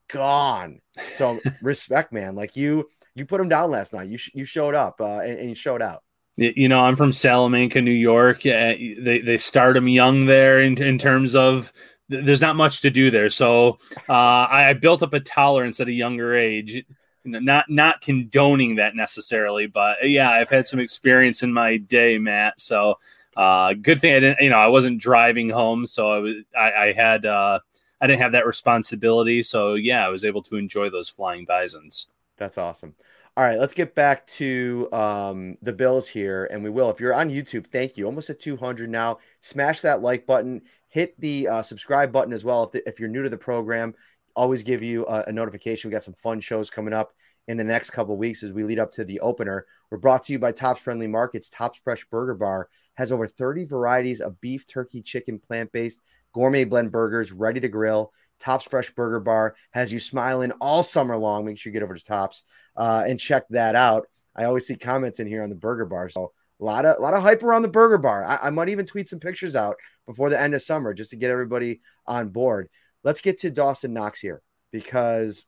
gone. 0.10 0.80
So 1.12 1.40
respect, 1.62 2.14
man. 2.14 2.36
Like 2.36 2.56
you, 2.56 2.88
you 3.16 3.26
put 3.26 3.42
him 3.42 3.50
down 3.50 3.72
last 3.72 3.94
night. 3.94 4.08
You 4.08 4.18
sh- 4.18 4.32
you 4.34 4.46
showed 4.46 4.76
up 4.76 5.02
uh, 5.02 5.20
and, 5.20 5.40
and 5.40 5.50
you 5.50 5.56
showed 5.56 5.82
out. 5.82 6.04
You 6.36 6.68
know, 6.68 6.80
I'm 6.80 6.96
from 6.96 7.14
Salamanca, 7.14 7.80
New 7.80 7.92
York. 7.92 8.40
Uh, 8.40 8.74
they 9.00 9.22
they 9.24 9.38
start 9.38 9.78
him 9.78 9.88
young 9.88 10.26
there 10.26 10.62
in, 10.62 10.82
in 10.82 10.98
terms 10.98 11.36
of 11.36 11.72
there's 12.10 12.42
not 12.42 12.56
much 12.56 12.82
to 12.82 12.90
do 12.90 13.12
there. 13.12 13.30
So 13.30 13.78
uh, 14.10 14.48
I 14.50 14.74
built 14.74 15.04
up 15.04 15.14
a 15.14 15.20
tolerance 15.20 15.80
at 15.80 15.88
a 15.88 15.94
younger 15.94 16.36
age. 16.36 16.84
Not 17.26 17.70
not 17.70 18.02
condoning 18.02 18.76
that 18.76 18.96
necessarily, 18.96 19.68
but 19.68 20.10
yeah, 20.10 20.30
I've 20.30 20.50
had 20.50 20.68
some 20.68 20.80
experience 20.80 21.42
in 21.42 21.54
my 21.54 21.78
day, 21.78 22.18
Matt. 22.18 22.60
So 22.60 22.96
uh, 23.38 23.74
good 23.74 24.02
thing 24.02 24.14
I 24.14 24.20
didn't, 24.20 24.42
you 24.42 24.50
know, 24.50 24.58
I 24.58 24.68
wasn't 24.68 25.02
driving 25.02 25.50
home, 25.50 25.86
so 25.86 26.12
I 26.12 26.18
was 26.20 26.36
I, 26.58 26.72
I 26.72 26.92
had 26.92 27.26
uh, 27.26 27.60
I 28.02 28.08
didn't 28.08 28.22
have 28.22 28.34
that 28.34 28.46
responsibility. 28.46 29.42
So 29.42 29.76
yeah, 29.76 30.06
I 30.06 30.10
was 30.10 30.26
able 30.26 30.42
to 30.44 30.58
enjoy 30.58 30.90
those 30.90 31.10
flying 31.10 31.46
bisons. 31.46 32.08
That's 32.38 32.58
awesome. 32.58 32.94
All 33.36 33.44
right, 33.44 33.58
let's 33.58 33.74
get 33.74 33.96
back 33.96 34.28
to 34.28 34.88
um, 34.92 35.56
the 35.64 35.74
Bills 35.74 36.08
here, 36.08 36.48
and 36.52 36.64
we 36.64 36.70
will. 36.70 36.92
If 36.92 37.00
you're 37.00 37.16
on 37.16 37.32
YouTube, 37.32 37.66
thank 37.66 37.98
you. 37.98 38.06
Almost 38.06 38.30
at 38.30 38.40
200 38.40 38.92
now. 38.92 39.18
Smash 39.40 39.82
that 39.82 40.02
like 40.02 40.28
button. 40.28 40.62
Hit 40.90 41.20
the 41.20 41.48
uh, 41.48 41.64
subscribe 41.64 42.12
button 42.12 42.32
as 42.32 42.46
well. 42.46 42.66
If, 42.66 42.72
the, 42.74 42.88
if 42.88 43.00
you're 43.00 43.10
new 43.10 43.24
to 43.24 43.30
the 43.30 43.38
program, 43.38 43.96
always 44.36 44.64
give 44.64 44.82
you 44.82 45.06
a, 45.08 45.26
a, 45.28 45.32
notification. 45.32 45.90
We 45.90 45.94
got 45.94 46.04
some 46.04 46.14
fun 46.14 46.40
shows 46.40 46.70
coming 46.70 46.94
up 46.94 47.14
in 47.48 47.58
the 47.58 47.64
next 47.64 47.92
couple 47.92 48.18
weeks 48.18 48.44
as 48.44 48.52
we 48.52 48.64
lead 48.64 48.80
up 48.80 48.92
to 48.94 49.06
the 49.06 49.20
opener. 49.20 49.66
We're 49.90 49.98
brought 49.98 50.24
to 50.26 50.34
you 50.34 50.40
by 50.40 50.52
Tops 50.52 50.80
Friendly 50.80 51.08
Markets. 51.08 51.50
Tops 51.50 51.80
Fresh 51.84 52.06
Burger 52.06 52.36
Bar 52.36 52.70
has 52.96 53.12
over 53.12 53.28
30 53.28 53.66
varieties 53.66 54.22
of 54.22 54.40
beef, 54.42 54.66
turkey, 54.66 55.02
chicken, 55.02 55.40
plant 55.40 55.72
based, 55.72 56.02
gourmet 56.34 56.64
blend 56.64 56.92
burgers 56.92 57.32
ready 57.32 57.60
to 57.60 57.68
grill. 57.68 58.12
Tops 58.40 58.66
Fresh 58.66 58.94
Burger 58.96 59.20
Bar 59.20 59.56
has 59.72 59.92
you 59.92 60.00
smiling 60.00 60.52
all 60.60 60.84
summer 60.84 61.18
long. 61.18 61.46
Make 61.46 61.58
sure 61.58 61.72
you 61.72 61.74
get 61.74 61.84
over 61.84 61.96
to 61.96 62.04
Tops 62.04 62.44
uh, 62.76 63.04
and 63.08 63.20
check 63.20 63.44
that 63.50 63.76
out. 63.76 64.08
I 64.36 64.46
always 64.46 64.66
see 64.66 64.76
comments 64.76 65.20
in 65.20 65.28
here 65.28 65.44
on 65.44 65.50
the 65.50 65.56
Burger 65.56 65.86
Bar, 65.86 66.10
so 66.10 66.34
a 66.60 66.64
lot 66.64 66.86
of 66.86 66.98
a 66.98 67.02
lot 67.02 67.14
of 67.14 67.22
hype 67.22 67.44
around 67.44 67.62
the 67.62 67.68
Burger 67.68 67.98
Bar. 67.98 68.26
I, 68.26 68.48
I 68.48 68.50
might 68.50 68.70
even 68.70 68.86
tweet 68.86 69.10
some 69.10 69.20
pictures 69.20 69.56
out 69.56 69.76
before 70.08 70.30
the 70.30 70.40
end 70.40 70.54
of 70.54 70.62
summer 70.62 70.94
just 70.94 71.12
to 71.12 71.18
get 71.18 71.32
everybody 71.32 71.82
on 72.08 72.30
board. 72.30 72.70
Let's 73.04 73.22
get 73.22 73.40
to 73.40 73.50
Dawson 73.50 73.94
Knox 73.94 74.20
here 74.20 74.42
because 74.72 75.46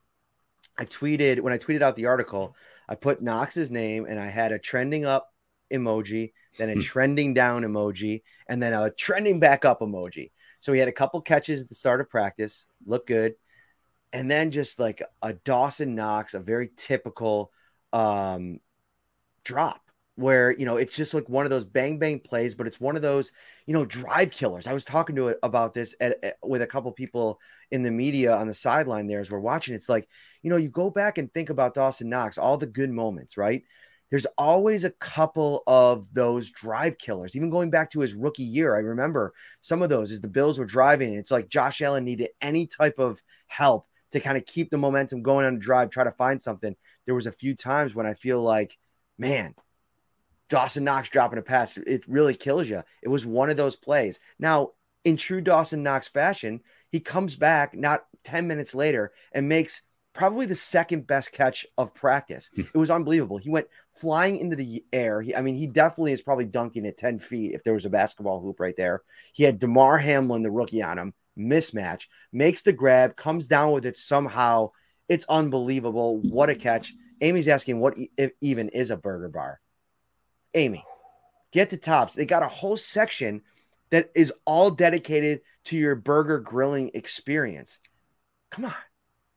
I 0.78 0.86
tweeted 0.86 1.40
when 1.40 1.54
I 1.54 1.58
tweeted 1.58 1.82
out 1.82 1.96
the 1.96 2.08
article, 2.08 2.56
I 2.88 2.96
put 2.96 3.22
Knox's 3.22 3.72
name 3.72 4.06
and 4.08 4.20
I 4.20 4.28
had 4.28 4.52
a 4.52 4.60
trending 4.60 5.06
up 5.06 5.34
emoji, 5.72 6.34
then 6.58 6.70
a 6.70 6.74
hmm. 6.74 6.82
trending 6.82 7.34
down 7.34 7.64
emoji, 7.64 8.22
and 8.48 8.62
then 8.62 8.74
a 8.74 8.92
trending 8.92 9.40
back 9.40 9.66
up 9.66 9.80
emoji. 9.80 10.32
So 10.60 10.74
he 10.74 10.80
had 10.80 10.90
a 10.90 10.94
couple 10.94 11.22
catches 11.22 11.62
at 11.62 11.70
the 11.70 11.76
start 11.76 12.02
of 12.02 12.10
practice, 12.10 12.66
look 12.86 13.08
good. 13.08 13.36
And 14.14 14.30
then 14.32 14.52
just 14.52 14.80
like 14.80 15.02
a 15.22 15.34
Dawson 15.34 15.96
Knox, 15.96 16.34
a 16.34 16.40
very 16.40 16.70
typical 16.76 17.52
um, 17.92 18.60
drop 19.44 19.85
where 20.16 20.52
you 20.58 20.66
know 20.66 20.78
it's 20.78 20.96
just 20.96 21.14
like 21.14 21.28
one 21.28 21.46
of 21.46 21.52
those 21.52 21.66
bang 21.66 22.00
bang 22.00 22.20
plays, 22.20 22.56
but 22.56 22.68
it's 22.68 22.80
one 22.80 22.96
of 22.96 23.02
those 23.02 23.32
you 23.66 23.74
know 23.74 23.86
drive 23.86 24.32
killers. 24.32 24.68
I 24.68 24.74
was 24.74 24.86
talking 24.86 25.16
to 25.18 25.30
it 25.30 25.40
about 25.44 25.74
this 25.74 25.96
at, 26.00 26.24
at, 26.24 26.38
with 26.44 26.62
a 26.62 26.68
couple 26.68 26.92
people 26.92 27.40
in 27.72 27.84
the 27.84 27.92
media 27.92 28.36
on 28.36 28.48
the 28.48 28.54
sideline 28.54 29.08
there 29.08 29.20
as 29.20 29.30
we're 29.30 29.40
watching. 29.40 29.76
It's 29.76 29.90
like 29.90 30.08
you 30.42 30.50
know 30.50 30.58
you 30.58 30.70
go 30.70 30.90
back 30.90 31.18
and 31.18 31.34
think 31.34 31.50
about 31.50 31.74
Dawson 31.74 32.10
Knox, 32.10 32.38
all 32.38 32.58
the 32.58 32.68
good 32.68 32.90
moments, 32.90 33.38
right? 33.38 33.64
There's 34.12 34.28
always 34.38 34.84
a 34.84 34.92
couple 34.92 35.64
of 35.66 36.14
those 36.14 36.52
drive 36.52 36.98
killers. 36.98 37.36
Even 37.36 37.50
going 37.50 37.72
back 37.72 37.92
to 37.92 38.00
his 38.00 38.14
rookie 38.14 38.44
year, 38.44 38.76
I 38.76 38.80
remember 38.80 39.34
some 39.62 39.82
of 39.82 39.90
those 39.90 40.12
as 40.12 40.22
the 40.22 40.28
Bills 40.28 40.60
were 40.60 40.66
driving. 40.66 41.16
It's 41.16 41.32
like 41.32 41.50
Josh 41.50 41.82
Allen 41.82 42.06
needed 42.06 42.30
any 42.40 42.68
type 42.68 43.00
of 43.00 43.22
help 43.48 43.88
to 44.12 44.20
kind 44.20 44.38
of 44.38 44.46
keep 44.46 44.70
the 44.70 44.78
momentum 44.78 45.24
going 45.24 45.46
on 45.46 45.56
the 45.56 45.60
drive, 45.60 45.90
try 45.90 46.04
to 46.04 46.12
find 46.12 46.42
something. 46.42 46.76
There 47.06 47.16
was 47.16 47.26
a 47.26 47.32
few 47.32 47.56
times 47.56 47.96
when 47.96 48.06
I 48.06 48.14
feel 48.14 48.42
like, 48.42 48.78
man, 49.18 49.56
Dawson 50.50 50.84
Knox 50.84 51.10
dropping 51.10 51.40
a 51.40 51.42
pass, 51.42 51.78
it 51.78 52.04
really 52.08 52.36
kills 52.36 52.70
you. 52.70 52.84
It 53.02 53.10
was 53.10 53.25
one 53.25 53.50
of 53.50 53.58
those 53.58 53.75
plays. 53.75 54.20
Now, 54.40 54.72
in 55.04 55.18
true 55.18 55.42
Dawson 55.42 55.84
Knox 55.84 56.08
fashion, 56.08 56.62
he 56.92 57.00
comes 57.00 57.36
back 57.36 57.75
not 57.75 58.06
10 58.24 58.48
minutes 58.48 58.75
later 58.75 59.12
and 59.34 59.50
makes 59.50 59.81
probably 60.14 60.46
the 60.46 60.55
second 60.55 61.05
best 61.05 61.31
catch 61.31 61.66
of 61.77 61.94
practice. 61.94 62.50
Hmm. 62.55 62.62
It 62.62 62.77
was 62.77 62.90
unbelievable. 62.90 63.38
He 63.38 63.50
went 63.50 63.68
flying 63.96 64.38
into 64.38 64.55
the 64.55 64.84
air. 64.94 65.22
He, 65.22 65.36
I 65.36 65.42
mean, 65.42 65.55
he 65.55 65.68
definitely 65.68 66.14
is 66.14 66.22
probably 66.22 66.46
dunking 66.46 66.86
at 66.86 66.98
10 66.98 67.20
feet 67.20 67.53
if 67.53 67.64
there 67.64 67.74
was 67.74 67.86
a 67.86 67.90
basketball 67.90 68.42
hoop 68.42 68.60
right 68.60 68.75
there. 68.75 69.01
He 69.34 69.44
had 69.44 69.60
Damar 69.60 69.98
Hamlin, 69.98 70.44
the 70.44 70.51
rookie, 70.51 70.81
on 70.81 70.98
him, 70.98 71.14
mismatch, 71.38 72.08
makes 72.31 72.62
the 72.62 72.74
grab, 72.74 73.16
comes 73.16 73.48
down 73.48 73.72
with 73.72 73.86
it 73.86 73.98
somehow. 73.98 74.72
It's 75.10 75.25
unbelievable. 75.27 76.20
What 76.22 76.50
a 76.50 76.55
catch. 76.55 76.94
Amy's 77.22 77.48
asking 77.48 77.79
what 77.79 77.98
e- 77.98 78.10
even 78.42 78.70
is 78.70 78.92
a 78.92 78.98
burger 78.98 79.29
bar. 79.29 79.60
Amy, 80.55 80.83
get 81.51 81.70
to 81.70 81.77
tops. 81.77 82.15
They 82.15 82.25
got 82.25 82.44
a 82.44 82.48
whole 82.48 82.77
section 82.77 83.41
that 83.91 84.09
is 84.15 84.33
all 84.46 84.72
dedicated 84.72 85.41
to 85.65 85.77
your 85.77 85.96
burger 85.96 86.39
grilling 86.39 86.91
experience. 86.94 87.79
Come 88.51 88.65
on. 88.65 88.74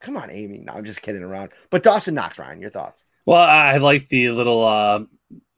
Come 0.00 0.16
on, 0.16 0.30
Amy. 0.30 0.58
No, 0.58 0.74
I'm 0.74 0.84
just 0.84 1.02
kidding 1.02 1.22
around. 1.22 1.50
But 1.70 1.82
Dawson 1.82 2.14
Knox, 2.14 2.38
Ryan, 2.38 2.60
your 2.60 2.70
thoughts? 2.70 3.04
Well, 3.26 3.42
I 3.42 3.76
like 3.78 4.08
the 4.08 4.30
little 4.30 4.64
uh, 4.64 5.00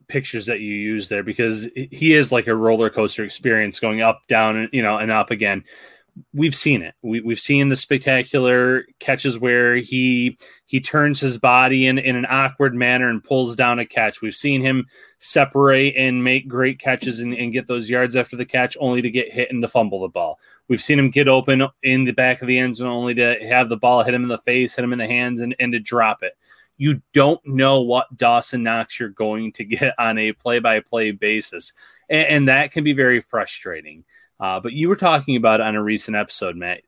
pictures 0.07 0.47
that 0.47 0.59
you 0.59 0.73
use 0.73 1.09
there 1.09 1.23
because 1.23 1.69
he 1.73 2.13
is 2.13 2.31
like 2.31 2.47
a 2.47 2.55
roller 2.55 2.89
coaster 2.89 3.23
experience 3.23 3.79
going 3.79 4.01
up, 4.01 4.21
down, 4.27 4.67
you 4.73 4.81
know, 4.81 4.97
and 4.97 5.11
up 5.11 5.31
again 5.31 5.63
we've 6.33 6.55
seen 6.55 6.81
it. 6.81 6.95
We, 7.01 7.21
we've 7.21 7.39
seen 7.39 7.69
the 7.69 7.75
spectacular 7.75 8.85
catches 8.99 9.39
where 9.39 9.75
he 9.75 10.37
he 10.65 10.79
turns 10.79 11.19
his 11.19 11.37
body 11.37 11.87
in 11.87 11.97
in 11.97 12.15
an 12.15 12.25
awkward 12.29 12.75
manner 12.75 13.09
and 13.09 13.23
pulls 13.23 13.55
down 13.55 13.79
a 13.79 13.85
catch. 13.85 14.21
We've 14.21 14.35
seen 14.35 14.61
him 14.61 14.87
separate 15.19 15.95
and 15.95 16.23
make 16.23 16.47
great 16.47 16.79
catches 16.79 17.19
and, 17.19 17.33
and 17.33 17.53
get 17.53 17.67
those 17.67 17.89
yards 17.89 18.15
after 18.15 18.35
the 18.35 18.45
catch, 18.45 18.75
only 18.79 19.01
to 19.01 19.09
get 19.09 19.31
hit 19.31 19.51
and 19.51 19.61
to 19.61 19.67
fumble 19.67 20.01
the 20.01 20.07
ball. 20.07 20.39
We've 20.67 20.81
seen 20.81 20.99
him 20.99 21.09
get 21.09 21.27
open 21.27 21.67
in 21.83 22.05
the 22.05 22.11
back 22.11 22.41
of 22.41 22.47
the 22.47 22.57
end 22.57 22.75
zone, 22.75 22.87
only 22.87 23.13
to 23.15 23.37
have 23.47 23.69
the 23.69 23.77
ball 23.77 24.03
hit 24.03 24.13
him 24.13 24.23
in 24.23 24.29
the 24.29 24.37
face, 24.37 24.75
hit 24.75 24.83
him 24.83 24.93
in 24.93 24.99
the 24.99 25.07
hands, 25.07 25.41
and, 25.41 25.55
and 25.59 25.71
to 25.73 25.79
drop 25.79 26.23
it. 26.23 26.37
You 26.77 27.01
don't 27.13 27.45
know 27.45 27.81
what 27.81 28.17
Dawson 28.17 28.63
Knox 28.63 28.99
you're 28.99 29.09
going 29.09 29.51
to 29.53 29.65
get 29.65 29.93
on 29.99 30.17
a 30.17 30.31
play 30.33 30.59
by 30.59 30.79
play 30.79 31.11
basis. 31.11 31.73
And, 32.09 32.27
and 32.27 32.47
that 32.47 32.71
can 32.71 32.83
be 32.83 32.93
very 32.93 33.21
frustrating. 33.21 34.03
Uh, 34.41 34.59
but 34.59 34.73
you 34.73 34.89
were 34.89 34.95
talking 34.95 35.35
about 35.35 35.61
on 35.61 35.75
a 35.75 35.83
recent 35.83 36.17
episode, 36.17 36.57
Matt. 36.57 36.81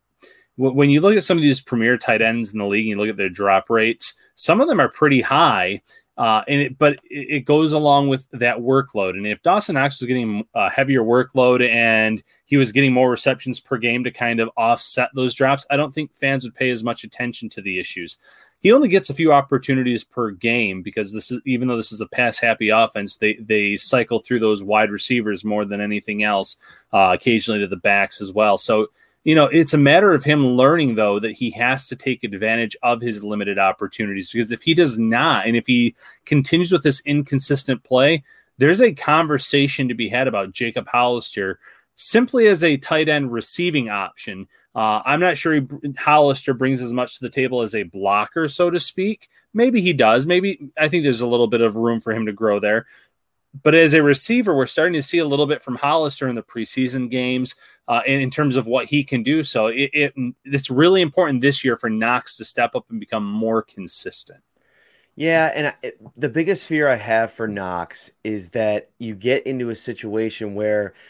When 0.58 0.89
you 0.89 1.02
look 1.02 1.16
at 1.16 1.24
some 1.24 1.38
of 1.38 1.42
these 1.42 1.62
premier 1.62 1.98
tight 1.98 2.22
ends 2.22 2.52
in 2.52 2.60
the 2.60 2.66
league, 2.66 2.86
and 2.86 2.89
you 2.89 2.98
look 2.98 3.10
at 3.10 3.18
their 3.18 3.30
drop 3.30 3.70
rates. 3.70 4.13
Some 4.36 4.60
of 4.60 4.68
them 4.68 4.80
are 4.80 4.89
pretty 4.89 5.22
high, 5.22 5.82
uh, 6.18 6.44
and 6.48 6.62
it, 6.62 6.78
but 6.78 7.00
it 7.04 7.46
goes 7.46 7.74
along 7.74 8.10
with 8.10 8.28
that 8.32 8.58
workload. 8.58 9.12
And 9.12 9.26
if 9.26 9.42
Dawson 9.42 9.76
Knox 9.76 10.00
was 10.00 10.08
getting 10.08 10.46
a 10.54 10.70
heavier 10.70 11.02
workload 11.02 11.68
and 11.68 12.22
he 12.46 12.58
was 12.58 12.72
getting 12.72 12.94
more 12.94 13.10
receptions 13.10 13.60
per 13.60 13.78
game 13.78 14.04
to 14.04 14.12
kind 14.12 14.39
of 14.39 14.50
offset 14.58 15.10
those 15.16 15.34
drops, 15.34 15.66
I 15.72 15.76
don't 15.76 15.94
think 15.94 16.13
fans 16.13 16.44
would 16.44 16.56
pay 16.56 16.70
as 16.70 16.84
much 16.84 17.04
attention 17.04 17.50
to 17.50 17.62
the 17.62 17.80
issues 17.80 18.18
he 18.63 18.71
only 18.71 18.88
gets 18.88 19.10
a 19.10 19.13
few 19.13 19.34
opportunities 19.34 20.06
per 20.06 20.32
game 20.32 20.82
because 20.82 21.12
this 21.12 21.32
is 21.32 21.41
even 21.45 21.67
though 21.67 21.76
this 21.76 21.91
is 21.91 21.99
a 21.99 22.08
pass 22.08 22.39
happy 22.39 22.69
offense, 22.69 23.17
they 23.17 23.36
they 23.36 23.76
cycle 23.76 24.19
through 24.19 24.39
those 24.39 24.63
wide 24.63 24.89
receivers 24.89 25.43
more 25.43 25.65
than 25.65 25.82
anything 25.82 26.23
else, 26.23 26.56
uh, 26.93 27.12
occasionally 27.13 27.60
to 27.60 27.67
the 27.67 27.76
backs 27.76 28.21
as 28.21 28.32
well. 28.32 28.58
So 28.58 28.88
you 29.26 29.36
know 29.36 29.45
it's 29.45 29.73
a 29.73 29.78
matter 29.78 30.13
of 30.13 30.23
him 30.23 30.47
learning 30.47 30.95
though 30.95 31.19
that 31.19 31.34
he 31.34 31.52
has 31.52 31.88
to 31.89 31.95
take 31.97 32.23
advantage 32.23 32.76
of 32.84 33.02
his 33.02 33.23
limited 33.23 33.60
opportunities 33.60 34.32
because 34.32 34.52
if 34.54 34.62
he 34.62 34.73
does 34.73 34.97
not, 34.97 35.45
and 35.45 35.58
if 35.58 35.67
he 35.67 35.93
continues 36.26 36.71
with 36.71 36.84
this 36.84 37.02
inconsistent 37.06 37.84
play, 37.84 38.23
there's 38.60 38.82
a 38.82 38.93
conversation 38.93 39.89
to 39.89 39.93
be 39.93 40.08
had 40.08 40.28
about 40.28 40.54
Jacob 40.54 40.88
Hollister 40.88 41.60
simply 41.95 42.47
as 42.47 42.63
a 42.63 42.78
tight 42.78 43.10
end 43.10 43.32
receiving 43.32 43.89
option 43.89 44.47
uh, 44.75 45.01
I'm 45.05 45.19
not 45.19 45.38
sure 45.38 45.53
he, 45.53 45.67
Hollister 45.97 46.53
brings 46.53 46.81
as 46.81 46.93
much 46.93 47.15
to 47.15 47.21
the 47.21 47.29
table 47.29 47.62
as 47.62 47.75
a 47.75 47.83
blocker, 47.83 48.47
so 48.47 48.69
to 48.69 48.79
speak. 48.79 49.29
Maybe 49.53 49.81
he 49.81 49.93
does. 49.93 50.25
Maybe 50.25 50.71
I 50.77 50.89
think 50.89 51.03
there's 51.03 51.21
a 51.21 51.27
little 51.27 51.47
bit 51.47 51.62
of 51.62 51.77
room 51.77 51.99
for 51.99 52.12
him 52.12 52.25
to 52.25 52.33
grow 52.33 52.59
there. 52.59 52.88
But 53.62 53.75
as 53.75 53.93
a 53.93 54.01
receiver, 54.01 54.55
we're 54.55 54.65
starting 54.65 54.93
to 54.93 55.03
see 55.03 55.19
a 55.19 55.27
little 55.27 55.45
bit 55.45 55.62
from 55.62 55.75
Hollister 55.75 56.27
in 56.27 56.33
the 56.33 56.41
preseason 56.41 57.07
games 57.07 57.53
uh, 57.88 58.01
in, 58.07 58.19
in, 58.21 58.31
terms 58.31 58.55
of 58.55 58.65
what 58.65 58.86
he 58.86 59.03
can 59.03 59.21
do. 59.21 59.43
So 59.43 59.67
it, 59.67 59.91
it, 59.93 60.13
it's 60.43 60.71
really 60.71 61.01
important 61.01 61.41
this 61.41 61.63
year 61.63 61.77
for 61.77 61.88
Knox 61.88 62.38
to 62.38 62.45
step 62.45 62.73
up 62.73 62.89
and 62.89 62.99
become 62.99 63.23
more 63.23 63.62
consistent. 63.62 64.41
Yeah, 65.15 65.51
and 65.53 65.67
I, 65.67 65.91
the 66.17 66.29
biggest 66.29 66.65
fear 66.65 66.88
I 66.88 66.95
have 66.95 67.31
for 67.31 67.47
Knox 67.47 68.09
is 68.23 68.49
that 68.51 68.89
you 68.97 69.13
get 69.13 69.45
into 69.45 69.69
a 69.69 69.75
situation 69.75 70.55
where– 70.55 70.95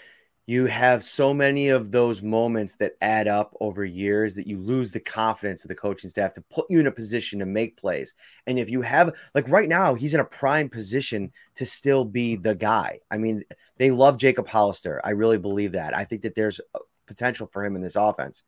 you 0.45 0.65
have 0.65 1.01
so 1.01 1.33
many 1.33 1.69
of 1.69 1.91
those 1.91 2.21
moments 2.21 2.75
that 2.75 2.97
add 3.01 3.29
up 3.29 3.55
over 3.61 3.85
years 3.85 4.35
that 4.35 4.47
you 4.47 4.59
lose 4.59 4.91
the 4.91 4.99
confidence 4.99 5.63
of 5.63 5.69
the 5.69 5.75
coaching 5.75 6.09
staff 6.09 6.33
to 6.33 6.43
put 6.51 6.65
you 6.69 6.81
in 6.81 6.87
a 6.87 6.91
position 6.91 7.39
to 7.39 7.45
make 7.45 7.77
plays. 7.77 8.13
And 8.45 8.59
if 8.59 8.69
you 8.69 8.81
have, 8.81 9.13
like 9.33 9.47
right 9.47 9.69
now, 9.69 9.93
he's 9.93 10.13
in 10.13 10.19
a 10.19 10.25
prime 10.25 10.67
position 10.67 11.31
to 11.55 11.65
still 11.65 12.03
be 12.03 12.35
the 12.35 12.55
guy. 12.55 12.99
I 13.09 13.17
mean, 13.17 13.43
they 13.77 13.89
love 13.89 14.17
Jacob 14.17 14.47
Hollister. 14.47 14.99
I 15.05 15.11
really 15.11 15.37
believe 15.37 15.71
that. 15.73 15.95
I 15.95 16.03
think 16.03 16.23
that 16.23 16.35
there's 16.35 16.59
uh, 16.75 16.79
potential 17.07 17.47
for 17.47 17.63
him 17.63 17.77
in 17.77 17.81
this 17.81 17.95
offense. 17.95 18.43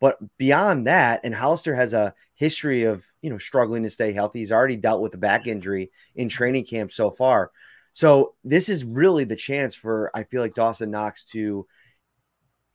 But 0.00 0.18
beyond 0.38 0.86
that, 0.86 1.20
and 1.24 1.34
Hollister 1.34 1.74
has 1.74 1.92
a 1.92 2.14
history 2.34 2.84
of 2.84 3.04
you 3.20 3.28
know 3.28 3.38
struggling 3.38 3.82
to 3.82 3.90
stay 3.90 4.12
healthy. 4.12 4.38
He's 4.38 4.52
already 4.52 4.76
dealt 4.76 5.02
with 5.02 5.14
a 5.14 5.18
back 5.18 5.46
injury 5.46 5.90
in 6.14 6.28
training 6.28 6.64
camp 6.64 6.90
so 6.90 7.10
far. 7.10 7.50
So 7.92 8.34
this 8.44 8.68
is 8.68 8.84
really 8.84 9.24
the 9.24 9.36
chance 9.36 9.74
for 9.74 10.10
I 10.14 10.24
feel 10.24 10.40
like 10.40 10.54
Dawson 10.54 10.90
Knox 10.90 11.24
to, 11.26 11.66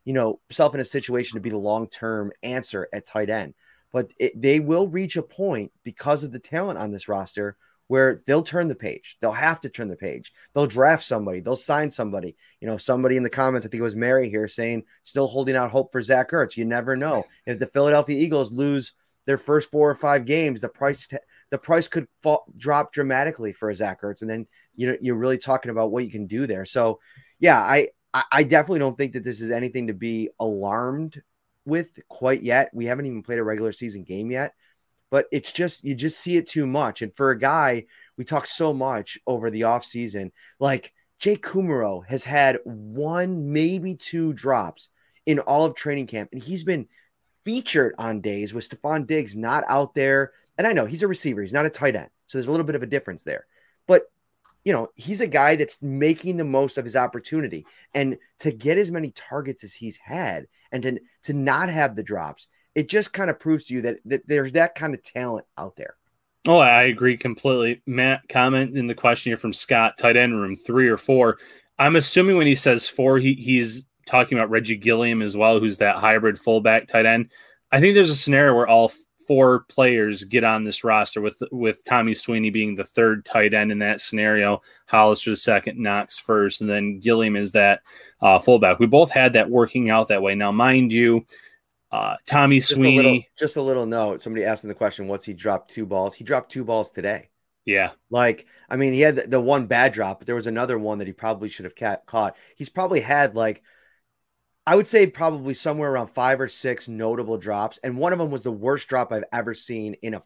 you 0.03 0.13
know, 0.13 0.39
self 0.49 0.73
in 0.73 0.81
a 0.81 0.85
situation 0.85 1.37
to 1.37 1.41
be 1.41 1.49
the 1.49 1.57
long 1.57 1.87
term 1.87 2.31
answer 2.43 2.87
at 2.93 3.05
tight 3.05 3.29
end. 3.29 3.53
But 3.91 4.11
it, 4.19 4.39
they 4.39 4.59
will 4.59 4.87
reach 4.87 5.15
a 5.15 5.23
point 5.23 5.71
because 5.83 6.23
of 6.23 6.31
the 6.31 6.39
talent 6.39 6.79
on 6.79 6.91
this 6.91 7.07
roster 7.07 7.57
where 7.87 8.23
they'll 8.25 8.43
turn 8.43 8.67
the 8.67 8.75
page. 8.75 9.17
They'll 9.21 9.31
have 9.31 9.61
to 9.61 9.69
turn 9.69 9.89
the 9.89 9.95
page. 9.95 10.33
They'll 10.53 10.65
draft 10.65 11.03
somebody. 11.03 11.39
They'll 11.39 11.55
sign 11.55 11.89
somebody. 11.89 12.35
You 12.59 12.67
know, 12.67 12.77
somebody 12.77 13.15
in 13.15 13.23
the 13.23 13.29
comments, 13.29 13.65
I 13.65 13.69
think 13.69 13.79
it 13.79 13.83
was 13.83 13.95
Mary 13.95 14.29
here, 14.29 14.47
saying 14.47 14.83
still 15.03 15.27
holding 15.27 15.55
out 15.55 15.71
hope 15.71 15.91
for 15.91 16.01
Zach 16.01 16.31
Ertz. 16.31 16.57
You 16.57 16.65
never 16.65 16.95
know 16.95 17.25
if 17.45 17.59
the 17.59 17.67
Philadelphia 17.67 18.19
Eagles 18.19 18.51
lose 18.51 18.93
their 19.25 19.37
first 19.37 19.71
four 19.71 19.89
or 19.89 19.95
five 19.95 20.25
games, 20.25 20.61
the 20.61 20.69
price 20.69 21.07
t- 21.07 21.17
the 21.51 21.57
price 21.57 21.87
could 21.87 22.07
fall, 22.21 22.45
drop 22.57 22.91
dramatically 22.91 23.53
for 23.53 23.69
a 23.69 23.75
Zach 23.75 24.01
Ertz, 24.01 24.21
and 24.21 24.29
then 24.29 24.47
you 24.75 24.87
know 24.87 24.97
you're 25.01 25.15
really 25.15 25.37
talking 25.37 25.71
about 25.71 25.91
what 25.91 26.03
you 26.05 26.11
can 26.11 26.27
do 26.27 26.47
there. 26.47 26.65
So, 26.65 26.99
yeah, 27.39 27.59
I 27.59 27.89
I 28.31 28.43
definitely 28.43 28.79
don't 28.79 28.97
think 28.97 29.13
that 29.13 29.23
this 29.23 29.41
is 29.41 29.51
anything 29.51 29.87
to 29.87 29.93
be 29.93 30.29
alarmed 30.39 31.21
with 31.65 31.99
quite 32.07 32.41
yet. 32.41 32.69
We 32.73 32.85
haven't 32.85 33.05
even 33.07 33.23
played 33.23 33.39
a 33.39 33.43
regular 33.43 33.71
season 33.71 34.03
game 34.03 34.31
yet 34.31 34.53
but 35.15 35.27
it's 35.31 35.51
just 35.51 35.83
you 35.83 35.95
just 35.95 36.19
see 36.19 36.35
it 36.35 36.45
too 36.45 36.67
much. 36.67 37.01
And 37.01 37.15
for 37.15 37.31
a 37.31 37.39
guy, 37.39 37.85
we 38.17 38.25
talk 38.25 38.45
so 38.45 38.73
much 38.73 39.17
over 39.25 39.49
the 39.49 39.61
offseason, 39.61 40.31
like 40.59 40.91
Jake 41.19 41.41
Kumerow 41.41 42.05
has 42.07 42.23
had 42.23 42.59
one, 42.65 43.53
maybe 43.53 43.95
two 43.95 44.33
drops 44.33 44.89
in 45.25 45.39
all 45.39 45.65
of 45.65 45.75
training 45.75 46.07
camp, 46.07 46.29
and 46.31 46.43
he's 46.43 46.63
been 46.63 46.87
featured 47.45 47.95
on 47.97 48.21
days 48.21 48.53
with 48.53 48.67
Stefon 48.67 49.07
Diggs 49.07 49.35
not 49.35 49.63
out 49.67 49.93
there. 49.93 50.33
And 50.57 50.65
I 50.65 50.73
know 50.73 50.85
he's 50.85 51.03
a 51.03 51.07
receiver, 51.07 51.41
he's 51.41 51.53
not 51.53 51.65
a 51.65 51.69
tight 51.69 51.95
end. 51.95 52.09
So 52.27 52.37
there's 52.37 52.47
a 52.47 52.51
little 52.51 52.65
bit 52.65 52.75
of 52.75 52.83
a 52.83 52.87
difference 52.87 53.23
there. 53.23 53.45
But 53.87 54.03
you 54.63 54.73
know, 54.73 54.89
he's 54.95 55.21
a 55.21 55.27
guy 55.27 55.55
that's 55.55 55.81
making 55.81 56.37
the 56.37 56.43
most 56.43 56.77
of 56.77 56.85
his 56.85 56.95
opportunity. 56.95 57.65
And 57.93 58.17
to 58.39 58.51
get 58.51 58.79
as 58.79 58.91
many 58.91 59.11
targets 59.11 59.63
as 59.63 59.75
he's 59.75 59.97
had 59.97 60.47
and 60.71 60.81
to, 60.81 60.99
to 61.23 61.33
not 61.33 61.69
have 61.69 61.95
the 61.95 62.01
drops 62.01 62.47
it 62.75 62.89
just 62.89 63.13
kind 63.13 63.29
of 63.29 63.39
proves 63.39 63.65
to 63.65 63.73
you 63.73 63.81
that, 63.81 63.97
that 64.05 64.27
there's 64.27 64.51
that 64.51 64.75
kind 64.75 64.93
of 64.93 65.01
talent 65.01 65.45
out 65.57 65.75
there. 65.77 65.95
Oh, 66.47 66.57
I 66.57 66.83
agree 66.83 67.17
completely. 67.17 67.81
Matt, 67.87 68.27
comment 68.29 68.77
in 68.77 68.85
the 68.85 68.93
question 68.93 69.31
here 69.31 69.37
from 69.37 69.53
Scott, 69.53 69.97
tight 69.97 70.17
end 70.17 70.39
room 70.39 70.55
three 70.55 70.89
or 70.89 70.97
four. 70.97 71.39
I'm 71.79 71.95
assuming 71.95 72.37
when 72.37 72.45
he 72.45 72.55
says 72.55 72.87
four, 72.87 73.17
he, 73.17 73.33
he's 73.33 73.85
talking 74.05 74.37
about 74.37 74.51
Reggie 74.51 74.75
Gilliam 74.75 75.21
as 75.21 75.35
well, 75.35 75.59
who's 75.59 75.77
that 75.77 75.95
hybrid 75.95 76.37
fullback 76.37 76.87
tight 76.87 77.07
end. 77.07 77.31
I 77.71 77.79
think 77.79 77.95
there's 77.95 78.11
a 78.11 78.15
scenario 78.15 78.53
where 78.53 78.67
all 78.67 78.91
four 79.27 79.61
players 79.69 80.23
get 80.23 80.43
on 80.43 80.63
this 80.63 80.83
roster 80.83 81.21
with 81.21 81.41
with 81.51 81.83
Tommy 81.83 82.13
Sweeney 82.13 82.49
being 82.49 82.75
the 82.75 82.83
third 82.83 83.25
tight 83.25 83.53
end 83.53 83.71
in 83.71 83.79
that 83.79 84.01
scenario, 84.01 84.61
Hollister 84.87 85.31
the 85.31 85.35
second, 85.35 85.77
Knox 85.77 86.17
first, 86.17 86.61
and 86.61 86.69
then 86.69 86.99
Gilliam 86.99 87.35
is 87.35 87.51
that 87.51 87.81
uh, 88.21 88.39
fullback. 88.39 88.79
We 88.79 88.85
both 88.85 89.11
had 89.11 89.33
that 89.33 89.49
working 89.49 89.89
out 89.89 90.07
that 90.09 90.21
way. 90.21 90.35
Now, 90.35 90.51
mind 90.51 90.91
you, 90.91 91.25
uh, 91.91 92.15
Tommy 92.25 92.59
just 92.59 92.73
Sweeney. 92.73 92.97
A 92.97 93.03
little, 93.03 93.21
just 93.37 93.57
a 93.57 93.61
little 93.61 93.85
note. 93.85 94.21
Somebody 94.21 94.45
asking 94.45 94.67
the 94.67 94.75
question, 94.75 95.07
what's 95.07 95.25
he 95.25 95.33
dropped 95.33 95.71
two 95.71 95.85
balls? 95.85 96.13
He 96.13 96.23
dropped 96.23 96.51
two 96.51 96.63
balls 96.63 96.91
today. 96.91 97.29
Yeah. 97.65 97.91
Like, 98.11 98.45
I 98.69 98.75
mean, 98.75 98.93
he 98.93 99.01
had 99.01 99.15
the, 99.15 99.23
the 99.23 99.41
one 99.41 99.65
bad 99.65 99.91
drop, 99.91 100.19
but 100.19 100.27
there 100.27 100.35
was 100.35 100.47
another 100.47 100.77
one 100.77 100.99
that 100.99 101.07
he 101.07 101.13
probably 101.13 101.49
should 101.49 101.65
have 101.65 101.75
ca- 101.75 101.97
caught. 102.05 102.37
He's 102.55 102.69
probably 102.69 102.99
had 102.99 103.35
like, 103.35 103.63
I 104.67 104.75
would 104.75 104.87
say 104.87 105.05
probably 105.07 105.53
somewhere 105.53 105.91
around 105.91 106.07
five 106.07 106.41
or 106.41 106.47
six 106.47 106.87
notable 106.87 107.37
drops. 107.37 107.79
And 107.83 107.97
one 107.97 108.13
of 108.13 108.19
them 108.19 108.31
was 108.31 108.43
the 108.43 108.51
worst 108.51 108.87
drop 108.87 109.11
I've 109.11 109.23
ever 109.31 109.53
seen 109.53 109.95
in 110.01 110.15
a 110.15 110.21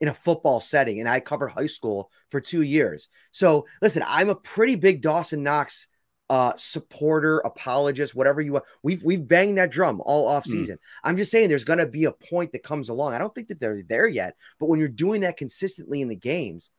in 0.00 0.08
a 0.08 0.14
football 0.14 0.60
setting. 0.60 1.00
And 1.00 1.08
I 1.08 1.20
covered 1.20 1.48
high 1.48 1.68
school 1.68 2.10
for 2.30 2.40
two 2.40 2.62
years. 2.62 3.08
So 3.30 3.66
listen, 3.80 4.02
I'm 4.06 4.28
a 4.28 4.34
pretty 4.34 4.74
big 4.74 5.00
Dawson 5.00 5.42
Knox 5.42 5.86
uh, 6.30 6.52
supporter, 6.56 7.38
apologist, 7.40 8.14
whatever 8.14 8.40
you 8.40 8.54
want. 8.54 8.64
We've 8.82 9.02
we've 9.04 9.26
banged 9.26 9.58
that 9.58 9.70
drum 9.70 10.00
all 10.04 10.26
off 10.26 10.44
hmm. 10.44 10.52
season. 10.52 10.76
Mm. 10.76 10.80
I'm 11.04 11.16
just 11.16 11.30
saying 11.30 11.48
there's 11.48 11.64
gonna 11.64 11.86
be 11.86 12.04
a 12.04 12.12
point 12.12 12.52
that 12.52 12.62
comes 12.62 12.88
along. 12.88 13.12
I 13.14 13.18
don't 13.18 13.34
think 13.34 13.48
that 13.48 13.60
they're 13.60 13.82
there 13.88 14.08
yet, 14.08 14.34
but 14.58 14.66
when 14.66 14.78
you're 14.78 14.88
doing 14.88 15.20
that 15.20 15.36
consistently 15.36 16.00
in 16.00 16.08
the 16.08 16.16
games, 16.16 16.70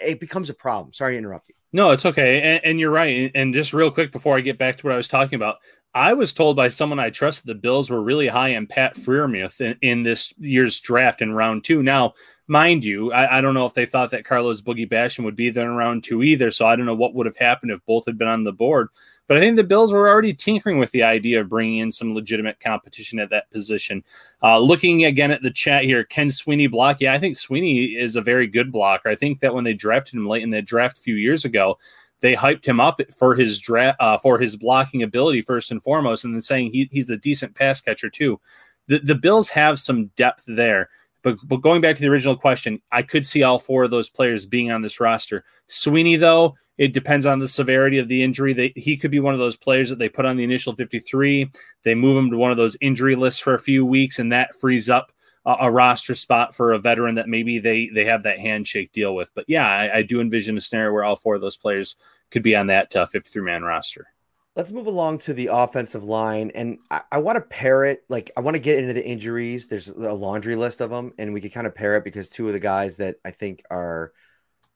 it 0.00 0.20
becomes 0.20 0.50
a 0.50 0.54
problem. 0.54 0.92
Sorry 0.92 1.14
to 1.14 1.18
interrupt 1.18 1.48
you. 1.48 1.54
No, 1.72 1.90
it's 1.90 2.04
okay. 2.04 2.42
And, 2.42 2.64
and, 2.64 2.80
you're 2.80 2.90
right. 2.90 3.30
And 3.34 3.54
just 3.54 3.72
real 3.72 3.90
quick 3.90 4.12
before 4.12 4.36
I 4.36 4.40
get 4.42 4.58
back 4.58 4.76
to 4.76 4.86
what 4.86 4.92
I 4.92 4.96
was 4.96 5.08
talking 5.08 5.36
about, 5.36 5.56
I 5.94 6.14
was 6.14 6.32
told 6.32 6.56
by 6.56 6.70
someone 6.70 6.98
I 6.98 7.10
trust 7.10 7.44
that 7.44 7.52
the 7.52 7.58
Bills 7.58 7.90
were 7.90 8.02
really 8.02 8.26
high 8.26 8.56
on 8.56 8.66
Pat 8.66 8.96
Freiermuth 8.96 9.60
in, 9.60 9.76
in 9.82 10.02
this 10.02 10.32
year's 10.38 10.80
draft 10.80 11.20
in 11.20 11.34
round 11.34 11.64
two. 11.64 11.82
Now, 11.82 12.14
mind 12.46 12.82
you, 12.82 13.12
I, 13.12 13.38
I, 13.38 13.40
don't 13.42 13.52
know 13.54 13.66
if 13.66 13.74
they 13.74 13.84
thought 13.84 14.10
that 14.12 14.24
Carlos 14.24 14.62
Boogie 14.62 14.90
Basham 14.90 15.24
would 15.24 15.36
be 15.36 15.50
there 15.50 15.68
in 15.68 15.76
round 15.76 16.02
two 16.04 16.22
either. 16.22 16.50
So 16.50 16.66
I 16.66 16.76
don't 16.76 16.86
know 16.86 16.94
what 16.94 17.14
would 17.14 17.26
have 17.26 17.36
happened 17.36 17.72
if 17.72 17.84
both 17.84 18.06
had 18.06 18.16
been 18.16 18.28
on 18.28 18.44
the 18.44 18.52
board. 18.52 18.88
But 19.28 19.36
I 19.36 19.40
think 19.40 19.56
the 19.56 19.64
Bills 19.64 19.92
were 19.92 20.08
already 20.08 20.34
tinkering 20.34 20.78
with 20.78 20.90
the 20.90 21.02
idea 21.02 21.40
of 21.40 21.48
bringing 21.48 21.78
in 21.78 21.92
some 21.92 22.14
legitimate 22.14 22.58
competition 22.58 23.18
at 23.18 23.30
that 23.30 23.50
position. 23.50 24.02
Uh, 24.42 24.58
looking 24.58 25.04
again 25.04 25.30
at 25.30 25.42
the 25.42 25.50
chat 25.50 25.84
here, 25.84 26.04
Ken 26.04 26.30
Sweeney 26.30 26.66
block? 26.66 27.00
Yeah, 27.00 27.14
I 27.14 27.18
think 27.18 27.36
Sweeney 27.36 27.96
is 27.96 28.16
a 28.16 28.20
very 28.20 28.46
good 28.46 28.72
blocker. 28.72 29.08
I 29.08 29.14
think 29.14 29.40
that 29.40 29.54
when 29.54 29.64
they 29.64 29.74
drafted 29.74 30.14
him 30.14 30.26
late 30.26 30.42
in 30.42 30.50
the 30.50 30.60
draft 30.60 30.98
a 30.98 31.02
few 31.02 31.14
years 31.14 31.44
ago, 31.44 31.78
they 32.22 32.34
hyped 32.34 32.64
him 32.64 32.80
up 32.80 33.00
for 33.12 33.34
his 33.34 33.60
uh, 33.68 34.16
for 34.18 34.38
his 34.38 34.56
blocking 34.56 35.02
ability 35.02 35.42
first 35.42 35.70
and 35.70 35.82
foremost, 35.82 36.24
and 36.24 36.32
then 36.32 36.40
saying 36.40 36.72
he, 36.72 36.88
he's 36.90 37.10
a 37.10 37.16
decent 37.16 37.54
pass 37.54 37.80
catcher 37.82 38.08
too. 38.08 38.40
The 38.86 39.00
the 39.00 39.14
Bills 39.14 39.50
have 39.50 39.78
some 39.78 40.06
depth 40.16 40.44
there. 40.46 40.88
But, 41.22 41.36
but 41.44 41.58
going 41.58 41.80
back 41.80 41.94
to 41.94 42.02
the 42.02 42.08
original 42.08 42.36
question, 42.36 42.82
I 42.90 43.02
could 43.02 43.24
see 43.24 43.44
all 43.44 43.60
four 43.60 43.84
of 43.84 43.92
those 43.92 44.08
players 44.08 44.44
being 44.44 44.72
on 44.72 44.82
this 44.82 44.98
roster. 44.98 45.44
Sweeney, 45.68 46.16
though, 46.16 46.56
it 46.78 46.92
depends 46.92 47.26
on 47.26 47.38
the 47.38 47.46
severity 47.46 47.98
of 47.98 48.08
the 48.08 48.24
injury. 48.24 48.52
They, 48.52 48.72
he 48.74 48.96
could 48.96 49.12
be 49.12 49.20
one 49.20 49.32
of 49.32 49.38
those 49.38 49.56
players 49.56 49.88
that 49.90 50.00
they 50.00 50.08
put 50.08 50.26
on 50.26 50.36
the 50.36 50.42
initial 50.42 50.74
53. 50.74 51.48
They 51.84 51.94
move 51.94 52.16
him 52.16 52.30
to 52.32 52.36
one 52.36 52.50
of 52.50 52.56
those 52.56 52.76
injury 52.80 53.14
lists 53.14 53.38
for 53.38 53.54
a 53.54 53.60
few 53.60 53.86
weeks, 53.86 54.18
and 54.18 54.32
that 54.32 54.56
frees 54.56 54.90
up 54.90 55.12
a, 55.44 55.56
a 55.62 55.70
roster 55.70 56.14
spot 56.14 56.54
for 56.54 56.72
a 56.72 56.78
veteran 56.78 57.16
that 57.16 57.28
maybe 57.28 57.58
they 57.58 57.90
they 57.92 58.04
have 58.04 58.22
that 58.24 58.38
handshake 58.38 58.92
deal 58.92 59.14
with. 59.14 59.34
But 59.34 59.44
yeah, 59.48 59.66
I, 59.66 59.98
I 59.98 60.02
do 60.02 60.20
envision 60.20 60.56
a 60.56 60.60
scenario 60.60 60.92
where 60.92 61.04
all 61.04 61.16
four 61.16 61.34
of 61.34 61.40
those 61.40 61.56
players 61.56 61.96
could 62.30 62.42
be 62.42 62.56
on 62.56 62.68
that 62.68 62.94
uh, 62.96 63.06
53 63.06 63.42
man 63.42 63.62
roster. 63.62 64.08
Let's 64.54 64.70
move 64.70 64.86
along 64.86 65.18
to 65.18 65.32
the 65.32 65.48
offensive 65.50 66.04
line. 66.04 66.52
And 66.54 66.78
I, 66.90 67.02
I 67.12 67.18
want 67.18 67.36
to 67.36 67.42
pair 67.42 67.84
it. 67.84 68.04
Like, 68.10 68.30
I 68.36 68.42
want 68.42 68.54
to 68.54 68.60
get 68.60 68.78
into 68.78 68.92
the 68.92 69.06
injuries. 69.06 69.66
There's 69.66 69.88
a 69.88 70.12
laundry 70.12 70.56
list 70.56 70.82
of 70.82 70.90
them, 70.90 71.12
and 71.18 71.32
we 71.32 71.40
could 71.40 71.54
kind 71.54 71.66
of 71.66 71.74
pair 71.74 71.96
it 71.96 72.04
because 72.04 72.28
two 72.28 72.48
of 72.48 72.52
the 72.52 72.60
guys 72.60 72.98
that 72.98 73.16
I 73.24 73.30
think 73.30 73.62
are, 73.70 74.12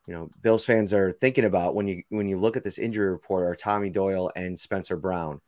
you 0.07 0.14
know, 0.14 0.31
Bills 0.40 0.64
fans 0.64 0.94
are 0.94 1.12
thinking 1.12 1.44
about 1.44 1.74
when 1.74 1.88
you 1.88 2.02
when 2.09 2.26
you 2.26 2.38
look 2.38 2.57
at 2.57 2.64
this 2.64 2.79
injury 2.79 3.11
report 3.11 3.46
are 3.46 3.55
Tommy 3.55 3.90
Doyle 3.90 4.31
and 4.35 4.59
Spencer 4.59 4.96
Brown, 4.96 5.42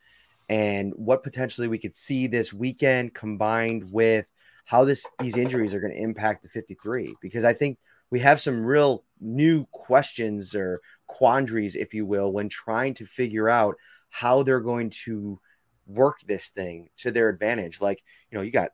and 0.51 0.93
what 0.97 1.23
potentially 1.23 1.69
we 1.69 1.79
could 1.79 1.95
see 1.95 2.27
this 2.27 2.53
weekend 2.53 3.15
combined 3.15 3.91
with 3.91 4.29
how 4.69 4.85
this 4.85 5.09
these 5.19 5.39
injuries 5.39 5.73
are 5.73 5.81
going 5.81 5.95
to 5.95 6.03
impact 6.03 6.43
the 6.43 6.49
53. 6.51 7.17
Because 7.23 7.43
I 7.43 7.55
think 7.55 7.79
we 8.11 8.21
have 8.21 8.39
some 8.39 8.65
real 8.65 9.03
new 9.19 9.65
questions 9.73 10.55
or 10.55 10.83
quandaries, 11.07 11.75
if 11.75 11.95
you 11.95 12.05
will, 12.05 12.35
when 12.35 12.51
trying 12.51 12.93
to 12.95 13.07
figure 13.07 13.49
out 13.49 13.77
how 14.11 14.43
they're 14.43 14.61
going 14.61 14.91
to 14.91 15.41
work 15.87 16.19
this 16.27 16.51
thing 16.51 16.91
to 16.99 17.11
their 17.11 17.31
advantage. 17.31 17.81
Like, 17.81 18.03
you 18.31 18.37
know, 18.37 18.45
you 18.45 18.51
got, 18.51 18.73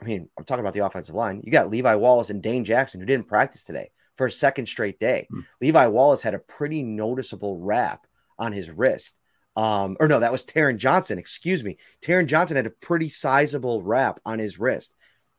I 0.00 0.04
mean, 0.04 0.28
I'm 0.36 0.44
talking 0.44 0.64
about 0.64 0.74
the 0.74 0.84
offensive 0.84 1.14
line. 1.14 1.40
You 1.44 1.52
got 1.52 1.70
Levi 1.70 1.94
Wallace 1.94 2.30
and 2.30 2.42
Dane 2.42 2.64
Jackson 2.64 2.98
who 2.98 3.06
didn't 3.06 3.28
practice 3.28 3.62
today 3.62 3.90
for 4.16 4.26
a 4.26 4.32
second 4.32 4.66
straight 4.66 4.98
day. 4.98 5.28
Hmm. 5.30 5.40
Levi 5.60 5.86
Wallace 5.86 6.22
had 6.22 6.34
a 6.34 6.40
pretty 6.40 6.82
noticeable 6.82 7.58
wrap 7.58 8.08
on 8.40 8.50
his 8.50 8.72
wrist. 8.72 9.16
Um, 9.56 9.96
or 9.98 10.06
no, 10.06 10.20
that 10.20 10.32
was 10.32 10.44
Taron 10.44 10.76
Johnson. 10.76 11.18
Excuse 11.18 11.64
me. 11.64 11.78
Taron 12.02 12.26
Johnson 12.26 12.56
had 12.56 12.66
a 12.66 12.70
pretty 12.70 13.08
sizable 13.08 13.82
wrap 13.82 14.20
on 14.26 14.38
his 14.38 14.58
wrist. 14.58 14.94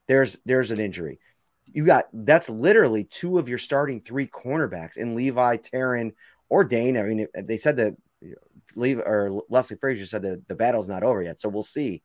There's 0.08 0.38
there's 0.46 0.72
an 0.72 0.80
injury. 0.80 1.20
You 1.66 1.86
got 1.86 2.06
that's 2.12 2.50
literally 2.50 3.04
two 3.04 3.38
of 3.38 3.48
your 3.48 3.60
starting 3.60 4.02
three 4.02 4.28
cornerbacks 4.28 4.98
in 4.98 5.16
Levi, 5.16 5.58
Taron, 5.58 6.14
or 6.50 6.64
Dane. 6.64 6.98
I 6.98 7.04
mean, 7.04 7.28
they 7.36 7.58
said 7.58 7.78
that 7.78 7.96
leave 8.76 9.00
or 9.00 9.42
Leslie 9.50 9.78
Frazier 9.78 10.06
said 10.06 10.24
that 10.24 10.48
the 10.48 10.56
battle's 10.56 10.90
not 10.90 11.04
over 11.04 11.22
yet, 11.22 11.40
so 11.40 11.50
we'll 11.50 11.64
see. 11.64 12.02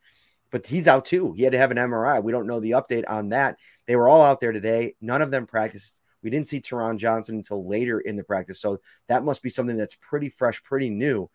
But 0.51 0.67
he's 0.67 0.89
out 0.89 1.07
too. 1.07 1.33
He 1.33 1.45
had 1.45 1.53
to 1.53 1.59
have 1.59 1.71
an 1.71 1.79
MRI. 1.79 2.23
We 2.23 2.33
don't 2.33 2.47
know 2.47 2.61
the 2.61 2.73
update 2.73 3.05
on 3.09 3.31
that. 3.31 3.57
They 3.87 3.97
were 3.97 4.09
all 4.09 4.23
out 4.23 4.41
there 4.41 4.53
today. 4.53 4.97
None 5.01 5.23
of 5.23 5.31
them 5.31 5.47
practiced. 5.47 6.01
We 6.23 6.29
didn't 6.29 6.47
see 6.47 6.61
Taron 6.61 6.99
Johnson 6.99 7.37
until 7.37 7.67
later 7.67 8.01
in 8.01 8.17
the 8.17 8.23
practice, 8.23 8.61
so 8.61 8.79
that 9.09 9.25
must 9.25 9.43
be 9.43 9.49
something 9.49 9.79
that's 9.79 9.95
pretty 9.95 10.29
fresh, 10.29 10.63
pretty 10.63 10.91
new 10.91 11.31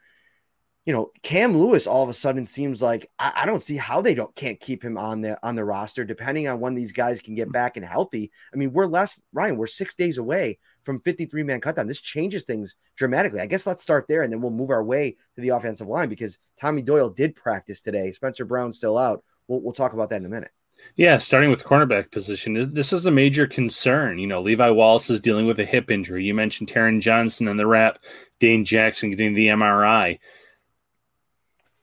you 0.88 0.94
know, 0.94 1.12
Cam 1.22 1.58
Lewis 1.58 1.86
all 1.86 2.02
of 2.02 2.08
a 2.08 2.14
sudden 2.14 2.46
seems 2.46 2.82
like 2.82 3.12
I, 3.20 3.42
I, 3.42 3.46
don't 3.46 3.62
see 3.62 3.76
how 3.76 4.02
they 4.02 4.16
don't 4.16 4.34
can't 4.36 4.58
keep 4.58 4.82
him 4.82 4.98
on 4.98 5.20
the 5.20 5.38
on 5.46 5.54
the 5.54 5.66
roster, 5.66 6.06
depending 6.06 6.48
on 6.48 6.62
when 6.62 6.76
these 6.76 6.94
guys 6.94 7.20
can 7.20 7.36
get 7.36 7.50
mm. 7.50 7.52
back 7.52 7.76
and 7.76 7.86
healthy. 7.86 8.32
I 8.54 8.56
mean, 8.56 8.72
we're 8.72 8.86
less 8.86 9.22
Ryan, 9.34 9.58
we're 9.58 9.68
six 9.68 9.96
days 9.96 10.18
away 10.18 10.58
from 10.86 11.02
53 11.02 11.44
man 11.44 11.60
cutdown. 11.60 11.90
This 11.90 12.00
changes 12.00 12.46
things 12.46 12.78
dramatically. 12.96 13.42
I 13.42 13.48
guess 13.48 13.68
let's 13.68 13.84
start 13.84 14.08
there 14.08 14.22
and 14.24 14.32
then 14.32 14.40
we'll 14.40 14.52
move 14.52 14.70
our 14.70 14.84
way 14.84 15.18
to 15.36 15.42
the 15.42 15.50
offensive 15.50 15.88
line 15.88 16.08
because 16.08 16.40
Tommy 16.58 16.82
Doyle 16.82 17.10
did 17.10 17.36
practice 17.36 17.82
today. 17.82 18.14
Spencer 18.14 18.46
Brown 18.46 18.72
still 18.72 18.98
out. 18.98 19.26
we'll, 19.50 19.60
we'll 19.60 19.74
talk 19.74 19.92
about 19.92 20.10
that 20.12 20.22
in 20.22 20.26
a 20.26 20.30
minute. 20.30 20.52
Yeah, 20.96 21.18
starting 21.18 21.50
with 21.50 21.66
cornerback 21.66 22.12
position, 22.12 22.74
this 22.74 22.94
is 22.94 23.06
a 23.06 23.12
major 23.12 23.46
concern. 23.46 24.20
You 24.20 24.28
know, 24.28 24.42
Levi 24.42 24.70
Wallace 24.70 25.10
is 25.10 25.20
dealing 25.20 25.48
with 25.48 25.60
a 25.60 25.66
hip 25.66 25.92
injury. 25.92 26.24
You 26.24 26.34
mentioned 26.34 26.70
Taron 26.70 27.02
Johnson 27.02 27.50
and 27.50 27.60
the 27.60 27.68
wrap, 27.68 28.00
Dane 28.40 28.64
Jackson 28.64 29.10
getting 29.12 29.34
the 29.34 29.48
MRI. 29.48 30.20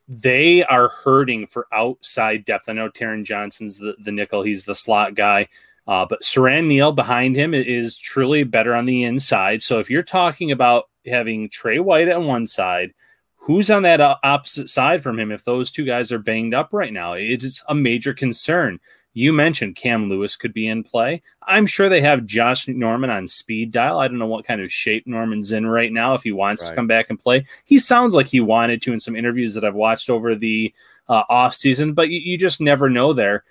They 0.07 0.65
are 0.65 0.89
hurting 0.89 1.47
for 1.47 1.67
outside 1.73 2.45
depth. 2.45 2.69
I 2.69 2.73
know 2.73 2.91
Taron 2.91 3.25
Johnson's 3.25 3.79
the, 3.79 3.95
the 4.03 4.13
nickel, 4.13 4.43
he's 4.43 4.65
the 4.65 4.75
slot 4.75 5.15
guy. 5.15 5.49
Uh, 5.87 6.07
but 6.09 6.23
Siran 6.23 6.67
Neal 6.67 6.93
behind 6.93 7.37
him 7.37 7.53
is 7.53 7.99
truly 7.99 8.43
better 8.43 8.75
on 8.75 8.87
the 8.87 9.05
inside. 9.05 9.63
So 9.63 9.79
if 9.81 9.91
you're 9.91 10.03
talking 10.03 10.51
about 10.51 10.85
having 11.07 11.51
Tre 11.51 11.79
White 11.79 12.09
on 12.09 12.27
one 12.27 12.47
side, 12.47 12.95
who's 13.37 13.71
on 13.71 13.83
that 13.83 14.01
opposite 14.01 14.71
side 14.71 15.03
from 15.03 15.19
him 15.19 15.31
if 15.31 15.45
those 15.45 15.71
two 15.71 15.85
guys 15.85 16.11
are 16.11 16.19
banged 16.19 16.55
up 16.55 16.71
right 16.73 16.93
now? 16.93 17.13
It's 17.13 17.63
a 17.69 17.75
major 17.75 18.15
concern. 18.15 18.81
You 19.15 19.33
mentioned 19.33 19.77
Cam 19.77 20.09
Lewis 20.09 20.35
could 20.37 20.53
be 20.53 20.67
in 20.67 20.83
play. 20.83 21.23
I'm 21.47 21.67
sure 21.67 21.89
they 21.89 22.01
have 22.01 22.27
Josh 22.27 22.67
Norman 22.67 23.11
on 23.11 23.29
speed 23.29 23.71
dial. 23.71 24.01
I 24.01 24.09
don't 24.09 24.19
know 24.19 24.27
what 24.27 24.45
kind 24.45 24.61
of 24.61 24.73
shape 24.73 25.07
Norman's 25.07 25.53
in 25.53 25.67
right 25.67 25.93
now 25.93 26.15
if 26.15 26.23
he 26.23 26.33
wants 26.33 26.65
right. 26.65 26.71
to 26.71 26.75
come 26.75 26.89
back 26.89 27.11
and 27.11 27.19
play. 27.19 27.47
He 27.65 27.79
sounds 27.79 28.15
like 28.15 28.27
he 28.27 28.41
wanted 28.41 28.83
to 28.83 28.93
in 28.93 28.99
some 28.99 29.15
interviews 29.15 29.55
that 29.55 29.65
I've 29.65 29.75
watched 29.75 30.11
over 30.11 30.35
the 30.35 30.75
uh, 31.09 31.23
off 31.29 31.55
season, 31.55 31.93
but 31.93 32.09
you, 32.09 32.19
you 32.19 32.37
just 32.37 32.61
never 32.61 32.91
know 32.91 33.13
there. 33.13 33.45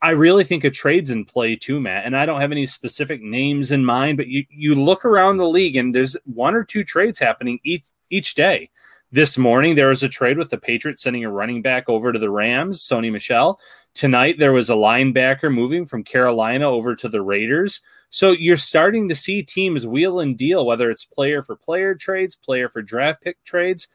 I 0.00 0.10
really 0.10 0.44
think 0.44 0.62
a 0.62 0.70
trade's 0.70 1.10
in 1.10 1.24
play 1.24 1.56
too, 1.56 1.80
Matt. 1.80 2.04
And 2.04 2.16
I 2.16 2.24
don't 2.24 2.40
have 2.40 2.52
any 2.52 2.66
specific 2.66 3.20
names 3.20 3.72
in 3.72 3.84
mind, 3.84 4.16
but 4.16 4.28
you, 4.28 4.44
you 4.48 4.74
look 4.74 5.04
around 5.04 5.38
the 5.38 5.48
league 5.48 5.76
and 5.76 5.94
there's 5.94 6.16
one 6.24 6.54
or 6.54 6.64
two 6.64 6.84
trades 6.84 7.18
happening 7.18 7.58
each 7.64 7.84
each 8.10 8.34
day. 8.34 8.70
This 9.12 9.36
morning 9.36 9.74
there 9.74 9.88
was 9.88 10.04
a 10.04 10.08
trade 10.08 10.38
with 10.38 10.50
the 10.50 10.58
Patriots 10.58 11.02
sending 11.02 11.24
a 11.24 11.30
running 11.30 11.62
back 11.62 11.88
over 11.88 12.12
to 12.12 12.18
the 12.18 12.30
Rams, 12.30 12.80
Sony 12.80 13.10
Michel. 13.10 13.58
Tonight 13.92 14.38
there 14.38 14.52
was 14.52 14.70
a 14.70 14.74
linebacker 14.74 15.52
moving 15.52 15.84
from 15.84 16.04
Carolina 16.04 16.70
over 16.70 16.94
to 16.94 17.08
the 17.08 17.20
Raiders. 17.20 17.80
So 18.10 18.30
you're 18.30 18.56
starting 18.56 19.08
to 19.08 19.16
see 19.16 19.42
teams 19.42 19.84
wheel 19.84 20.20
and 20.20 20.38
deal, 20.38 20.64
whether 20.64 20.92
it's 20.92 21.04
player 21.04 21.42
for 21.42 21.56
player 21.56 21.96
trades, 21.96 22.36
player 22.36 22.68
for 22.68 22.82
draft 22.82 23.20
pick 23.20 23.42
trades. 23.42 23.88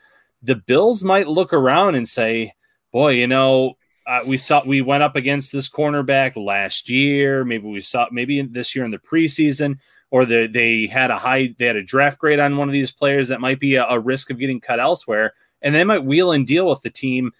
The 0.43 0.55
Bills 0.55 1.01
might 1.01 1.29
look 1.29 1.53
around 1.53 1.95
and 1.95 2.09
say, 2.09 2.51
boy, 2.91 3.11
you 3.11 3.27
know, 3.27 3.75
uh, 4.05 4.19
we 4.27 4.37
saw 4.37 4.63
we 4.65 4.81
went 4.81 5.01
up 5.03 5.15
against 5.15 5.53
this 5.53 5.69
cornerback 5.69 6.35
last 6.35 6.89
year. 6.89 7.45
Maybe 7.45 7.69
we 7.69 7.79
saw 7.79 8.07
maybe 8.11 8.41
this 8.41 8.75
year 8.75 8.83
in 8.83 8.91
the 8.91 8.97
preseason, 8.97 9.79
or 10.11 10.25
the, 10.25 10.47
they 10.47 10.87
had 10.87 11.11
a 11.11 11.17
high 11.17 11.53
they 11.57 11.65
had 11.65 11.75
a 11.75 11.83
draft 11.83 12.19
grade 12.19 12.39
on 12.39 12.57
one 12.57 12.69
of 12.69 12.73
these 12.73 12.91
players 12.91 13.27
that 13.29 13.41
might 13.41 13.59
be 13.59 13.75
a, 13.75 13.85
a 13.85 13.99
risk 13.99 14.29
of 14.29 14.39
getting 14.39 14.59
cut 14.59 14.79
elsewhere, 14.79 15.33
and 15.61 15.73
they 15.73 15.83
might 15.83 16.03
wheel 16.03 16.31
and 16.31 16.45
deal 16.47 16.69
with 16.69 16.81
the 16.81 16.89
team 16.89 17.31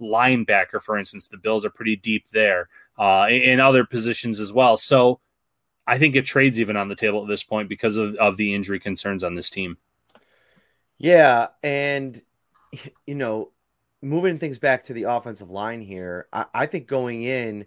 linebacker, 0.00 0.80
for 0.80 0.96
instance. 0.96 1.28
The 1.28 1.36
Bills 1.36 1.64
are 1.64 1.70
pretty 1.70 1.96
deep 1.96 2.28
there, 2.30 2.68
uh, 2.98 3.28
in 3.30 3.60
other 3.60 3.84
positions 3.84 4.40
as 4.40 4.52
well. 4.52 4.76
So 4.76 5.20
I 5.86 5.98
think 5.98 6.16
it 6.16 6.26
trades 6.26 6.60
even 6.60 6.76
on 6.76 6.88
the 6.88 6.94
table 6.94 7.22
at 7.22 7.28
this 7.28 7.42
point 7.42 7.68
because 7.68 7.96
of, 7.96 8.14
of 8.16 8.36
the 8.36 8.54
injury 8.54 8.78
concerns 8.78 9.24
on 9.24 9.34
this 9.34 9.50
team. 9.50 9.78
Yeah, 10.98 11.48
and 11.62 12.20
you 13.06 13.14
know 13.14 13.52
moving 14.02 14.38
things 14.38 14.58
back 14.58 14.84
to 14.84 14.92
the 14.92 15.04
offensive 15.04 15.50
line 15.50 15.80
here, 15.80 16.28
I, 16.32 16.46
I 16.54 16.66
think 16.66 16.86
going 16.86 17.22
in, 17.22 17.66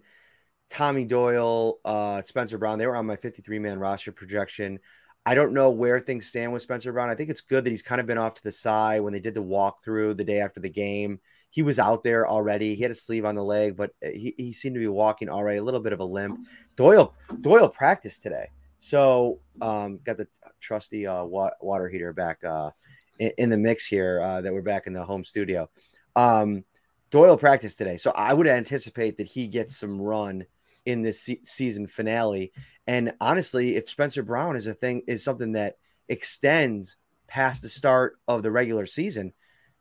Tommy 0.72 1.04
Doyle, 1.04 1.80
uh, 1.84 2.22
Spencer 2.22 2.56
Brown, 2.56 2.78
they 2.78 2.86
were 2.86 2.96
on 2.96 3.04
my 3.04 3.16
53 3.16 3.58
man 3.58 3.78
roster 3.78 4.10
projection. 4.10 4.78
I 5.26 5.34
don't 5.34 5.52
know 5.52 5.70
where 5.70 6.00
things 6.00 6.26
stand 6.26 6.50
with 6.50 6.62
Spencer 6.62 6.94
Brown. 6.94 7.10
I 7.10 7.14
think 7.14 7.28
it's 7.28 7.42
good 7.42 7.64
that 7.64 7.70
he's 7.70 7.82
kind 7.82 8.00
of 8.00 8.06
been 8.06 8.16
off 8.16 8.34
to 8.34 8.42
the 8.42 8.52
side 8.52 9.02
when 9.02 9.12
they 9.12 9.20
did 9.20 9.34
the 9.34 9.42
walkthrough 9.42 10.16
the 10.16 10.24
day 10.24 10.40
after 10.40 10.60
the 10.60 10.70
game. 10.70 11.20
He 11.50 11.60
was 11.60 11.78
out 11.78 12.02
there 12.02 12.26
already. 12.26 12.74
He 12.74 12.80
had 12.80 12.90
a 12.90 12.94
sleeve 12.94 13.26
on 13.26 13.34
the 13.34 13.44
leg, 13.44 13.76
but 13.76 13.90
he, 14.00 14.34
he 14.38 14.54
seemed 14.54 14.74
to 14.74 14.80
be 14.80 14.88
walking 14.88 15.28
already, 15.28 15.58
a 15.58 15.62
little 15.62 15.78
bit 15.78 15.92
of 15.92 16.00
a 16.00 16.04
limp. 16.04 16.40
Doyle 16.74 17.12
Doyle 17.42 17.68
practiced 17.68 18.22
today, 18.22 18.48
so 18.80 19.40
um, 19.60 20.00
got 20.02 20.16
the 20.16 20.26
trusty 20.58 21.06
uh, 21.06 21.22
water 21.22 21.90
heater 21.90 22.14
back 22.14 22.42
uh, 22.44 22.70
in, 23.18 23.30
in, 23.36 23.50
the 23.50 23.58
mix 23.58 23.84
here. 23.84 24.22
Uh, 24.22 24.40
that 24.40 24.54
we're 24.54 24.62
back 24.62 24.86
in 24.86 24.94
the 24.94 25.04
home 25.04 25.22
studio. 25.22 25.68
Um, 26.16 26.64
Doyle 27.10 27.36
practiced 27.36 27.76
today, 27.76 27.98
so 27.98 28.10
I 28.16 28.32
would 28.32 28.46
anticipate 28.46 29.18
that 29.18 29.26
he 29.26 29.48
gets 29.48 29.76
some 29.76 30.00
run 30.00 30.46
in 30.84 31.02
this 31.02 31.22
se- 31.22 31.40
season 31.44 31.86
finale. 31.86 32.52
And 32.86 33.12
honestly, 33.20 33.76
if 33.76 33.88
Spencer 33.88 34.22
Brown 34.22 34.56
is 34.56 34.66
a 34.66 34.74
thing, 34.74 35.02
is 35.06 35.24
something 35.24 35.52
that 35.52 35.76
extends 36.08 36.96
past 37.26 37.62
the 37.62 37.68
start 37.68 38.18
of 38.28 38.42
the 38.42 38.50
regular 38.50 38.86
season, 38.86 39.32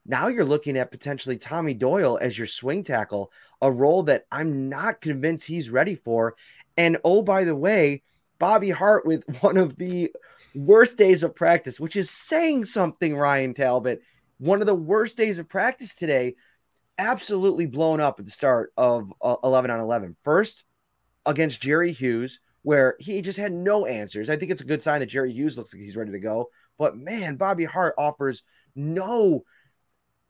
now 0.06 0.28
you're 0.28 0.46
looking 0.46 0.78
at 0.78 0.92
potentially 0.92 1.38
Tommy 1.38 1.74
Doyle 1.74 2.18
as 2.22 2.38
your 2.38 2.48
swing 2.48 2.84
tackle, 2.84 3.32
a 3.62 3.72
role 3.72 4.04
that 4.04 4.26
I'm 4.32 4.70
not 4.70 5.02
convinced 5.02 5.46
he's 5.46 5.70
ready 5.70 5.96
for. 5.96 6.36
And 6.78 6.98
oh, 7.04 7.22
by 7.22 7.44
the 7.44 7.56
way, 7.56 8.02
Bobby 8.40 8.72
Hart 8.72 9.06
with 9.06 9.24
one 9.42 9.58
of 9.58 9.76
the 9.78 10.12
worst 10.56 10.98
days 10.98 11.24
of 11.24 11.36
practice, 11.36 11.80
which 11.80 11.96
is 11.96 12.10
saying 12.10 12.66
something, 12.66 13.16
Ryan 13.16 13.54
Talbot 13.54 14.02
one 14.42 14.60
of 14.60 14.66
the 14.66 14.74
worst 14.74 15.18
days 15.18 15.38
of 15.38 15.48
practice 15.48 15.94
today, 15.94 16.36
absolutely 16.98 17.68
blown 17.68 18.02
up 18.02 18.20
at 18.20 18.26
the 18.26 18.32
start 18.32 18.74
of 18.76 19.14
uh, 19.22 19.36
11 19.44 19.70
on 19.70 19.80
11. 19.80 20.16
First, 20.24 20.66
against 21.26 21.62
Jerry 21.62 21.92
Hughes, 21.92 22.40
where 22.64 22.96
he 23.00 23.22
just 23.22 23.40
had 23.40 23.54
no 23.54 23.86
answers. 23.86 24.30
I 24.30 24.36
think 24.36 24.52
it's 24.52 24.62
a 24.62 24.66
good 24.66 24.82
sign 24.82 25.00
that 25.00 25.08
Jerry 25.08 25.32
Hughes 25.32 25.58
looks 25.58 25.74
like 25.74 25.82
he's 25.82 25.98
ready 25.98 26.12
to 26.12 26.20
go. 26.20 26.50
But 26.78 26.98
man, 26.98 27.36
Bobby 27.36 27.66
Hart 27.66 27.96
offers 27.98 28.44
no 28.76 29.44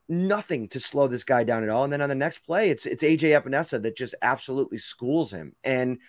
nothing 0.08 0.67
to 0.67 0.80
slow 0.80 1.08
this 1.08 1.23
guy 1.23 1.43
down 1.43 1.63
at 1.63 1.69
all. 1.69 1.86
And 1.86 1.93
then 1.93 2.01
on 2.01 2.10
the 2.10 2.15
next 2.15 2.39
play, 2.39 2.69
it's 2.69 2.86
it's 2.86 3.04
AJ 3.04 3.41
Epenesa 3.41 3.82
that 3.82 3.97
just 3.97 4.15
absolutely 4.21 4.77
schools 4.77 5.32
him 5.32 5.54
and 5.63 5.99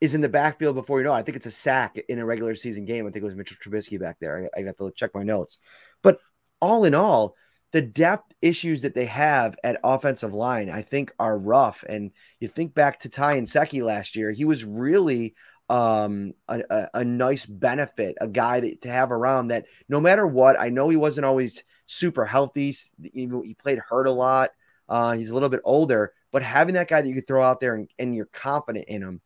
is 0.00 0.14
in 0.14 0.20
the 0.20 0.28
backfield 0.28 0.74
before 0.74 0.98
you 0.98 1.04
know. 1.04 1.12
It. 1.12 1.18
I 1.18 1.22
think 1.22 1.36
it's 1.36 1.46
a 1.46 1.50
sack 1.50 1.96
in 2.08 2.18
a 2.18 2.26
regular 2.26 2.54
season 2.54 2.84
game. 2.84 3.06
I 3.06 3.10
think 3.10 3.22
it 3.22 3.26
was 3.26 3.34
Mitchell 3.34 3.56
Trubisky 3.62 4.00
back 4.00 4.16
there. 4.20 4.48
I, 4.56 4.60
I 4.60 4.64
have 4.64 4.76
to 4.76 4.92
check 4.94 5.14
my 5.14 5.22
notes. 5.22 5.58
But 6.02 6.18
all 6.60 6.84
in 6.84 6.94
all, 6.94 7.34
the 7.72 7.82
depth 7.82 8.32
issues 8.40 8.80
that 8.82 8.94
they 8.94 9.06
have 9.06 9.56
at 9.64 9.80
offensive 9.82 10.32
line, 10.32 10.70
I 10.70 10.82
think, 10.82 11.12
are 11.18 11.38
rough. 11.38 11.84
And 11.88 12.12
you 12.40 12.48
think 12.48 12.74
back 12.74 13.00
to 13.00 13.08
Ty 13.08 13.40
Nsekhe 13.40 13.82
last 13.82 14.16
year, 14.16 14.30
he 14.30 14.44
was 14.44 14.64
really 14.64 15.34
um, 15.68 16.32
a, 16.48 16.62
a, 16.70 16.88
a, 16.94 17.04
nice 17.04 17.44
benefit, 17.44 18.16
a 18.20 18.28
guy 18.28 18.60
that, 18.60 18.82
to 18.82 18.88
have 18.88 19.10
around 19.10 19.48
that 19.48 19.66
no 19.88 20.00
matter 20.00 20.24
what, 20.24 20.58
I 20.60 20.68
know 20.68 20.88
he 20.88 20.96
wasn't 20.96 21.24
always 21.24 21.64
super 21.86 22.24
healthy. 22.24 22.74
He 23.12 23.56
played 23.60 23.78
hurt 23.78 24.06
a 24.06 24.12
lot. 24.12 24.50
Uh, 24.88 25.14
he's 25.14 25.30
a 25.30 25.34
little 25.34 25.48
bit 25.48 25.62
older, 25.64 26.12
but 26.30 26.44
having 26.44 26.74
that 26.74 26.86
guy 26.86 27.00
that 27.00 27.08
you 27.08 27.14
could 27.14 27.26
throw 27.26 27.42
out 27.42 27.58
there 27.58 27.74
and, 27.74 27.90
and 27.98 28.14
you're 28.14 28.26
confident 28.26 28.84
in 28.86 29.02
him, 29.02 29.20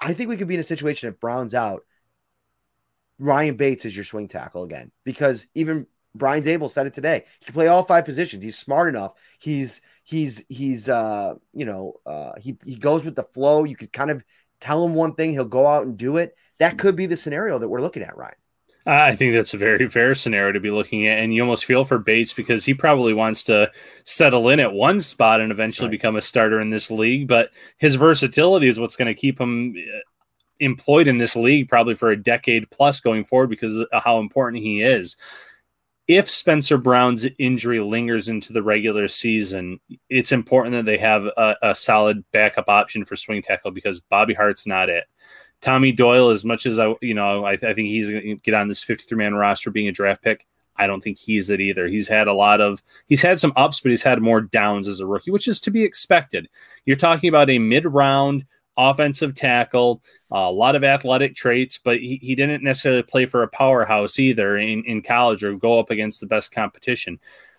I 0.00 0.12
think 0.12 0.28
we 0.28 0.36
could 0.36 0.46
be 0.46 0.54
in 0.54 0.60
a 0.60 0.64
situation 0.64 1.08
if 1.08 1.18
Brown's 1.18 1.54
out. 1.54 1.82
Ryan 3.18 3.56
Bates 3.56 3.84
is 3.84 3.96
your 3.96 4.04
swing 4.04 4.28
tackle 4.28 4.62
again 4.62 4.92
because 5.04 5.46
even 5.56 5.88
Brian 6.14 6.42
Daboll 6.42 6.70
said 6.70 6.86
it 6.86 6.94
today. 6.94 7.24
He 7.38 7.46
can 7.46 7.54
play 7.54 7.68
all 7.68 7.82
five 7.82 8.04
positions. 8.04 8.42
He's 8.42 8.58
smart 8.58 8.88
enough. 8.88 9.12
He's 9.38 9.80
he's 10.04 10.44
he's 10.48 10.88
uh 10.88 11.34
you 11.52 11.64
know 11.64 11.94
uh 12.06 12.32
he 12.38 12.56
he 12.64 12.76
goes 12.76 13.04
with 13.04 13.14
the 13.14 13.24
flow. 13.24 13.64
You 13.64 13.76
could 13.76 13.92
kind 13.92 14.10
of 14.10 14.24
tell 14.60 14.84
him 14.84 14.94
one 14.94 15.14
thing, 15.14 15.30
he'll 15.30 15.44
go 15.44 15.66
out 15.66 15.86
and 15.86 15.96
do 15.96 16.16
it. 16.16 16.34
That 16.58 16.78
could 16.78 16.96
be 16.96 17.06
the 17.06 17.16
scenario 17.16 17.58
that 17.58 17.68
we're 17.68 17.80
looking 17.80 18.02
at, 18.02 18.16
Ryan. 18.16 18.34
I 18.86 19.14
think 19.14 19.34
that's 19.34 19.52
a 19.52 19.58
very 19.58 19.86
fair 19.86 20.14
scenario 20.14 20.52
to 20.52 20.60
be 20.60 20.70
looking 20.70 21.06
at, 21.06 21.18
and 21.18 21.34
you 21.34 21.42
almost 21.42 21.66
feel 21.66 21.84
for 21.84 21.98
Bates 21.98 22.32
because 22.32 22.64
he 22.64 22.72
probably 22.72 23.12
wants 23.12 23.42
to 23.44 23.70
settle 24.04 24.48
in 24.48 24.60
at 24.60 24.72
one 24.72 25.00
spot 25.02 25.42
and 25.42 25.52
eventually 25.52 25.88
right. 25.88 25.92
become 25.92 26.16
a 26.16 26.22
starter 26.22 26.58
in 26.58 26.70
this 26.70 26.90
league. 26.90 27.28
But 27.28 27.50
his 27.76 27.96
versatility 27.96 28.66
is 28.66 28.80
what's 28.80 28.96
going 28.96 29.14
to 29.14 29.20
keep 29.20 29.38
him 29.38 29.74
uh, 29.76 29.98
employed 30.58 31.06
in 31.06 31.18
this 31.18 31.36
league 31.36 31.68
probably 31.68 31.94
for 31.94 32.10
a 32.10 32.20
decade 32.20 32.70
plus 32.70 33.00
going 33.00 33.24
forward 33.24 33.50
because 33.50 33.78
of 33.78 33.86
how 33.92 34.20
important 34.20 34.62
he 34.62 34.80
is 34.80 35.16
if 36.08 36.30
Spencer 36.30 36.78
Brown's 36.78 37.26
injury 37.38 37.80
lingers 37.80 38.30
into 38.30 38.54
the 38.54 38.62
regular 38.62 39.08
season, 39.08 39.78
it's 40.08 40.32
important 40.32 40.74
that 40.74 40.86
they 40.86 40.96
have 40.96 41.26
a, 41.26 41.56
a, 41.62 41.74
solid 41.74 42.24
backup 42.32 42.70
option 42.70 43.04
for 43.04 43.14
swing 43.14 43.42
tackle 43.42 43.70
because 43.70 44.00
Bobby 44.00 44.32
Hart's 44.32 44.66
not 44.66 44.88
it. 44.88 45.04
Tommy 45.60 45.92
Doyle, 45.92 46.30
as 46.30 46.46
much 46.46 46.64
as 46.64 46.78
I, 46.78 46.94
you 47.02 47.12
know, 47.12 47.44
I, 47.44 47.52
I 47.52 47.56
think 47.56 47.88
he's 47.88 48.10
going 48.10 48.22
to 48.22 48.34
get 48.36 48.54
on 48.54 48.68
this 48.68 48.82
53 48.82 49.18
man 49.18 49.34
roster 49.34 49.70
being 49.70 49.88
a 49.88 49.92
draft 49.92 50.22
pick. 50.22 50.46
I 50.76 50.86
don't 50.86 51.02
think 51.02 51.18
he's 51.18 51.50
it 51.50 51.60
either. 51.60 51.88
He's 51.88 52.08
had 52.08 52.28
a 52.28 52.32
lot 52.32 52.60
of, 52.60 52.82
he's 53.08 53.20
had 53.20 53.38
some 53.38 53.52
ups, 53.56 53.80
but 53.80 53.90
he's 53.90 54.04
had 54.04 54.22
more 54.22 54.40
downs 54.40 54.88
as 54.88 55.00
a 55.00 55.06
rookie, 55.06 55.32
which 55.32 55.48
is 55.48 55.60
to 55.62 55.70
be 55.70 55.82
expected. 55.82 56.48
You're 56.86 56.96
talking 56.96 57.28
about 57.28 57.50
a 57.50 57.58
mid 57.58 57.84
round 57.84 58.46
offensive 58.78 59.34
tackle, 59.34 60.00
a 60.30 60.50
lot 60.50 60.76
of 60.76 60.84
athletic 60.84 61.34
traits, 61.34 61.78
but 61.78 61.98
he, 61.98 62.18
he 62.22 62.34
didn't 62.34 62.62
necessarily 62.62 63.02
play 63.02 63.26
for 63.26 63.42
a 63.42 63.48
powerhouse 63.48 64.18
either 64.18 64.56
in, 64.56 64.84
in 64.84 65.02
college 65.02 65.42
or 65.42 65.54
go 65.56 65.80
up 65.80 65.90
against 65.90 66.20
the 66.20 66.26
best 66.26 66.52
competition. 66.52 67.18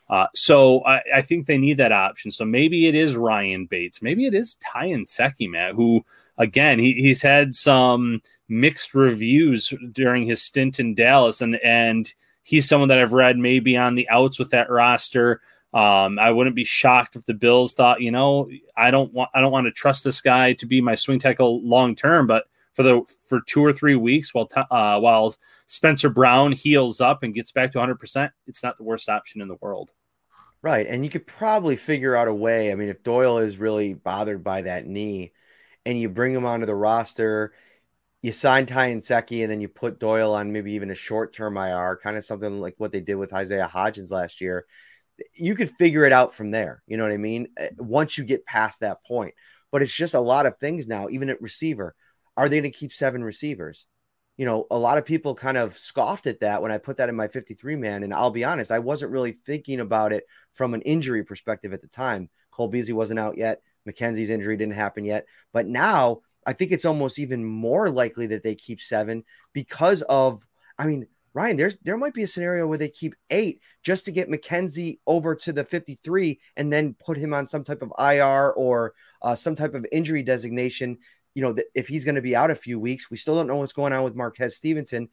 Uh, 0.09 0.27
so 0.33 0.83
I, 0.85 1.01
I, 1.17 1.21
think 1.21 1.45
they 1.45 1.59
need 1.59 1.77
that 1.77 1.91
option. 1.91 2.31
So 2.31 2.43
maybe 2.43 2.87
it 2.87 2.95
is 2.95 3.15
Ryan 3.15 3.67
Bates. 3.67 4.01
Maybe 4.01 4.25
it 4.25 4.33
is 4.33 4.55
Ty 4.55 4.87
Nsekhe, 4.87 5.47
Matt, 5.47 5.73
who, 5.73 6.03
again, 6.39 6.79
he, 6.79 6.93
he's 6.93 7.21
had 7.21 7.53
some 7.53 8.21
mixed 8.47 8.95
reviews 8.95 9.71
during 9.91 10.25
his 10.25 10.41
stint 10.41 10.79
in 10.79 10.95
Dallas. 10.95 11.41
And, 11.41 11.57
and 11.57 12.11
he's 12.41 12.67
someone 12.67 12.89
that 12.89 12.97
I've 12.97 13.13
read 13.13 13.37
maybe 13.37 13.77
on 13.77 13.93
the 13.93 14.09
outs 14.09 14.39
with 14.39 14.49
that 14.49 14.71
roster. 14.71 15.41
Um, 15.73 16.17
I 16.17 16.31
wouldn't 16.31 16.55
be 16.55 16.63
shocked 16.63 17.15
if 17.15 17.25
the 17.25 17.33
Bills 17.33 17.73
thought, 17.73 18.01
you 18.01 18.11
know, 18.11 18.49
I 18.75 18.89
don't 18.91 19.13
want 19.13 19.29
I 19.33 19.41
don't 19.41 19.51
want 19.51 19.65
to 19.67 19.71
trust 19.71 20.03
this 20.03 20.21
guy 20.21 20.53
to 20.53 20.65
be 20.65 20.81
my 20.81 20.95
swing 20.95 21.19
tackle 21.19 21.61
long 21.63 21.95
term, 21.95 22.25
but 22.25 22.45
for 22.73 22.83
the 22.83 23.01
for 23.27 23.41
two 23.41 23.63
or 23.63 23.73
three 23.73 23.95
weeks 23.95 24.33
while 24.33 24.47
t- 24.47 24.61
uh, 24.71 24.99
while 24.99 25.35
Spencer 25.67 26.09
Brown 26.09 26.51
heals 26.53 27.01
up 27.01 27.21
and 27.23 27.35
gets 27.35 27.51
back 27.51 27.71
to 27.71 27.77
100, 27.77 27.99
percent 27.99 28.31
it's 28.47 28.63
not 28.63 28.77
the 28.77 28.83
worst 28.83 29.09
option 29.09 29.41
in 29.41 29.47
the 29.47 29.57
world. 29.61 29.91
Right, 30.61 30.87
and 30.87 31.05
you 31.05 31.09
could 31.09 31.25
probably 31.25 31.75
figure 31.77 32.15
out 32.15 32.27
a 32.27 32.33
way. 32.33 32.71
I 32.71 32.75
mean, 32.75 32.89
if 32.89 33.01
Doyle 33.03 33.37
is 33.37 33.57
really 33.57 33.93
bothered 33.93 34.43
by 34.43 34.63
that 34.63 34.85
knee, 34.87 35.31
and 35.85 35.97
you 35.99 36.09
bring 36.09 36.33
him 36.33 36.45
onto 36.45 36.65
the 36.65 36.75
roster, 36.75 37.53
you 38.21 38.33
sign 38.33 38.65
Ty 38.65 38.93
Nsekhe, 38.95 39.41
and 39.43 39.51
then 39.51 39.61
you 39.61 39.69
put 39.69 39.99
Doyle 39.99 40.33
on 40.33 40.51
maybe 40.51 40.73
even 40.73 40.91
a 40.91 40.95
short 40.95 41.33
term 41.33 41.57
IR, 41.57 41.99
kind 42.03 42.17
of 42.17 42.25
something 42.25 42.59
like 42.59 42.75
what 42.77 42.91
they 42.91 43.01
did 43.01 43.15
with 43.15 43.33
Isaiah 43.33 43.69
Hodgins 43.71 44.11
last 44.11 44.41
year. 44.41 44.65
You 45.35 45.55
could 45.55 45.71
figure 45.71 46.05
it 46.05 46.11
out 46.11 46.33
from 46.33 46.51
there. 46.51 46.81
You 46.87 46.97
know 46.97 47.03
what 47.03 47.11
I 47.11 47.17
mean? 47.17 47.47
Eh, 47.57 47.69
once 47.77 48.17
you 48.17 48.23
get 48.23 48.45
past 48.45 48.79
that 48.79 49.03
point, 49.05 49.33
but 49.71 49.81
it's 49.81 49.93
just 49.93 50.13
a 50.13 50.19
lot 50.19 50.45
of 50.45 50.57
things 50.57 50.87
now, 50.87 51.07
even 51.09 51.29
at 51.29 51.41
receiver. 51.41 51.95
Are 52.37 52.47
they 52.47 52.59
going 52.61 52.71
to 52.71 52.77
keep 52.77 52.93
seven 52.93 53.23
receivers? 53.23 53.85
you 54.39 54.45
know, 54.45 54.65
a 54.71 54.77
lot 54.77 54.97
of 54.97 55.05
people 55.05 55.35
kind 55.35 55.57
of 55.57 55.77
scoffed 55.77 56.25
at 56.25 56.39
that 56.39 56.61
when 56.61 56.71
I 56.71 56.77
put 56.77 56.95
that 56.95 57.09
in 57.09 57.15
my 57.17 57.27
53 57.27 57.75
man. 57.75 58.03
And 58.03 58.13
I'll 58.13 58.31
be 58.31 58.45
honest, 58.45 58.71
I 58.71 58.79
wasn't 58.79 59.11
really 59.11 59.33
thinking 59.45 59.81
about 59.81 60.13
it 60.13 60.23
from 60.53 60.73
an 60.73 60.81
injury 60.83 61.25
perspective 61.25 61.73
at 61.73 61.81
the 61.81 61.89
time. 61.89 62.29
Cole 62.49 62.69
Beasley 62.69 62.93
wasn't 62.93 63.19
out 63.19 63.37
yet. 63.37 63.61
McKenzie's 63.85 64.29
injury 64.29 64.55
didn't 64.55 64.75
happen 64.75 65.03
yet. 65.03 65.25
But 65.51 65.67
now 65.67 66.19
I 66.47 66.53
think 66.53 66.71
it's 66.71 66.85
almost 66.85 67.19
even 67.19 67.43
more 67.43 67.89
likely 67.89 68.27
that 68.27 68.41
they 68.41 68.55
keep 68.55 68.79
seven 68.79 69.25
because 69.51 70.03
of, 70.03 70.41
I 70.77 70.85
mean, 70.85 71.07
Ryan, 71.33 71.57
there's 71.57 71.77
there 71.83 71.97
might 71.97 72.13
be 72.13 72.23
a 72.23 72.27
scenario 72.27 72.67
where 72.67 72.77
they 72.77 72.89
keep 72.89 73.15
eight 73.29 73.61
just 73.83 74.05
to 74.05 74.11
get 74.11 74.29
McKenzie 74.29 74.99
over 75.05 75.35
to 75.35 75.53
the 75.53 75.63
53 75.63 76.39
and 76.57 76.71
then 76.73 76.95
put 76.95 77.17
him 77.17 77.33
on 77.33 77.45
some 77.45 77.63
type 77.63 77.81
of 77.81 77.93
IR 77.99 78.51
or 78.51 78.93
uh, 79.21 79.35
some 79.35 79.55
type 79.55 79.73
of 79.73 79.85
injury 79.91 80.23
designation 80.23 80.97
you 81.35 81.41
know, 81.41 81.55
if 81.75 81.87
he's 81.87 82.05
going 82.05 82.15
to 82.15 82.21
be 82.21 82.35
out 82.35 82.51
a 82.51 82.55
few 82.55 82.79
weeks, 82.79 83.09
we 83.09 83.17
still 83.17 83.35
don't 83.35 83.47
know 83.47 83.57
what's 83.57 83.73
going 83.73 83.93
on 83.93 84.03
with 84.03 84.15
Marquez 84.15 84.55
Stevenson. 84.55 85.09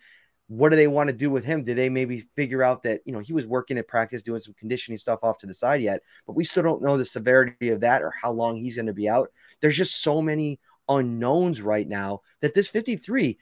What 0.48 0.70
do 0.70 0.76
they 0.76 0.86
want 0.86 1.08
to 1.08 1.16
do 1.16 1.30
with 1.30 1.44
him? 1.44 1.64
Do 1.64 1.74
they 1.74 1.88
maybe 1.88 2.24
figure 2.34 2.62
out 2.62 2.82
that, 2.82 3.00
you 3.04 3.12
know, 3.12 3.18
he 3.18 3.32
was 3.32 3.46
working 3.46 3.78
at 3.78 3.88
practice 3.88 4.22
doing 4.22 4.40
some 4.40 4.54
conditioning 4.54 4.98
stuff 4.98 5.20
off 5.22 5.38
to 5.38 5.46
the 5.46 5.54
side 5.54 5.82
yet, 5.82 6.02
but 6.26 6.34
we 6.34 6.44
still 6.44 6.62
don't 6.62 6.82
know 6.82 6.96
the 6.96 7.04
severity 7.04 7.70
of 7.70 7.80
that 7.80 8.02
or 8.02 8.12
how 8.22 8.30
long 8.30 8.56
he's 8.56 8.76
going 8.76 8.86
to 8.86 8.92
be 8.92 9.08
out. 9.08 9.30
There's 9.60 9.76
just 9.76 10.02
so 10.02 10.22
many 10.22 10.60
unknowns 10.88 11.60
right 11.62 11.86
now 11.86 12.20
that 12.40 12.54
this 12.54 12.68
53, 12.68 13.38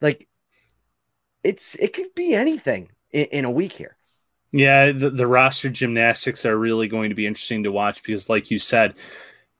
like, 0.00 0.28
it's 1.44 1.74
it 1.76 1.92
could 1.92 2.14
be 2.14 2.34
anything 2.34 2.90
in, 3.10 3.24
in 3.26 3.44
a 3.44 3.50
week 3.50 3.72
here. 3.72 3.96
Yeah, 4.52 4.92
the, 4.92 5.10
the 5.10 5.26
roster 5.26 5.68
gymnastics 5.68 6.46
are 6.46 6.56
really 6.56 6.88
going 6.88 7.10
to 7.10 7.14
be 7.14 7.26
interesting 7.26 7.64
to 7.64 7.72
watch 7.72 8.02
because, 8.02 8.30
like 8.30 8.50
you 8.50 8.58
said, 8.58 8.94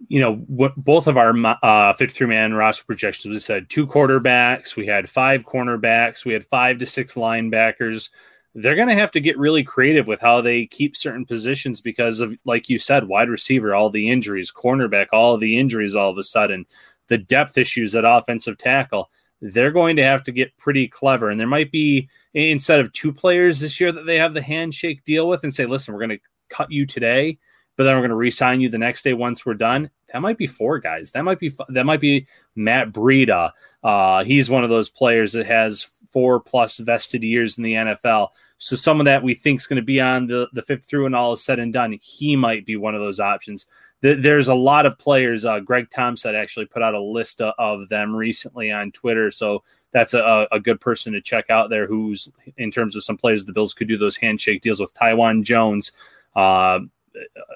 you 0.07 0.21
know, 0.21 0.37
what 0.37 0.75
both 0.77 1.07
of 1.09 1.17
our 1.17 1.35
uh, 1.63 1.93
53 1.93 2.27
man 2.27 2.55
roster 2.55 2.85
projections, 2.85 3.33
we 3.33 3.39
said 3.39 3.69
two 3.69 3.87
quarterbacks, 3.87 4.77
we 4.77 4.87
had 4.87 5.11
five 5.11 5.45
cornerbacks, 5.45 6.25
we 6.25 6.33
had 6.33 6.45
five 6.47 6.79
to 6.79 6.87
six 6.87 7.15
linebackers. 7.15 8.11
They're 8.55 8.77
going 8.77 8.89
to 8.89 8.95
have 8.95 9.11
to 9.13 9.21
get 9.21 9.39
really 9.39 9.63
creative 9.63 10.07
with 10.07 10.21
how 10.21 10.41
they 10.41 10.67
keep 10.67 10.97
certain 10.97 11.27
positions 11.27 11.81
because 11.81 12.21
of, 12.21 12.37
like 12.45 12.69
you 12.69 12.79
said, 12.79 13.07
wide 13.07 13.29
receiver, 13.29 13.75
all 13.75 13.91
the 13.91 14.11
injuries, 14.11 14.51
cornerback, 14.51 15.09
all 15.13 15.37
the 15.37 15.59
injuries 15.59 15.95
all 15.95 16.11
of 16.11 16.19
a 16.19 16.25
sudden, 16.25 16.65
the 17.09 17.19
depth 17.19 17.59
issues 17.59 17.95
at 17.95 18.05
offensive 18.07 18.57
tackle. 18.57 19.11
They're 19.41 19.71
going 19.71 19.97
to 19.97 20.05
have 20.05 20.25
to 20.25 20.33
get 20.33 20.57
pretty 20.57 20.89
clever. 20.89 21.31
And 21.31 21.39
there 21.39 21.47
might 21.47 21.71
be, 21.71 22.09
instead 22.35 22.81
of 22.81 22.93
two 22.93 23.13
players 23.13 23.61
this 23.61 23.81
year 23.81 23.93
that 23.93 24.07
they 24.07 24.17
have 24.17 24.35
the 24.35 24.43
handshake 24.43 25.05
deal 25.05 25.29
with 25.29 25.45
and 25.45 25.55
say, 25.55 25.67
listen, 25.67 25.95
we're 25.95 26.01
going 26.01 26.19
to 26.19 26.25
cut 26.49 26.71
you 26.71 26.87
today 26.87 27.39
but 27.79 27.85
then 27.85 27.95
we're 27.95 28.03
going 28.03 28.11
to 28.11 28.17
re-sign 28.17 28.61
you 28.61 28.69
the 28.69 28.77
next 28.77 29.03
day 29.03 29.13
once 29.15 29.47
we're 29.47 29.55
done. 29.55 29.89
That 30.13 30.21
might 30.21 30.37
be 30.37 30.49
four 30.49 30.81
guys. 30.81 31.13
That 31.13 31.25
might 31.25 31.39
be 31.39 31.53
that 31.69 31.87
might 31.87 32.01
be 32.01 32.27
Matt 32.57 32.93
Breida. 32.93 33.53
Uh, 33.85 34.25
he's 34.25 34.51
one 34.51 34.65
of 34.65 34.71
those 34.71 34.91
players 34.91 35.33
that 35.33 35.47
has 35.47 35.85
four 36.11 36.41
plus 36.41 36.79
vested 36.79 37.23
years 37.23 37.57
in 37.57 37.63
the 37.63 37.75
NFL. 37.75 38.31
So 38.59 38.75
some 38.75 39.01
of 39.01 39.05
that 39.05 39.23
we 39.23 39.35
think 39.35 39.61
is 39.61 39.69
going 39.69 39.77
to 39.77 39.83
be 39.83 40.01
on 40.01 40.27
the 40.27 40.49
the 40.53 40.63
fifth 40.63 40.87
through 40.87 41.07
and 41.07 41.15
all 41.15 41.33
is 41.33 41.45
said 41.45 41.61
and 41.61 41.73
done. 41.73 41.97
He 42.03 42.35
might 42.35 42.67
be 42.67 42.75
one 42.75 42.97
of 42.97 43.01
those 43.01 43.21
options. 43.21 43.67
There's 44.01 44.49
a 44.49 44.55
lot 44.55 44.87
of 44.87 44.99
players. 44.99 45.45
Uh, 45.45 45.61
Greg 45.61 45.91
Thompson 45.91 46.35
actually 46.35 46.67
put 46.67 46.83
out 46.83 46.95
a 46.95 47.03
list 47.03 47.41
of 47.41 47.89
them 47.89 48.15
recently 48.15 48.71
on 48.71 48.93
Twitter. 48.93 49.31
So 49.31 49.65
that's 49.93 50.15
a, 50.15 50.47
a 50.53 50.61
good 50.61 50.81
person 50.81 51.13
to 51.15 51.21
check 51.21 51.51
out 51.51 51.69
there. 51.71 51.87
Who's 51.87 52.33
in 52.57 52.71
terms 52.71 52.95
of 52.95 53.03
some 53.03 53.17
players 53.17 53.45
the 53.45 53.53
Bills 53.53 53.75
could 53.75 53.89
do 53.89 53.99
those 53.99 54.17
handshake 54.17 54.63
deals 54.63 54.81
with 54.81 54.95
Taiwan 54.95 55.43
Jones. 55.43 55.93
Uh, 56.37 56.81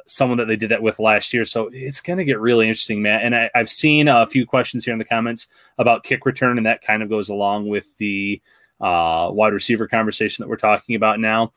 someone 0.07 0.39
that 0.39 0.47
they 0.47 0.57
did 0.57 0.71
that 0.71 0.83
with 0.83 0.99
last 0.99 1.33
year. 1.33 1.45
So 1.45 1.71
it's 1.73 2.01
going 2.01 2.19
to 2.19 2.25
get 2.25 2.41
really 2.41 2.69
interesting, 2.69 3.03
Matt. 3.03 3.23
And 3.23 3.35
I, 3.35 3.51
have 3.55 3.71
seen 3.71 4.09
a 4.09 4.27
few 4.27 4.47
questions 4.47 4.85
here 4.85 4.93
in 4.93 4.99
the 4.99 5.05
comments 5.05 5.47
about 5.79 6.05
kick 6.05 6.27
return, 6.27 6.59
and 6.59 6.67
that 6.67 6.83
kind 6.83 7.03
of 7.03 7.09
goes 7.09 7.29
along 7.29 7.69
with 7.69 7.97
the 7.99 8.41
uh, 8.81 9.29
wide 9.33 9.53
receiver 9.53 9.87
conversation 9.87 10.43
that 10.43 10.49
we're 10.49 10.57
talking 10.57 10.97
about 10.97 11.21
now. 11.21 11.53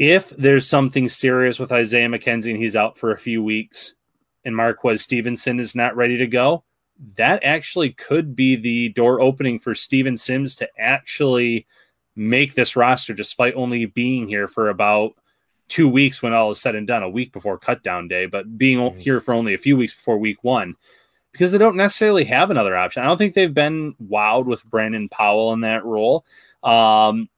If 0.00 0.30
there's 0.30 0.66
something 0.66 1.10
serious 1.10 1.58
with 1.58 1.70
Isaiah 1.70 2.08
McKenzie 2.08 2.48
and 2.48 2.56
he's 2.56 2.74
out 2.74 2.96
for 2.96 3.10
a 3.10 3.18
few 3.18 3.42
weeks, 3.42 3.96
and 4.46 4.56
Marquez 4.56 5.02
Stevenson 5.02 5.60
is 5.60 5.76
not 5.76 5.94
ready 5.94 6.16
to 6.16 6.26
go, 6.26 6.64
that 7.16 7.44
actually 7.44 7.90
could 7.90 8.34
be 8.34 8.56
the 8.56 8.88
door 8.88 9.20
opening 9.20 9.58
for 9.58 9.74
Steven 9.74 10.16
Sims 10.16 10.56
to 10.56 10.68
actually 10.78 11.66
make 12.16 12.54
this 12.54 12.76
roster 12.76 13.12
despite 13.12 13.54
only 13.54 13.84
being 13.84 14.26
here 14.26 14.48
for 14.48 14.70
about 14.70 15.12
two 15.68 15.86
weeks 15.86 16.22
when 16.22 16.32
all 16.32 16.50
is 16.50 16.58
said 16.58 16.74
and 16.74 16.86
done, 16.86 17.02
a 17.02 17.10
week 17.10 17.30
before 17.30 17.58
cutdown 17.58 18.08
day, 18.08 18.24
but 18.24 18.56
being 18.56 18.78
mm-hmm. 18.78 18.98
here 18.98 19.20
for 19.20 19.34
only 19.34 19.52
a 19.52 19.58
few 19.58 19.76
weeks 19.76 19.94
before 19.94 20.16
week 20.16 20.42
one 20.42 20.76
because 21.30 21.52
they 21.52 21.58
don't 21.58 21.76
necessarily 21.76 22.24
have 22.24 22.50
another 22.50 22.74
option. 22.74 23.02
I 23.02 23.06
don't 23.06 23.18
think 23.18 23.34
they've 23.34 23.52
been 23.52 23.94
wowed 24.02 24.46
with 24.46 24.64
Brandon 24.64 25.10
Powell 25.10 25.52
in 25.52 25.60
that 25.60 25.84
role. 25.84 26.24
Um, 26.62 27.28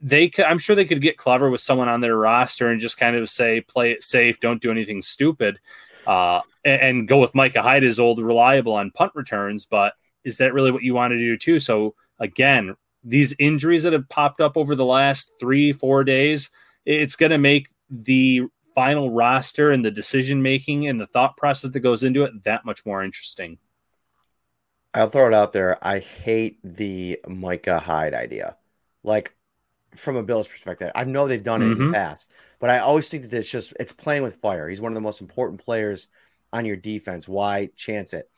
they 0.00 0.28
could, 0.28 0.44
I'm 0.44 0.58
sure 0.58 0.76
they 0.76 0.84
could 0.84 1.00
get 1.00 1.16
clever 1.16 1.50
with 1.50 1.60
someone 1.60 1.88
on 1.88 2.00
their 2.00 2.16
roster 2.16 2.68
and 2.68 2.80
just 2.80 2.98
kind 2.98 3.16
of 3.16 3.30
say, 3.30 3.60
play 3.60 3.92
it 3.92 4.02
safe, 4.02 4.40
don't 4.40 4.60
do 4.60 4.70
anything 4.70 5.02
stupid, 5.02 5.58
uh, 6.06 6.40
and, 6.64 6.82
and, 6.82 7.08
go 7.08 7.18
with 7.18 7.34
Micah 7.34 7.62
Hyde 7.62 7.84
as 7.84 7.98
old 7.98 8.20
reliable 8.20 8.74
on 8.74 8.90
punt 8.90 9.12
returns. 9.14 9.66
But 9.66 9.94
is 10.24 10.36
that 10.36 10.54
really 10.54 10.70
what 10.70 10.82
you 10.82 10.94
want 10.94 11.12
to 11.12 11.18
do 11.18 11.36
too? 11.36 11.58
So 11.58 11.94
again, 12.18 12.76
these 13.02 13.34
injuries 13.38 13.84
that 13.84 13.92
have 13.92 14.08
popped 14.08 14.40
up 14.40 14.56
over 14.56 14.74
the 14.74 14.84
last 14.84 15.32
three, 15.40 15.72
four 15.72 16.04
days, 16.04 16.50
it's 16.84 17.16
going 17.16 17.30
to 17.30 17.38
make 17.38 17.68
the 17.90 18.42
final 18.74 19.10
roster 19.10 19.70
and 19.70 19.84
the 19.84 19.90
decision 19.90 20.42
making 20.42 20.86
and 20.86 21.00
the 21.00 21.06
thought 21.06 21.36
process 21.36 21.70
that 21.70 21.80
goes 21.80 22.04
into 22.04 22.24
it 22.24 22.44
that 22.44 22.64
much 22.64 22.84
more 22.84 23.02
interesting. 23.02 23.58
I'll 24.92 25.10
throw 25.10 25.26
it 25.26 25.34
out 25.34 25.52
there. 25.52 25.78
I 25.82 25.98
hate 25.98 26.58
the 26.64 27.20
Micah 27.28 27.78
Hyde 27.78 28.14
idea. 28.14 28.56
Like 29.02 29.35
from 29.96 30.16
a 30.16 30.22
Bills 30.22 30.48
perspective, 30.48 30.90
I 30.94 31.04
know 31.04 31.26
they've 31.26 31.42
done 31.42 31.62
it 31.62 31.66
mm-hmm. 31.66 31.72
in 31.72 31.78
the 31.78 31.84
mm-hmm. 31.84 31.94
past, 31.94 32.30
but 32.58 32.70
I 32.70 32.78
always 32.78 33.08
think 33.08 33.28
that 33.28 33.36
it's 33.36 33.50
just 33.50 33.74
it's 33.80 33.92
playing 33.92 34.22
with 34.22 34.36
fire. 34.36 34.68
He's 34.68 34.80
one 34.80 34.92
of 34.92 34.96
the 34.96 35.00
most 35.00 35.20
important 35.20 35.60
players 35.60 36.08
on 36.52 36.64
your 36.64 36.76
defense. 36.76 37.28
Why 37.28 37.70
chance 37.76 38.12
it? 38.12 38.30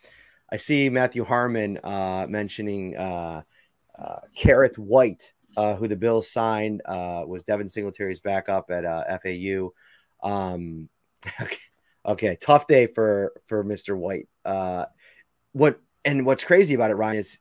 I 0.51 0.57
see 0.57 0.88
Matthew 0.88 1.25
Harmon 1.25 1.79
uh, 1.85 2.27
mentioning 2.29 2.97
uh, 2.97 3.42
uh, 3.99 4.21
Kerrith 4.37 4.79
Whyte 4.79 5.33
uh, 5.59 5.75
who 5.75 5.88
the 5.88 5.97
Bills 5.97 6.31
signed, 6.31 6.83
uh, 6.85 7.25
was 7.27 7.42
Devin 7.42 7.68
Singletary's 7.68 8.21
backup 8.21 8.71
at 8.71 8.85
uh, 8.85 9.18
FAU. 9.18 9.73
Um, 10.23 10.88
okay, 11.40 11.57
okay, 12.07 12.38
tough 12.40 12.66
day 12.66 12.87
for 12.87 13.33
for 13.47 13.64
Mr. 13.64 13.97
Whyte. 13.97 14.29
Uh, 14.44 14.87
what 15.53 15.81
and 16.05 16.25
what's 16.25 16.44
crazy 16.44 16.75
about 16.75 16.90
it, 16.90 16.94
Ryan, 16.94 17.18
is 17.18 17.38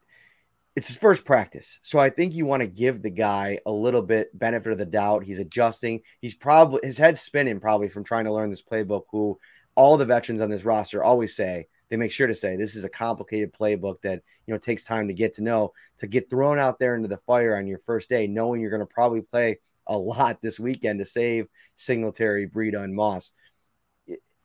it's 0.76 0.88
his 0.88 0.96
first 0.96 1.24
practice, 1.24 1.80
so 1.82 1.98
I 1.98 2.10
think 2.10 2.34
you 2.34 2.46
want 2.46 2.62
to 2.62 2.68
give 2.68 3.02
the 3.02 3.10
guy 3.10 3.58
a 3.66 3.72
little 3.72 4.02
bit 4.02 4.36
benefit 4.38 4.72
of 4.72 4.78
the 4.78 4.86
doubt. 4.86 5.24
He's 5.24 5.40
adjusting. 5.40 6.02
He's 6.20 6.34
probably 6.34 6.80
his 6.84 6.98
head's 6.98 7.20
spinning 7.20 7.58
probably 7.58 7.88
from 7.88 8.04
trying 8.04 8.26
to 8.26 8.32
learn 8.32 8.50
this 8.50 8.62
playbook. 8.62 9.04
Who 9.10 9.38
all 9.74 9.96
the 9.96 10.04
veterans 10.04 10.40
on 10.40 10.50
this 10.50 10.64
roster 10.64 11.02
always 11.02 11.34
say 11.34 11.66
they 11.88 11.96
make 11.96 12.12
sure 12.12 12.26
to 12.26 12.34
say 12.34 12.56
this 12.56 12.76
is 12.76 12.84
a 12.84 12.88
complicated 12.88 13.52
playbook 13.52 14.02
that 14.02 14.22
you 14.46 14.54
know 14.54 14.58
takes 14.58 14.84
time 14.84 15.08
to 15.08 15.14
get 15.14 15.34
to 15.34 15.42
know 15.42 15.72
to 15.98 16.06
get 16.06 16.30
thrown 16.30 16.58
out 16.58 16.78
there 16.78 16.94
into 16.94 17.08
the 17.08 17.16
fire 17.18 17.56
on 17.56 17.66
your 17.66 17.78
first 17.78 18.08
day 18.08 18.26
knowing 18.26 18.60
you're 18.60 18.70
going 18.70 18.80
to 18.80 18.86
probably 18.86 19.22
play 19.22 19.58
a 19.88 19.96
lot 19.96 20.40
this 20.42 20.60
weekend 20.60 20.98
to 20.98 21.06
save 21.06 21.48
Singletary, 21.76 22.46
Breida, 22.46 22.84
and 22.84 22.94
Moss. 22.94 23.32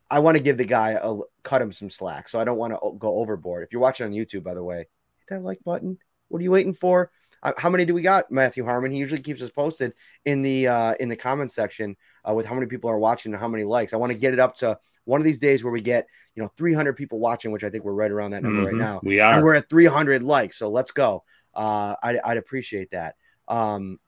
I 0.09 0.19
want 0.19 0.37
to 0.37 0.43
give 0.43 0.57
the 0.57 0.65
guy 0.65 0.91
a 1.01 1.15
cut 1.43 1.61
him 1.61 1.71
some 1.71 1.89
slack, 1.89 2.27
so 2.27 2.39
I 2.39 2.43
don't 2.43 2.57
want 2.57 2.73
to 2.73 2.79
go 2.97 3.17
overboard. 3.17 3.63
If 3.63 3.73
you're 3.73 3.81
watching 3.81 4.05
on 4.05 4.13
YouTube, 4.13 4.43
by 4.43 4.53
the 4.53 4.63
way, 4.63 4.77
hit 4.77 4.87
that 5.29 5.43
like 5.43 5.63
button. 5.63 5.97
What 6.33 6.39
are 6.39 6.43
you 6.43 6.51
waiting 6.51 6.73
for? 6.73 7.11
Uh, 7.43 7.53
how 7.59 7.69
many 7.69 7.85
do 7.85 7.93
we 7.93 8.01
got, 8.01 8.31
Matthew 8.31 8.65
Harmon? 8.65 8.91
He 8.91 8.97
usually 8.97 9.21
keeps 9.21 9.39
us 9.43 9.51
posted 9.51 9.93
in 10.25 10.41
the 10.41 10.67
uh, 10.67 10.95
in 10.99 11.09
the 11.09 11.15
comment 11.15 11.51
section 11.51 11.95
uh, 12.27 12.33
with 12.33 12.47
how 12.47 12.55
many 12.55 12.65
people 12.65 12.89
are 12.89 12.97
watching 12.97 13.33
and 13.33 13.39
how 13.39 13.47
many 13.47 13.63
likes. 13.63 13.93
I 13.93 13.97
want 13.97 14.11
to 14.13 14.17
get 14.17 14.33
it 14.33 14.39
up 14.39 14.55
to 14.57 14.79
one 15.05 15.21
of 15.21 15.25
these 15.25 15.39
days 15.39 15.63
where 15.63 15.71
we 15.71 15.79
get 15.79 16.07
you 16.33 16.41
know 16.41 16.49
300 16.57 16.93
people 16.93 17.19
watching, 17.19 17.51
which 17.51 17.63
I 17.63 17.69
think 17.69 17.83
we're 17.83 17.93
right 17.93 18.09
around 18.09 18.31
that 18.31 18.41
number 18.41 18.63
mm-hmm. 18.63 18.79
right 18.79 18.83
now. 18.83 18.99
We 19.03 19.19
are. 19.19 19.35
And 19.35 19.43
we're 19.43 19.53
at 19.53 19.69
300 19.69 20.23
likes, 20.23 20.57
so 20.57 20.71
let's 20.71 20.89
go. 20.89 21.23
Uh, 21.53 21.93
I'd, 22.01 22.17
I'd 22.25 22.37
appreciate 22.37 22.89
that. 22.91 23.13
Um, 23.47 23.99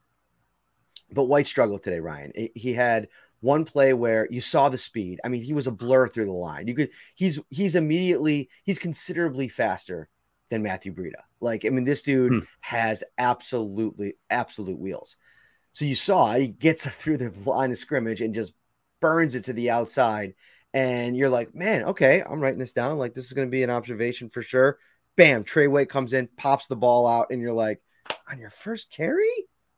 but 1.11 1.25
Whyte 1.25 1.45
struggled 1.45 1.83
today, 1.83 1.99
Ryan. 1.99 2.31
He 2.55 2.73
had 2.73 3.07
one 3.41 3.65
play 3.65 3.93
where 3.93 4.27
you 4.31 4.41
saw 4.41 4.69
the 4.69 4.79
speed. 4.79 5.19
I 5.23 5.27
mean, 5.27 5.43
he 5.43 5.53
was 5.53 5.67
a 5.67 5.71
blur 5.71 6.07
through 6.07 6.25
the 6.25 6.31
line. 6.31 6.67
You 6.67 6.73
could 6.73 6.89
he's 7.13 7.39
he's 7.51 7.75
immediately 7.75 8.49
he's 8.63 8.79
considerably 8.79 9.47
faster 9.47 10.09
than 10.49 10.63
Matthew 10.63 10.93
Breida. 10.93 11.23
Like, 11.39 11.65
I 11.65 11.69
mean, 11.69 11.83
this 11.83 12.01
dude 12.01 12.31
hmm. 12.31 12.39
has 12.61 13.03
absolutely 13.17 14.15
absolute 14.29 14.79
wheels. 14.79 15.17
So 15.73 15.85
you 15.85 15.95
saw 15.95 16.33
it, 16.33 16.41
he 16.41 16.47
gets 16.49 16.87
through 16.89 17.17
the 17.17 17.33
line 17.45 17.71
of 17.71 17.77
scrimmage 17.77 18.21
and 18.21 18.33
just 18.33 18.53
burns 19.01 19.35
it 19.35 19.45
to 19.45 19.53
the 19.53 19.71
outside. 19.71 20.35
And 20.73 21.15
you're 21.15 21.29
like, 21.29 21.55
man, 21.55 21.83
okay, 21.83 22.21
I'm 22.21 22.39
writing 22.39 22.59
this 22.59 22.73
down. 22.73 22.97
Like, 22.97 23.13
this 23.13 23.25
is 23.25 23.33
going 23.33 23.47
to 23.47 23.51
be 23.51 23.63
an 23.63 23.69
observation 23.69 24.29
for 24.29 24.41
sure. 24.41 24.77
Bam, 25.15 25.45
Tre 25.45 25.67
White 25.67 25.89
comes 25.89 26.11
in, 26.11 26.27
pops 26.35 26.67
the 26.67 26.75
ball 26.75 27.07
out, 27.07 27.27
and 27.29 27.41
you're 27.41 27.53
like, 27.53 27.81
on 28.29 28.39
your 28.39 28.49
first 28.49 28.91
carry? 28.91 29.29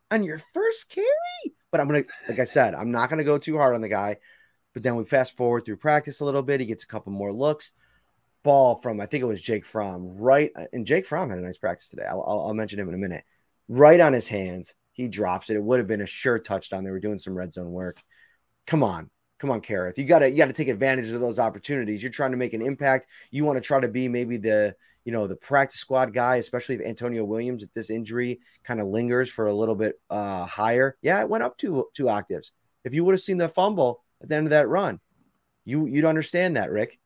On 0.10 0.24
your 0.24 0.40
first 0.54 0.90
carry? 0.90 1.54
But 1.72 1.82
I'm 1.82 1.88
gonna, 1.88 2.04
like 2.28 2.40
I 2.40 2.46
said, 2.46 2.74
I'm 2.74 2.92
not 2.92 3.10
gonna 3.10 3.24
go 3.24 3.38
too 3.38 3.58
hard 3.58 3.76
on 3.76 3.82
the 3.82 3.90
guy. 3.90 4.18
But 4.74 4.84
then 4.84 4.96
we 4.96 5.04
fast 5.04 5.36
forward 5.36 5.66
through 5.66 5.78
practice 5.78 6.20
a 6.20 6.26
little 6.26 6.44
bit. 6.44 6.60
He 6.60 6.66
gets 6.66 6.84
a 6.84 6.88
couple 6.88 7.12
more 7.12 7.32
looks. 7.32 7.72
Ball 8.48 8.76
from 8.76 9.02
I 9.02 9.06
think 9.06 9.24
it 9.24 9.28
was 9.28 9.42
Jake 9.42 9.66
Fromm, 9.66 10.18
right? 10.18 10.52
And 10.72 10.88
Jake 10.88 11.06
Fromm 11.06 11.30
had 11.30 11.38
a 11.38 11.42
nice 11.42 11.58
practice 11.58 11.90
today. 11.90 12.06
I'll, 12.08 12.24
I'll, 12.26 12.40
I'll 12.48 12.54
mention 12.54 12.80
him 12.80 12.88
in 12.88 12.96
a 12.96 12.98
minute. 12.98 13.26
Right 13.68 14.00
on 14.00 14.14
his 14.14 14.30
hands, 14.30 14.74
he 14.94 15.10
drops 15.10 15.50
it. 15.50 15.58
It 15.58 15.64
would 15.64 15.80
have 15.80 15.88
been 15.88 16.00
a 16.00 16.06
sure 16.06 16.40
touchdown. 16.40 16.86
They 16.86 16.92
were 16.92 17.02
doing 17.02 17.20
some 17.20 17.38
red 17.38 17.52
zone 17.52 17.72
work. 17.72 18.02
Come 18.66 18.84
on, 18.84 19.10
come 19.38 19.52
on, 19.52 19.60
Kerrith. 19.60 19.98
You 19.98 20.06
gotta 20.06 20.32
you 20.32 20.38
gotta 20.38 20.54
take 20.54 20.70
advantage 20.70 21.10
of 21.12 21.20
those 21.20 21.40
opportunities. 21.40 22.02
You're 22.02 22.10
trying 22.10 22.32
to 22.32 22.38
make 22.38 22.54
an 22.54 22.62
impact. 22.62 23.08
You 23.32 23.44
want 23.44 23.58
to 23.58 23.62
try 23.62 23.82
to 23.82 23.90
be 23.90 24.08
maybe 24.08 24.38
the 24.38 24.76
you 25.04 25.14
know, 25.14 25.28
the 25.28 25.38
practice 25.38 25.80
squad 25.80 26.14
guy, 26.14 26.36
especially 26.36 26.76
if 26.76 26.82
Antonio 26.82 27.24
Williams, 27.24 27.64
if 27.64 27.74
this 27.74 27.90
injury 27.90 28.42
kind 28.66 28.82
of 28.82 28.88
lingers 28.88 29.30
for 29.30 29.48
a 29.48 29.54
little 29.54 29.74
bit 29.74 29.96
uh, 30.10 30.46
higher, 30.46 30.98
yeah, 31.02 31.22
it 31.22 31.30
went 31.30 31.44
up 31.44 31.58
two 31.58 31.86
two 31.94 32.10
octaves. 32.10 32.52
If 32.84 32.94
you 32.94 33.06
would 33.06 33.14
have 33.14 33.22
seen 33.22 33.38
the 33.38 33.48
fumble 33.48 34.04
at 34.22 34.28
the 34.28 34.36
end 34.36 34.48
of 34.48 34.52
that 34.52 34.68
run, 34.68 35.00
you 35.64 35.86
you'd 35.86 36.04
understand 36.04 36.58
that, 36.58 36.72
Rick. 36.72 37.00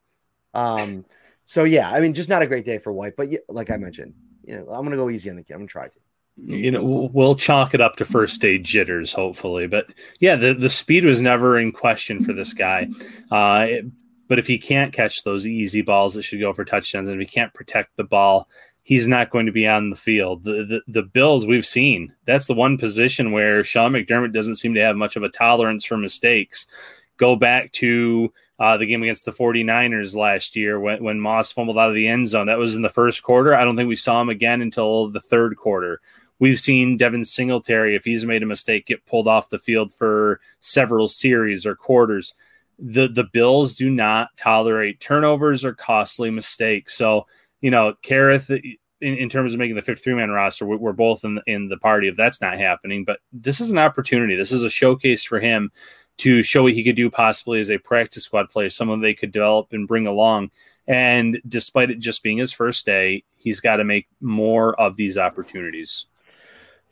Um, 0.55 1.05
so 1.45 1.63
yeah, 1.63 1.89
I 1.91 1.99
mean, 1.99 2.13
just 2.13 2.29
not 2.29 2.41
a 2.41 2.47
great 2.47 2.65
day 2.65 2.77
for 2.77 2.93
Whyte, 2.93 3.13
but 3.17 3.29
like 3.49 3.69
I 3.71 3.77
mentioned, 3.77 4.13
you 4.43 4.57
know, 4.57 4.67
I'm 4.71 4.83
gonna 4.83 4.95
go 4.95 5.09
easy 5.09 5.29
on 5.29 5.35
the 5.35 5.43
kid. 5.43 5.53
I'm 5.53 5.59
gonna 5.59 5.67
try 5.67 5.87
to. 5.87 5.93
You 6.37 6.71
know, 6.71 7.09
we'll 7.13 7.35
chalk 7.35 7.73
it 7.73 7.81
up 7.81 7.97
to 7.97 8.05
first 8.05 8.41
day 8.41 8.57
jitters, 8.57 9.11
hopefully. 9.11 9.67
But 9.67 9.87
yeah, 10.19 10.35
the, 10.35 10.53
the 10.53 10.69
speed 10.69 11.05
was 11.05 11.21
never 11.21 11.59
in 11.59 11.71
question 11.71 12.23
for 12.23 12.33
this 12.33 12.53
guy. 12.53 12.87
Uh, 13.29 13.65
it, 13.69 13.85
but 14.27 14.39
if 14.39 14.47
he 14.47 14.57
can't 14.57 14.93
catch 14.93 15.23
those 15.23 15.45
easy 15.45 15.81
balls 15.81 16.13
that 16.13 16.21
should 16.23 16.39
go 16.39 16.53
for 16.53 16.63
touchdowns, 16.63 17.09
and 17.09 17.21
if 17.21 17.27
he 17.27 17.33
can't 17.33 17.53
protect 17.53 17.97
the 17.97 18.05
ball, 18.05 18.47
he's 18.81 19.07
not 19.07 19.29
going 19.29 19.45
to 19.45 19.51
be 19.51 19.67
on 19.67 19.89
the 19.89 19.95
field. 19.95 20.43
The, 20.43 20.63
the, 20.63 20.81
the 20.87 21.03
Bills 21.03 21.45
we've 21.45 21.65
seen 21.65 22.13
that's 22.25 22.47
the 22.47 22.53
one 22.53 22.77
position 22.77 23.31
where 23.31 23.63
Sean 23.63 23.91
McDermott 23.91 24.33
doesn't 24.33 24.55
seem 24.55 24.73
to 24.75 24.81
have 24.81 24.95
much 24.95 25.15
of 25.15 25.23
a 25.23 25.29
tolerance 25.29 25.85
for 25.85 25.97
mistakes. 25.97 26.65
Go 27.22 27.36
back 27.36 27.72
to 27.74 28.34
uh, 28.57 28.78
the 28.78 28.88
game 28.88 29.03
against 29.03 29.26
the 29.26 29.32
49ers 29.32 30.15
last 30.15 30.55
year 30.55 30.80
when, 30.80 31.03
when 31.03 31.19
Moss 31.19 31.51
fumbled 31.51 31.78
out 31.78 31.89
of 31.89 31.95
the 31.95 32.07
end 32.07 32.28
zone. 32.28 32.47
That 32.47 32.57
was 32.57 32.74
in 32.74 32.82
the 32.82 32.89
first 32.89 33.22
quarter. 33.22 33.53
I 33.53 33.63
don't 33.63 33.78
think 33.78 33.88
we 33.88 33.95
saw 33.95 34.19
him 34.19 34.30
again 34.30 34.61
until 34.61 35.09
the 35.09 35.22
third 35.22 35.55
quarter. 35.55 36.01
We've 36.39 36.59
seen 36.59 36.97
Devin 36.97 37.24
Singletary, 37.24 37.95
if 37.95 38.03
he's 38.03 38.26
made 38.26 38.41
a 38.41 38.47
mistake, 38.47 38.88
get 38.88 39.05
pulled 39.05 39.28
off 39.28 39.49
the 39.49 39.59
field 39.59 39.93
for 39.93 40.39
several 40.59 41.07
series 41.07 41.67
or 41.67 41.76
quarters 41.76 42.34
the 42.82 43.07
the 43.07 43.26
Bills 43.32 43.76
do 43.76 43.89
not 43.89 44.36
tolerate 44.38 44.99
turnovers 44.99 45.63
or 45.63 45.74
costly 45.74 46.32
mistakes. 46.32 46.97
So, 46.97 47.28
you 47.61 47.69
know, 47.69 47.93
Kerrith, 48.03 48.49
in, 48.49 48.78
in 49.15 49.30
terms 49.30 49.53
of 49.53 49.59
making 49.59 49.76
the 49.76 49.82
53 49.82 50.15
man 50.15 50.32
roster, 50.32 50.65
we're, 50.65 50.91
both 50.91 51.24
in 51.24 51.39
in 51.45 51.69
the 51.69 51.78
party 51.78 52.07
of 52.07 52.17
that's 52.17 52.41
not 52.41 52.57
happening. 52.57 53.05
But 53.05 53.19
this 53.32 53.61
is 53.61 53.69
an 53.72 53.78
opportunity. 53.78 54.36
This 54.36 54.51
is 54.51 54.63
a 54.63 54.69
showcase 54.69 55.24
for 55.24 55.39
him 55.39 55.72
to 56.22 56.43
show 56.43 56.63
what 56.63 56.74
he 56.74 56.84
could 56.84 56.95
do 56.95 57.09
possibly 57.09 57.59
as 57.59 57.72
a 57.72 57.80
practice 57.80 58.26
squad 58.26 58.49
player, 58.49 58.69
someone 58.69 59.01
they 59.01 59.15
could 59.15 59.32
develop 59.32 59.74
and 59.74 59.88
bring 59.88 60.05
along. 60.05 60.51
And 60.88 61.41
despite 61.47 61.89
it 61.89 61.97
just 61.99 62.22
being 62.22 62.38
his 62.38 62.53
first 62.53 62.86
day, 62.86 63.24
he's 63.39 63.59
got 63.59 63.78
to 63.78 63.84
make 63.84 64.07
more 64.19 64.80
of 64.80 64.95
these 64.95 65.17
opportunities. 65.17 66.05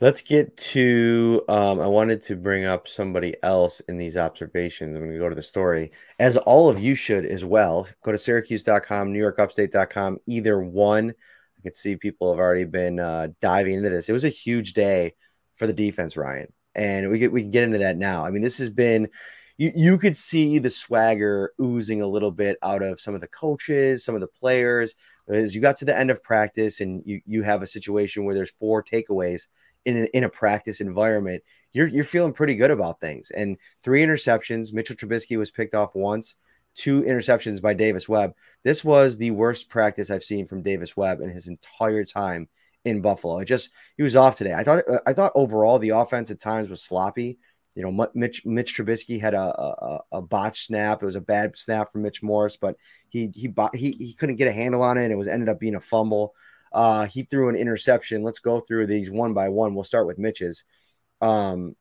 Let's 0.02 0.22
get 0.22 0.56
to. 0.58 1.44
Um, 1.48 1.80
I 1.80 1.86
wanted 1.86 2.24
to 2.24 2.36
bring 2.36 2.66
up 2.66 2.88
somebody 2.88 3.36
else 3.44 3.82
in 3.82 3.98
these 3.98 4.18
observations. 4.18 4.96
I'm 4.96 5.04
going 5.04 5.14
to 5.14 5.20
go 5.20 5.30
to 5.30 5.36
the 5.36 5.44
story, 5.44 5.92
as 6.20 6.38
all 6.38 6.70
of 6.70 6.80
you 6.80 6.96
should 6.96 7.26
as 7.26 7.46
well. 7.46 7.88
Go 8.02 8.12
to 8.12 8.18
syracuse.com, 8.18 9.14
newyorkupstate.com, 9.14 10.20
either 10.26 10.62
one. 10.62 11.10
I 11.10 11.62
can 11.62 11.74
see 11.74 11.98
people 11.98 12.32
have 12.32 12.40
already 12.40 12.64
been 12.64 13.00
uh, 13.00 13.28
diving 13.42 13.76
into 13.76 13.90
this. 13.90 14.08
It 14.08 14.14
was 14.14 14.24
a 14.24 14.30
huge 14.30 14.74
day 14.74 15.14
for 15.54 15.68
the 15.68 15.74
defense, 15.74 16.16
Ryan, 16.16 16.52
and 16.80 17.10
we 17.10 17.28
we 17.28 17.42
can 17.42 17.52
get 17.52 17.66
into 17.66 17.78
that 17.80 17.98
now. 17.98 18.26
I 18.26 18.32
mean, 18.32 18.42
this 18.42 18.58
has 18.58 18.70
been. 18.70 19.10
You, 19.58 19.74
you 19.76 19.98
could 19.98 20.16
see 20.16 20.58
the 20.58 20.70
swagger 20.70 21.52
oozing 21.62 22.02
a 22.02 22.08
little 22.08 22.32
bit 22.32 22.58
out 22.64 22.82
of 22.82 23.02
some 23.02 23.14
of 23.14 23.20
the 23.20 23.28
coaches, 23.28 24.06
some 24.06 24.16
of 24.16 24.22
the 24.22 24.28
players. 24.28 24.96
As 25.28 25.54
you 25.54 25.60
got 25.60 25.76
to 25.78 25.86
the 25.86 25.98
end 25.98 26.10
of 26.10 26.24
practice, 26.24 26.80
and 26.80 27.04
you 27.06 27.22
you 27.26 27.44
have 27.44 27.62
a 27.62 27.68
situation 27.68 28.24
where 28.24 28.34
there's 28.34 28.52
four 28.52 28.82
takeaways 28.82 29.48
in 29.86 30.04
a, 30.04 30.18
in 30.18 30.24
a 30.24 30.30
practice 30.30 30.80
environment, 30.80 31.44
you're 31.74 31.88
you're 31.88 32.06
feeling 32.06 32.32
pretty 32.32 32.56
good 32.56 32.72
about 32.72 33.02
things. 33.02 33.30
And 33.32 33.58
three 33.84 34.02
interceptions. 34.02 34.72
Mitchell 34.72 34.96
Trubisky 34.96 35.38
was 35.38 35.52
picked 35.52 35.76
off 35.76 35.94
once. 35.94 36.38
Two 36.76 37.04
interceptions 37.04 37.62
by 37.62 37.74
Davis 37.74 38.08
Webb. 38.08 38.34
This 38.64 38.86
was 38.86 39.18
the 39.18 39.32
worst 39.32 39.70
practice 39.70 40.10
I've 40.10 40.24
seen 40.24 40.48
from 40.48 40.62
Davis 40.62 40.96
Webb 40.96 41.20
in 41.20 41.30
his 41.30 41.50
entire 41.50 42.06
time 42.06 42.48
in 42.86 43.02
Buffalo. 43.02 43.40
It 43.40 43.46
just 43.46 43.70
he 43.98 44.04
was 44.04 44.16
off 44.16 44.38
today. 44.38 44.54
I 44.54 44.64
thought 44.64 44.84
I 45.06 45.14
thought 45.14 45.32
overall 45.36 45.80
the 45.80 45.90
offense 45.90 46.32
at 46.32 46.40
times 46.40 46.70
was 46.70 46.84
sloppy. 46.84 47.40
You 47.76 47.84
know, 47.84 48.08
Mitch 48.14 48.46
Mitch 48.46 48.76
Trubisky 48.76 49.22
had 49.22 49.34
a, 49.34 49.42
a, 49.42 50.00
a 50.14 50.22
botch 50.22 50.66
snap. 50.66 51.02
It 51.02 51.06
was 51.06 51.16
a 51.16 51.22
bad 51.22 51.58
snap 51.58 51.92
from 51.92 52.02
Mitch 52.02 52.22
Morse, 52.22 52.58
but 52.58 52.76
he 53.10 53.32
he 53.34 53.54
he 53.74 53.92
he 53.92 54.14
couldn't 54.14 54.38
get 54.38 54.48
a 54.48 54.54
handle 54.54 54.82
on 54.82 54.98
it. 54.98 55.04
and 55.04 55.14
It 55.14 55.18
was 55.18 55.28
ended 55.28 55.50
up 55.50 55.60
being 55.60 55.76
a 55.76 55.82
fumble. 55.82 56.34
Uh, 56.72 57.06
he 57.06 57.24
threw 57.24 57.50
an 57.50 57.56
interception. 57.56 58.24
Let's 58.24 58.40
go 58.40 58.60
through 58.60 58.88
these 58.88 59.10
one 59.10 59.34
by 59.34 59.50
one. 59.50 59.76
We'll 59.76 59.84
start 59.84 60.08
with 60.08 60.20
Mitch's. 60.20 60.64
Um, 61.22 61.76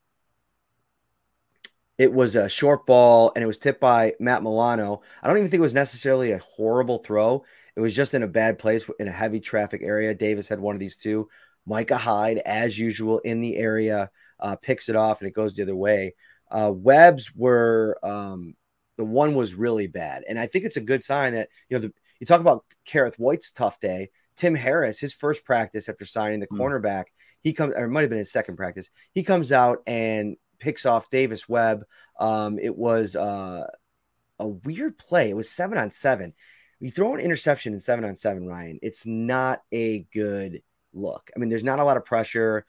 it 1.99 2.13
was 2.13 2.37
a 2.37 2.49
short 2.49 2.87
ball 2.87 3.33
and 3.35 3.43
it 3.43 3.47
was 3.47 3.59
tipped 3.59 3.81
by 3.81 4.15
Matt 4.21 4.43
Milano. 4.43 5.03
I 5.23 5.27
don't 5.27 5.37
even 5.37 5.51
think 5.51 5.59
it 5.59 5.63
was 5.63 5.75
necessarily 5.75 6.31
a 6.31 6.39
horrible 6.39 6.99
throw. 6.99 7.45
It 7.77 7.81
was 7.81 7.95
just 7.95 8.15
in 8.15 8.23
a 8.23 8.29
bad 8.29 8.59
place 8.59 8.89
in 9.01 9.09
a 9.09 9.13
heavy 9.13 9.41
traffic 9.41 9.83
area. 9.83 10.15
Davis 10.15 10.49
had 10.49 10.61
one 10.61 10.77
of 10.77 10.81
these 10.81 10.97
two. 10.97 11.29
Micah 11.67 11.99
Hyde, 11.99 12.39
as 12.39 12.79
usual, 12.79 13.19
in 13.19 13.41
the 13.41 13.57
area, 13.57 14.11
uh, 14.41 14.57
picks 14.57 14.89
it 14.89 14.97
off 14.97 15.21
and 15.21 15.29
it 15.29 15.35
goes 15.35 15.55
the 15.55 15.63
other 15.63 15.77
way. 15.77 16.15
Uh, 16.51 16.73
Webb's 16.75 17.35
were 17.35 17.99
um, 18.03 18.55
the 18.97 19.05
one 19.05 19.35
was 19.35 19.55
really 19.55 19.87
bad, 19.87 20.25
and 20.29 20.39
I 20.39 20.47
think 20.47 20.65
it's 20.65 20.79
a 20.79 20.83
good 20.83 21.03
sign 21.03 21.35
that 21.35 21.51
you 21.69 21.77
know 21.77 21.83
the, 21.83 21.93
you 22.21 22.27
talk 22.27 22.41
about 22.41 22.65
Kerrith 22.87 23.17
Whyte's 23.17 23.53
tough 23.53 23.81
day. 23.81 24.11
Tim 24.37 24.55
Harris, 24.55 24.99
his 24.99 25.13
first 25.13 25.45
practice 25.45 25.89
after 25.89 26.07
signing 26.07 26.41
the 26.41 26.47
mm. 26.47 26.59
cornerback, 26.59 27.05
he 27.43 27.53
comes, 27.53 27.75
or 27.77 27.85
it 27.85 27.91
might 27.91 28.03
have 28.03 28.11
been 28.11 28.19
his 28.19 28.33
second 28.33 28.57
practice. 28.57 28.89
He 29.13 29.23
comes 29.23 29.53
out 29.53 29.81
and 29.87 30.37
picks 30.59 30.87
off 30.87 31.11
Davis 31.11 31.49
Webb. 31.49 31.85
Um, 32.19 32.59
it 32.59 32.77
was 32.77 33.17
uh, 33.17 33.67
a 34.39 34.49
weird 34.49 34.99
play. 34.99 35.31
It 35.31 35.37
was 35.37 35.51
seven 35.51 35.79
on 35.79 35.91
seven. 35.91 36.35
You 36.81 36.91
throw 36.91 37.15
an 37.15 37.21
interception 37.21 37.73
in 37.73 37.81
seven 37.81 38.05
on 38.05 38.15
seven, 38.15 38.47
Ryan. 38.47 38.79
It's 38.83 39.05
not 39.07 39.63
a 39.73 40.01
good 40.13 40.63
look. 40.93 41.31
I 41.35 41.39
mean, 41.39 41.49
there's 41.49 41.65
not 41.65 41.81
a 41.81 41.85
lot 41.85 41.97
of 41.97 42.05
pressure. 42.05 42.65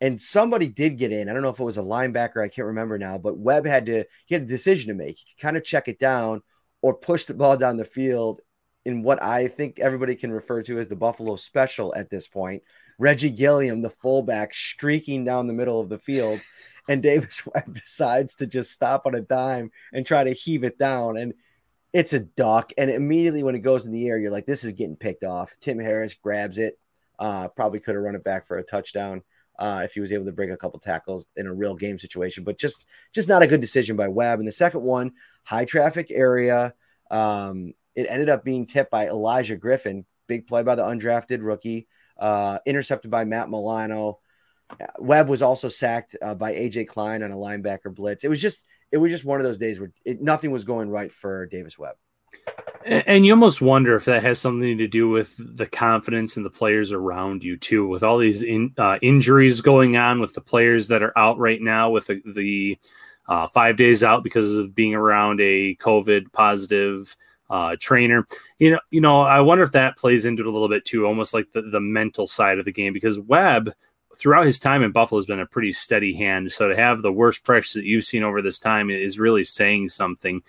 And 0.00 0.20
somebody 0.20 0.66
did 0.68 0.98
get 0.98 1.12
in. 1.12 1.28
I 1.28 1.32
don't 1.32 1.42
know 1.42 1.50
if 1.50 1.60
it 1.60 1.64
was 1.64 1.78
a 1.78 1.82
linebacker. 1.82 2.42
I 2.42 2.48
can't 2.48 2.66
remember 2.66 2.98
now, 2.98 3.16
but 3.16 3.38
Webb 3.38 3.64
had 3.64 3.86
to, 3.86 4.04
he 4.26 4.34
had 4.34 4.42
a 4.42 4.46
decision 4.46 4.88
to 4.88 4.94
make. 4.94 5.18
He 5.18 5.32
could 5.32 5.40
kind 5.40 5.56
of 5.56 5.64
check 5.64 5.88
it 5.88 5.98
down 5.98 6.42
or 6.82 6.94
push 6.94 7.24
the 7.24 7.34
ball 7.34 7.56
down 7.56 7.76
the 7.76 7.84
field 7.84 8.40
in 8.84 9.02
what 9.02 9.22
I 9.22 9.48
think 9.48 9.78
everybody 9.78 10.14
can 10.14 10.32
refer 10.32 10.62
to 10.62 10.78
as 10.78 10.88
the 10.88 10.96
Buffalo 10.96 11.36
special 11.36 11.94
at 11.96 12.10
this 12.10 12.28
point. 12.28 12.62
Reggie 12.98 13.30
Gilliam, 13.30 13.82
the 13.82 13.90
fullback, 13.90 14.52
streaking 14.52 15.24
down 15.24 15.46
the 15.46 15.54
middle 15.54 15.80
of 15.80 15.88
the 15.88 15.98
field, 15.98 16.40
and 16.88 17.02
Davis 17.02 17.46
Webb 17.54 17.74
decides 17.74 18.34
to 18.36 18.46
just 18.46 18.70
stop 18.70 19.06
on 19.06 19.14
a 19.14 19.22
dime 19.22 19.70
and 19.92 20.06
try 20.06 20.24
to 20.24 20.32
heave 20.32 20.64
it 20.64 20.78
down. 20.78 21.16
And 21.16 21.34
it's 21.92 22.12
a 22.12 22.20
duck. 22.20 22.72
And 22.76 22.90
immediately 22.90 23.42
when 23.42 23.54
it 23.54 23.60
goes 23.60 23.86
in 23.86 23.92
the 23.92 24.08
air, 24.08 24.18
you're 24.18 24.30
like, 24.30 24.46
this 24.46 24.64
is 24.64 24.72
getting 24.72 24.96
picked 24.96 25.24
off. 25.24 25.56
Tim 25.60 25.78
Harris 25.78 26.14
grabs 26.14 26.58
it. 26.58 26.78
Uh, 27.18 27.48
probably 27.48 27.78
could 27.78 27.94
have 27.94 28.02
run 28.02 28.16
it 28.16 28.24
back 28.24 28.46
for 28.46 28.58
a 28.58 28.64
touchdown 28.64 29.22
uh, 29.58 29.82
if 29.84 29.94
he 29.94 30.00
was 30.00 30.12
able 30.12 30.24
to 30.24 30.32
break 30.32 30.50
a 30.50 30.56
couple 30.56 30.80
tackles 30.80 31.24
in 31.36 31.46
a 31.46 31.54
real 31.54 31.74
game 31.74 31.98
situation, 31.98 32.44
but 32.44 32.58
just 32.58 32.86
just 33.12 33.28
not 33.28 33.42
a 33.42 33.46
good 33.46 33.60
decision 33.60 33.96
by 33.96 34.08
Webb. 34.08 34.40
And 34.40 34.48
the 34.48 34.52
second 34.52 34.82
one, 34.82 35.12
high 35.44 35.64
traffic 35.64 36.08
area. 36.10 36.74
Um, 37.10 37.74
it 37.94 38.06
ended 38.08 38.28
up 38.28 38.44
being 38.44 38.66
tipped 38.66 38.90
by 38.90 39.06
Elijah 39.06 39.56
Griffin, 39.56 40.04
big 40.26 40.48
play 40.48 40.64
by 40.64 40.74
the 40.74 40.82
undrafted 40.82 41.38
rookie, 41.42 41.86
uh, 42.18 42.58
intercepted 42.66 43.10
by 43.10 43.24
Matt 43.24 43.48
Milano. 43.48 44.18
Webb 44.98 45.28
was 45.28 45.42
also 45.42 45.68
sacked 45.68 46.16
uh, 46.22 46.34
by 46.34 46.54
AJ 46.54 46.88
Klein 46.88 47.22
on 47.22 47.32
a 47.32 47.36
linebacker 47.36 47.94
blitz. 47.94 48.24
It 48.24 48.28
was 48.28 48.40
just 48.40 48.64
it 48.92 48.98
was 48.98 49.10
just 49.10 49.24
one 49.24 49.40
of 49.40 49.44
those 49.44 49.58
days 49.58 49.80
where 49.80 49.92
it, 50.04 50.22
nothing 50.22 50.50
was 50.50 50.64
going 50.64 50.88
right 50.88 51.12
for 51.12 51.46
Davis 51.46 51.78
Webb. 51.78 51.96
And 52.84 53.24
you 53.24 53.32
almost 53.32 53.62
wonder 53.62 53.94
if 53.94 54.04
that 54.04 54.22
has 54.24 54.38
something 54.38 54.76
to 54.76 54.86
do 54.86 55.08
with 55.08 55.34
the 55.56 55.66
confidence 55.66 56.36
and 56.36 56.44
the 56.44 56.50
players 56.50 56.92
around 56.92 57.42
you 57.42 57.56
too, 57.56 57.88
with 57.88 58.02
all 58.02 58.18
these 58.18 58.42
in, 58.42 58.74
uh, 58.76 58.98
injuries 59.00 59.62
going 59.62 59.96
on, 59.96 60.20
with 60.20 60.34
the 60.34 60.42
players 60.42 60.88
that 60.88 61.02
are 61.02 61.16
out 61.16 61.38
right 61.38 61.62
now, 61.62 61.88
with 61.88 62.06
the, 62.08 62.20
the 62.34 62.78
uh, 63.26 63.46
five 63.46 63.78
days 63.78 64.04
out 64.04 64.22
because 64.22 64.58
of 64.58 64.74
being 64.74 64.94
around 64.94 65.40
a 65.40 65.76
COVID 65.76 66.30
positive 66.32 67.16
uh, 67.48 67.76
trainer. 67.80 68.26
You 68.58 68.72
know, 68.72 68.80
you 68.90 69.00
know, 69.00 69.20
I 69.20 69.40
wonder 69.40 69.64
if 69.64 69.72
that 69.72 69.96
plays 69.96 70.26
into 70.26 70.42
it 70.42 70.46
a 70.46 70.50
little 70.50 70.68
bit 70.68 70.84
too, 70.84 71.06
almost 71.06 71.32
like 71.32 71.50
the, 71.52 71.62
the 71.62 71.80
mental 71.80 72.26
side 72.26 72.58
of 72.58 72.66
the 72.66 72.72
game, 72.72 72.92
because 72.92 73.18
Webb 73.18 73.72
throughout 74.16 74.46
his 74.46 74.58
time 74.58 74.82
in 74.82 74.92
Buffalo 74.92 75.18
has 75.18 75.26
been 75.26 75.40
a 75.40 75.46
pretty 75.46 75.72
steady 75.72 76.14
hand. 76.14 76.50
So 76.52 76.68
to 76.68 76.76
have 76.76 77.02
the 77.02 77.12
worst 77.12 77.44
pressure 77.44 77.78
that 77.78 77.86
you've 77.86 78.04
seen 78.04 78.22
over 78.22 78.42
this 78.42 78.58
time 78.58 78.90
is 78.90 79.18
really 79.18 79.44
saying 79.44 79.88
something. 79.88 80.42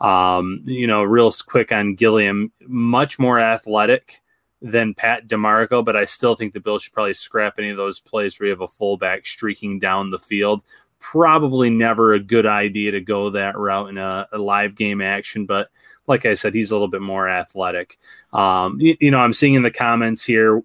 Um, 0.00 0.62
you 0.64 0.86
know, 0.86 1.02
real 1.02 1.32
quick 1.46 1.70
on 1.72 1.94
Gilliam, 1.94 2.52
much 2.66 3.18
more 3.18 3.38
athletic 3.38 4.20
than 4.60 4.94
Pat 4.94 5.28
DiMarco, 5.28 5.84
but 5.84 5.96
I 5.96 6.04
still 6.04 6.34
think 6.34 6.52
the 6.52 6.60
Bills 6.60 6.82
should 6.82 6.92
probably 6.92 7.14
scrap 7.14 7.54
any 7.58 7.70
of 7.70 7.76
those 7.76 8.00
plays 8.00 8.38
where 8.38 8.46
you 8.46 8.52
have 8.52 8.60
a 8.60 8.68
fullback 8.68 9.26
streaking 9.26 9.78
down 9.78 10.10
the 10.10 10.18
field. 10.18 10.62
Probably 10.98 11.68
never 11.68 12.14
a 12.14 12.20
good 12.20 12.46
idea 12.46 12.92
to 12.92 13.00
go 13.00 13.30
that 13.30 13.58
route 13.58 13.90
in 13.90 13.98
a, 13.98 14.28
a 14.32 14.38
live 14.38 14.74
game 14.76 15.00
action, 15.00 15.46
but 15.46 15.68
like 16.06 16.26
I 16.26 16.34
said, 16.34 16.54
he's 16.54 16.70
a 16.70 16.74
little 16.74 16.88
bit 16.88 17.00
more 17.00 17.28
athletic. 17.28 17.98
Um, 18.32 18.80
you, 18.80 18.96
you 19.00 19.10
know, 19.10 19.18
I'm 19.18 19.32
seeing 19.32 19.54
in 19.54 19.62
the 19.62 19.70
comments 19.70 20.24
here 20.24 20.62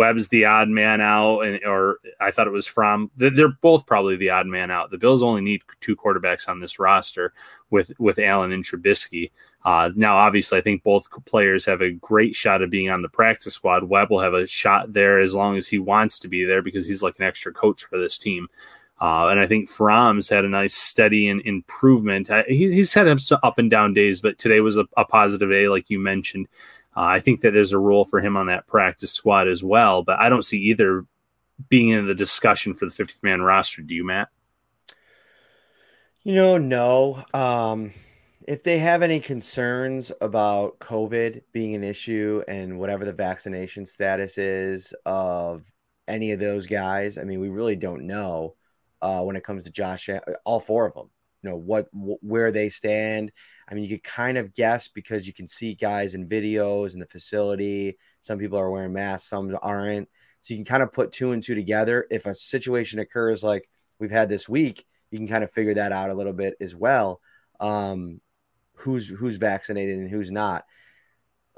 Webb's 0.00 0.28
the 0.28 0.46
odd 0.46 0.70
man 0.70 1.02
out, 1.02 1.40
and 1.40 1.62
or 1.62 1.98
I 2.22 2.30
thought 2.30 2.46
it 2.46 2.54
was 2.54 2.66
from. 2.66 3.10
They're 3.16 3.48
both 3.60 3.84
probably 3.84 4.16
the 4.16 4.30
odd 4.30 4.46
man 4.46 4.70
out. 4.70 4.90
The 4.90 4.96
Bills 4.96 5.22
only 5.22 5.42
need 5.42 5.60
two 5.80 5.94
quarterbacks 5.94 6.48
on 6.48 6.58
this 6.58 6.78
roster 6.78 7.34
with 7.68 7.92
with 8.00 8.18
Allen 8.18 8.50
and 8.50 8.64
Trubisky. 8.64 9.30
Uh, 9.66 9.90
now, 9.94 10.16
obviously, 10.16 10.56
I 10.56 10.62
think 10.62 10.84
both 10.84 11.06
players 11.26 11.66
have 11.66 11.82
a 11.82 11.90
great 11.90 12.34
shot 12.34 12.62
of 12.62 12.70
being 12.70 12.88
on 12.88 13.02
the 13.02 13.10
practice 13.10 13.52
squad. 13.52 13.90
Webb 13.90 14.08
will 14.08 14.20
have 14.20 14.32
a 14.32 14.46
shot 14.46 14.90
there 14.90 15.20
as 15.20 15.34
long 15.34 15.58
as 15.58 15.68
he 15.68 15.78
wants 15.78 16.18
to 16.20 16.28
be 16.28 16.46
there 16.46 16.62
because 16.62 16.88
he's 16.88 17.02
like 17.02 17.18
an 17.18 17.26
extra 17.26 17.52
coach 17.52 17.84
for 17.84 17.98
this 17.98 18.16
team. 18.16 18.48
Uh, 19.02 19.28
and 19.28 19.38
I 19.38 19.46
think 19.46 19.68
Fromm's 19.68 20.30
had 20.30 20.46
a 20.46 20.48
nice 20.48 20.74
steady 20.74 21.28
improvement. 21.28 22.30
Uh, 22.30 22.44
he, 22.46 22.72
he's 22.72 22.94
had 22.94 23.20
some 23.20 23.40
up 23.42 23.58
and 23.58 23.70
down 23.70 23.92
days, 23.92 24.22
but 24.22 24.38
today 24.38 24.60
was 24.60 24.78
a, 24.78 24.86
a 24.96 25.04
positive 25.04 25.50
day, 25.50 25.68
like 25.68 25.90
you 25.90 25.98
mentioned. 25.98 26.48
Uh, 26.96 27.02
I 27.02 27.20
think 27.20 27.40
that 27.40 27.52
there's 27.52 27.72
a 27.72 27.78
role 27.78 28.04
for 28.04 28.20
him 28.20 28.36
on 28.36 28.46
that 28.46 28.66
practice 28.66 29.12
squad 29.12 29.48
as 29.48 29.62
well, 29.62 30.02
but 30.02 30.18
I 30.18 30.28
don't 30.28 30.44
see 30.44 30.58
either 30.58 31.04
being 31.68 31.90
in 31.90 32.06
the 32.06 32.14
discussion 32.14 32.74
for 32.74 32.86
the 32.86 32.92
50th 32.92 33.22
man 33.22 33.42
roster. 33.42 33.82
Do 33.82 33.94
you, 33.94 34.04
Matt? 34.04 34.28
You 36.22 36.34
know, 36.34 36.58
no. 36.58 37.24
Um, 37.32 37.92
if 38.48 38.62
they 38.62 38.78
have 38.78 39.02
any 39.02 39.20
concerns 39.20 40.10
about 40.20 40.78
COVID 40.80 41.42
being 41.52 41.74
an 41.74 41.84
issue 41.84 42.42
and 42.48 42.78
whatever 42.78 43.04
the 43.04 43.12
vaccination 43.12 43.86
status 43.86 44.38
is 44.38 44.92
of 45.06 45.70
any 46.08 46.32
of 46.32 46.40
those 46.40 46.66
guys, 46.66 47.16
I 47.16 47.24
mean, 47.24 47.40
we 47.40 47.48
really 47.48 47.76
don't 47.76 48.06
know 48.06 48.56
uh, 49.00 49.22
when 49.22 49.36
it 49.36 49.44
comes 49.44 49.64
to 49.64 49.70
Josh, 49.70 50.08
all 50.44 50.60
four 50.60 50.86
of 50.86 50.94
them. 50.94 51.10
You 51.42 51.50
know 51.50 51.56
what, 51.56 51.88
wh- 51.92 52.22
where 52.22 52.52
they 52.52 52.68
stand. 52.70 53.32
I 53.68 53.74
mean, 53.74 53.84
you 53.84 53.90
could 53.90 54.04
kind 54.04 54.36
of 54.38 54.54
guess 54.54 54.88
because 54.88 55.26
you 55.26 55.32
can 55.32 55.48
see 55.48 55.74
guys 55.74 56.14
in 56.14 56.28
videos 56.28 56.94
in 56.94 57.00
the 57.00 57.06
facility. 57.06 57.98
Some 58.20 58.38
people 58.38 58.58
are 58.58 58.70
wearing 58.70 58.92
masks, 58.92 59.30
some 59.30 59.56
aren't. 59.62 60.08
So 60.40 60.54
you 60.54 60.58
can 60.58 60.64
kind 60.64 60.82
of 60.82 60.92
put 60.92 61.12
two 61.12 61.32
and 61.32 61.42
two 61.42 61.54
together. 61.54 62.06
If 62.10 62.26
a 62.26 62.34
situation 62.34 62.98
occurs 62.98 63.42
like 63.42 63.68
we've 63.98 64.10
had 64.10 64.28
this 64.28 64.48
week, 64.48 64.86
you 65.10 65.18
can 65.18 65.28
kind 65.28 65.44
of 65.44 65.52
figure 65.52 65.74
that 65.74 65.92
out 65.92 66.10
a 66.10 66.14
little 66.14 66.32
bit 66.32 66.54
as 66.60 66.74
well. 66.74 67.20
Um, 67.58 68.20
who's 68.74 69.08
who's 69.08 69.36
vaccinated 69.36 69.98
and 69.98 70.10
who's 70.10 70.30
not. 70.30 70.64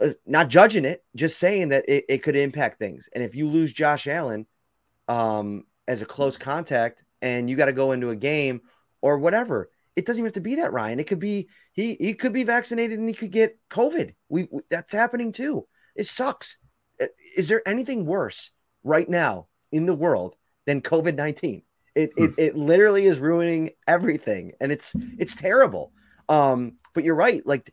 Uh, 0.01 0.09
not 0.27 0.49
judging 0.49 0.85
it, 0.85 1.05
just 1.15 1.39
saying 1.39 1.69
that 1.69 1.85
it, 1.89 2.05
it 2.09 2.19
could 2.19 2.37
impact 2.37 2.79
things. 2.79 3.09
And 3.15 3.23
if 3.23 3.35
you 3.35 3.49
lose 3.49 3.73
Josh 3.73 4.07
Allen 4.07 4.47
um, 5.07 5.65
as 5.87 6.03
a 6.03 6.07
close 6.07 6.37
contact 6.37 7.05
and 7.21 7.49
you 7.49 7.57
got 7.57 7.67
to 7.67 7.73
go 7.73 7.93
into 7.93 8.11
a 8.11 8.17
game 8.17 8.63
or 9.03 9.19
whatever, 9.19 9.69
it 9.97 10.07
doesn't 10.07 10.21
even 10.21 10.29
have 10.29 10.35
to 10.35 10.41
be 10.41 10.55
that 10.57 10.73
Ryan. 10.73 11.01
It 11.01 11.07
could 11.07 11.19
be 11.19 11.49
he 11.73 11.97
he 12.01 12.15
could 12.15 12.33
be 12.33 12.45
vaccinated 12.45 12.99
and 12.99 13.09
he 13.09 13.15
could 13.15 13.31
get 13.31 13.59
COVID. 13.69 14.15
We, 14.29 14.49
we 14.51 14.63
that's 14.71 14.93
happening 14.93 15.33
too. 15.33 15.67
It 15.95 16.07
sucks. 16.07 16.59
Uh, 17.01 17.07
is 17.37 17.49
there 17.49 17.67
anything 17.67 18.07
worse 18.07 18.51
right 18.83 19.09
now 19.09 19.49
in 19.71 19.85
the 19.87 19.95
world 19.95 20.37
than 20.67 20.81
COVID 20.81 21.17
nineteen? 21.17 21.63
It, 21.95 22.13
it 22.17 22.29
hmm. 22.29 22.35
it 22.39 22.57
literally 22.57 23.05
is 23.05 23.19
ruining 23.19 23.71
everything, 23.87 24.53
and 24.61 24.73
it's 24.73 24.95
it's 25.19 25.35
terrible. 25.35 25.93
Um, 26.29 26.79
but 26.95 27.05
you're 27.05 27.15
right. 27.15 27.45
Like, 27.47 27.71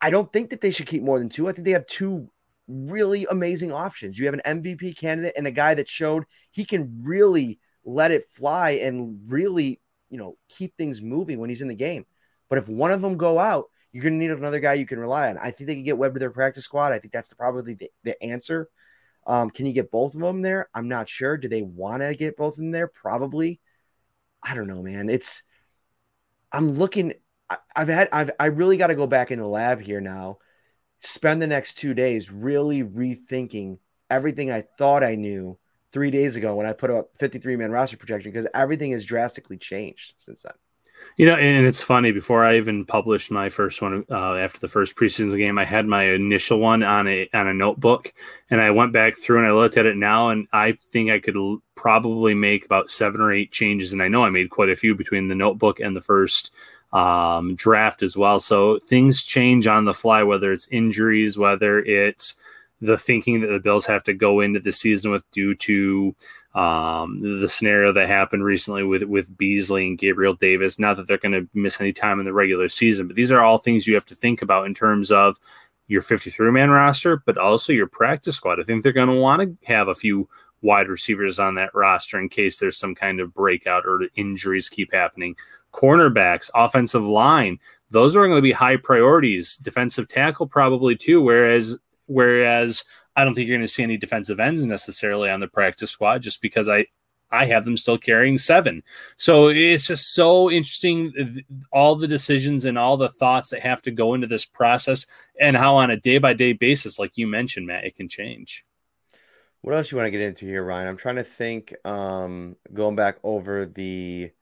I 0.00 0.10
don't 0.10 0.32
think 0.32 0.50
that 0.50 0.62
they 0.62 0.70
should 0.70 0.86
keep 0.86 1.02
more 1.02 1.18
than 1.18 1.28
two. 1.28 1.48
I 1.48 1.52
think 1.52 1.66
they 1.66 1.72
have 1.72 1.86
two 1.86 2.30
really 2.68 3.26
amazing 3.30 3.72
options. 3.72 4.18
You 4.18 4.26
have 4.26 4.34
an 4.34 4.62
MVP 4.62 4.96
candidate 4.96 5.34
and 5.36 5.46
a 5.46 5.50
guy 5.50 5.74
that 5.74 5.88
showed 5.88 6.24
he 6.50 6.64
can 6.64 7.00
really 7.02 7.58
let 7.84 8.10
it 8.10 8.26
fly 8.30 8.70
and 8.70 9.18
really 9.26 9.79
you 10.10 10.18
know 10.18 10.36
keep 10.48 10.76
things 10.76 11.00
moving 11.00 11.38
when 11.38 11.50
he's 11.50 11.62
in 11.62 11.68
the 11.68 11.74
game. 11.74 12.04
But 12.48 12.58
if 12.58 12.68
one 12.68 12.90
of 12.90 13.00
them 13.00 13.16
go 13.16 13.38
out, 13.38 13.66
you're 13.92 14.02
going 14.02 14.14
to 14.14 14.18
need 14.18 14.30
another 14.30 14.60
guy 14.60 14.74
you 14.74 14.86
can 14.86 14.98
rely 14.98 15.30
on. 15.30 15.38
I 15.38 15.50
think 15.50 15.68
they 15.68 15.74
can 15.74 15.84
get 15.84 15.98
Webb 15.98 16.14
to 16.14 16.18
their 16.18 16.30
practice 16.30 16.64
squad. 16.64 16.92
I 16.92 16.98
think 16.98 17.12
that's 17.12 17.28
the, 17.28 17.36
probably 17.36 17.74
the, 17.74 17.90
the 18.02 18.22
answer. 18.22 18.68
Um, 19.26 19.50
can 19.50 19.66
you 19.66 19.72
get 19.72 19.90
both 19.90 20.14
of 20.14 20.20
them 20.20 20.42
there? 20.42 20.68
I'm 20.74 20.88
not 20.88 21.08
sure. 21.08 21.36
Do 21.36 21.48
they 21.48 21.62
want 21.62 22.02
to 22.02 22.14
get 22.14 22.36
both 22.36 22.56
them 22.56 22.72
there? 22.72 22.88
Probably. 22.88 23.60
I 24.42 24.54
don't 24.54 24.66
know, 24.66 24.82
man. 24.82 25.08
It's 25.08 25.42
I'm 26.52 26.70
looking. 26.70 27.14
I, 27.48 27.58
I've 27.76 27.88
had 27.88 28.08
I've 28.12 28.30
I 28.40 28.46
really 28.46 28.76
got 28.76 28.88
to 28.88 28.94
go 28.94 29.06
back 29.06 29.30
in 29.30 29.38
the 29.38 29.46
lab 29.46 29.80
here 29.80 30.00
now. 30.00 30.38
Spend 31.00 31.40
the 31.40 31.46
next 31.46 31.74
two 31.74 31.94
days 31.94 32.30
really 32.30 32.82
rethinking 32.82 33.78
everything 34.10 34.50
I 34.50 34.64
thought 34.78 35.04
I 35.04 35.14
knew 35.14 35.58
three 35.92 36.10
days 36.10 36.36
ago 36.36 36.54
when 36.54 36.66
I 36.66 36.72
put 36.72 36.90
up 36.90 37.10
53 37.16 37.56
man 37.56 37.70
roster 37.70 37.96
projection 37.96 38.32
because 38.32 38.46
everything 38.54 38.92
has 38.92 39.04
drastically 39.04 39.56
changed 39.56 40.14
since 40.18 40.42
then. 40.42 40.54
You 41.16 41.26
know, 41.26 41.34
and 41.34 41.66
it's 41.66 41.82
funny. 41.82 42.12
Before 42.12 42.44
I 42.44 42.56
even 42.56 42.84
published 42.84 43.30
my 43.30 43.48
first 43.48 43.80
one 43.82 44.04
uh, 44.10 44.34
after 44.34 44.60
the 44.60 44.68
first 44.68 44.96
preseason 44.96 45.36
game, 45.38 45.58
I 45.58 45.64
had 45.64 45.86
my 45.86 46.04
initial 46.04 46.58
one 46.58 46.82
on 46.82 47.08
a 47.08 47.28
on 47.32 47.48
a 47.48 47.54
notebook, 47.54 48.12
and 48.50 48.60
I 48.60 48.70
went 48.70 48.92
back 48.92 49.16
through 49.16 49.38
and 49.38 49.46
I 49.46 49.52
looked 49.52 49.76
at 49.76 49.86
it 49.86 49.96
now, 49.96 50.28
and 50.28 50.46
I 50.52 50.78
think 50.92 51.10
I 51.10 51.18
could 51.18 51.36
l- 51.36 51.62
probably 51.74 52.34
make 52.34 52.64
about 52.64 52.90
seven 52.90 53.20
or 53.20 53.32
eight 53.32 53.50
changes, 53.50 53.92
and 53.92 54.02
I 54.02 54.08
know 54.08 54.24
I 54.24 54.30
made 54.30 54.50
quite 54.50 54.68
a 54.68 54.76
few 54.76 54.94
between 54.94 55.28
the 55.28 55.34
notebook 55.34 55.80
and 55.80 55.96
the 55.96 56.02
first 56.02 56.54
um, 56.92 57.54
draft 57.54 58.02
as 58.02 58.16
well. 58.16 58.40
So 58.40 58.78
things 58.78 59.22
change 59.22 59.66
on 59.66 59.84
the 59.84 59.94
fly, 59.94 60.22
whether 60.22 60.52
it's 60.52 60.68
injuries, 60.68 61.38
whether 61.38 61.80
it's 61.80 62.34
the 62.80 62.96
thinking 62.96 63.40
that 63.40 63.48
the 63.48 63.60
Bills 63.60 63.84
have 63.86 64.02
to 64.04 64.14
go 64.14 64.40
into 64.40 64.60
the 64.60 64.72
season 64.72 65.10
with 65.10 65.30
due 65.32 65.54
to 65.54 66.14
um, 66.54 67.20
the 67.20 67.48
scenario 67.48 67.92
that 67.92 68.08
happened 68.08 68.44
recently 68.44 68.82
with 68.82 69.02
with 69.02 69.36
Beasley 69.36 69.86
and 69.86 69.98
Gabriel 69.98 70.34
Davis. 70.34 70.78
Not 70.78 70.96
that 70.96 71.06
they're 71.06 71.18
going 71.18 71.32
to 71.32 71.48
miss 71.54 71.80
any 71.80 71.92
time 71.92 72.18
in 72.18 72.26
the 72.26 72.32
regular 72.32 72.68
season, 72.68 73.06
but 73.06 73.16
these 73.16 73.30
are 73.30 73.42
all 73.42 73.58
things 73.58 73.86
you 73.86 73.94
have 73.94 74.06
to 74.06 74.14
think 74.14 74.42
about 74.42 74.66
in 74.66 74.74
terms 74.74 75.10
of 75.12 75.38
your 75.88 76.02
53 76.02 76.50
man 76.52 76.70
roster, 76.70 77.22
but 77.26 77.36
also 77.36 77.72
your 77.72 77.86
practice 77.86 78.36
squad. 78.36 78.60
I 78.60 78.64
think 78.64 78.82
they're 78.82 78.92
going 78.92 79.08
to 79.08 79.14
want 79.14 79.42
to 79.42 79.66
have 79.66 79.88
a 79.88 79.94
few 79.94 80.28
wide 80.62 80.88
receivers 80.88 81.38
on 81.38 81.54
that 81.54 81.74
roster 81.74 82.18
in 82.18 82.28
case 82.28 82.58
there's 82.58 82.78
some 82.78 82.94
kind 82.94 83.20
of 83.20 83.34
breakout 83.34 83.84
or 83.86 84.02
injuries 84.14 84.68
keep 84.68 84.92
happening. 84.92 85.34
Cornerbacks, 85.72 86.50
offensive 86.54 87.04
line, 87.04 87.58
those 87.90 88.14
are 88.16 88.26
going 88.26 88.38
to 88.38 88.42
be 88.42 88.52
high 88.52 88.76
priorities. 88.76 89.56
Defensive 89.56 90.08
tackle, 90.08 90.46
probably 90.46 90.96
too. 90.96 91.20
Whereas 91.20 91.78
Whereas 92.10 92.84
I 93.14 93.22
don't 93.22 93.34
think 93.34 93.46
you're 93.46 93.56
going 93.56 93.66
to 93.66 93.72
see 93.72 93.84
any 93.84 93.96
defensive 93.96 94.40
ends 94.40 94.66
necessarily 94.66 95.30
on 95.30 95.38
the 95.38 95.46
practice 95.46 95.90
squad 95.90 96.22
just 96.22 96.42
because 96.42 96.68
I 96.68 96.86
I 97.30 97.44
have 97.44 97.64
them 97.64 97.76
still 97.76 97.96
carrying 97.96 98.36
seven. 98.36 98.82
So 99.16 99.46
it's 99.46 99.86
just 99.86 100.12
so 100.12 100.50
interesting 100.50 101.44
all 101.72 101.94
the 101.94 102.08
decisions 102.08 102.64
and 102.64 102.76
all 102.76 102.96
the 102.96 103.08
thoughts 103.08 103.50
that 103.50 103.60
have 103.60 103.80
to 103.82 103.92
go 103.92 104.14
into 104.14 104.26
this 104.26 104.44
process 104.44 105.06
and 105.38 105.56
how 105.56 105.76
on 105.76 105.90
a 105.90 105.96
day 105.96 106.18
by 106.18 106.32
day 106.32 106.52
basis, 106.52 106.98
like 106.98 107.16
you 107.16 107.28
mentioned, 107.28 107.68
Matt, 107.68 107.84
it 107.84 107.94
can 107.94 108.08
change. 108.08 108.64
What 109.60 109.76
else 109.76 109.92
you 109.92 109.96
want 109.96 110.06
to 110.06 110.10
get 110.10 110.22
into 110.22 110.46
here, 110.46 110.64
Ryan? 110.64 110.88
I'm 110.88 110.96
trying 110.96 111.16
to 111.16 111.22
think. 111.22 111.72
Um, 111.84 112.56
going 112.74 112.96
back 112.96 113.18
over 113.22 113.66
the 113.66 114.32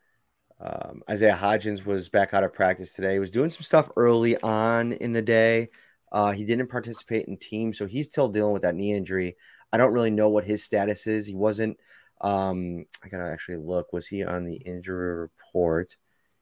um, 0.58 1.02
Isaiah 1.10 1.38
Hodgins 1.38 1.84
was 1.84 2.08
back 2.08 2.32
out 2.32 2.44
of 2.44 2.54
practice 2.54 2.94
today. 2.94 3.12
He 3.12 3.18
was 3.18 3.30
doing 3.30 3.50
some 3.50 3.62
stuff 3.62 3.90
early 3.96 4.40
on 4.40 4.92
in 4.92 5.12
the 5.12 5.20
day. 5.20 5.68
Uh, 6.10 6.32
he 6.32 6.44
didn't 6.44 6.70
participate 6.70 7.26
in 7.26 7.36
team, 7.36 7.72
so 7.72 7.86
he's 7.86 8.08
still 8.08 8.28
dealing 8.28 8.52
with 8.52 8.62
that 8.62 8.74
knee 8.74 8.94
injury. 8.94 9.36
I 9.72 9.76
don't 9.76 9.92
really 9.92 10.10
know 10.10 10.28
what 10.28 10.44
his 10.44 10.64
status 10.64 11.06
is. 11.06 11.26
He 11.26 11.34
wasn't. 11.34 11.78
Um, 12.20 12.86
I 13.04 13.08
gotta 13.08 13.30
actually 13.30 13.58
look. 13.58 13.92
Was 13.92 14.06
he 14.06 14.24
on 14.24 14.44
the 14.44 14.56
injury 14.56 15.18
report? 15.18 15.96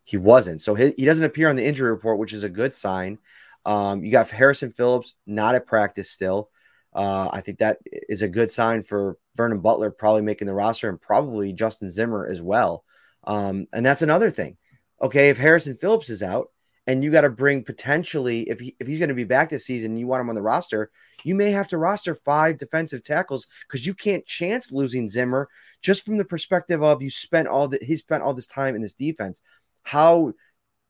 He 0.05 0.17
wasn't. 0.17 0.61
So 0.61 0.75
he, 0.75 0.95
he 0.97 1.05
doesn't 1.05 1.25
appear 1.25 1.49
on 1.49 1.57
the 1.57 1.67
injury 1.67 1.91
report, 1.91 2.19
which 2.19 2.33
is 2.33 2.45
a 2.45 2.49
good 2.49 2.73
sign. 2.73 3.19
Um, 3.65 4.05
you 4.05 4.13
got 4.13 4.31
Harrison 4.31 4.71
Phillips 4.71 5.17
not 5.27 5.57
at 5.57 5.67
practice 5.67 6.11
still. 6.11 6.51
Uh, 6.95 7.29
I 7.31 7.41
think 7.41 7.59
that 7.59 7.79
is 7.85 8.23
a 8.23 8.29
good 8.29 8.51
sign 8.51 8.83
for 8.83 9.19
Vernon 9.37 9.61
Butler 9.61 9.91
probably 9.91 10.23
making 10.23 10.47
the 10.47 10.55
roster 10.55 10.89
and 10.89 11.01
probably 11.01 11.53
Justin 11.53 11.91
Zimmer 11.91 12.27
as 12.27 12.41
well. 12.41 12.85
Um, 13.25 13.67
and 13.73 13.85
that's 13.85 14.03
another 14.03 14.31
thing. 14.31 14.57
Okay, 15.03 15.29
if 15.29 15.37
Harrison 15.37 15.75
Phillips 15.75 16.09
is 16.09 16.23
out, 16.23 16.49
and 16.87 17.03
you 17.03 17.11
got 17.11 17.23
to 17.23 17.31
bring 17.31 17.65
potentially 17.65 18.49
if 18.49 18.61
he, 18.61 18.77
if 18.79 18.87
he's 18.87 18.99
going 18.99 19.09
to 19.09 19.15
be 19.15 19.25
back 19.25 19.51
this 19.51 19.67
season, 19.67 19.97
you 19.97 20.07
want 20.07 20.21
him 20.21 20.29
on 20.29 20.35
the 20.35 20.43
roster, 20.43 20.91
you 21.25 21.35
may 21.35 21.51
have 21.51 21.69
to 21.69 21.79
roster 21.79 22.15
five 22.15 22.59
defensive 22.59 23.03
tackles 23.03 23.47
because 23.67 23.85
you 23.85 23.95
can't 23.95 24.27
chance 24.27 24.73
losing 24.73 25.09
Zimmer 25.09 25.49
just 25.83 26.05
from 26.05 26.17
the 26.17 26.25
perspective 26.25 26.83
of 26.83 27.03
you 27.03 27.11
spent 27.11 27.49
all 27.49 27.69
that 27.69 27.83
he 27.83 27.97
spent 27.97 28.23
all 28.23 28.35
this 28.35 28.47
time 28.47 28.75
in 28.75 28.83
this 28.83 28.95
defense. 28.95 29.43
how 29.83 30.33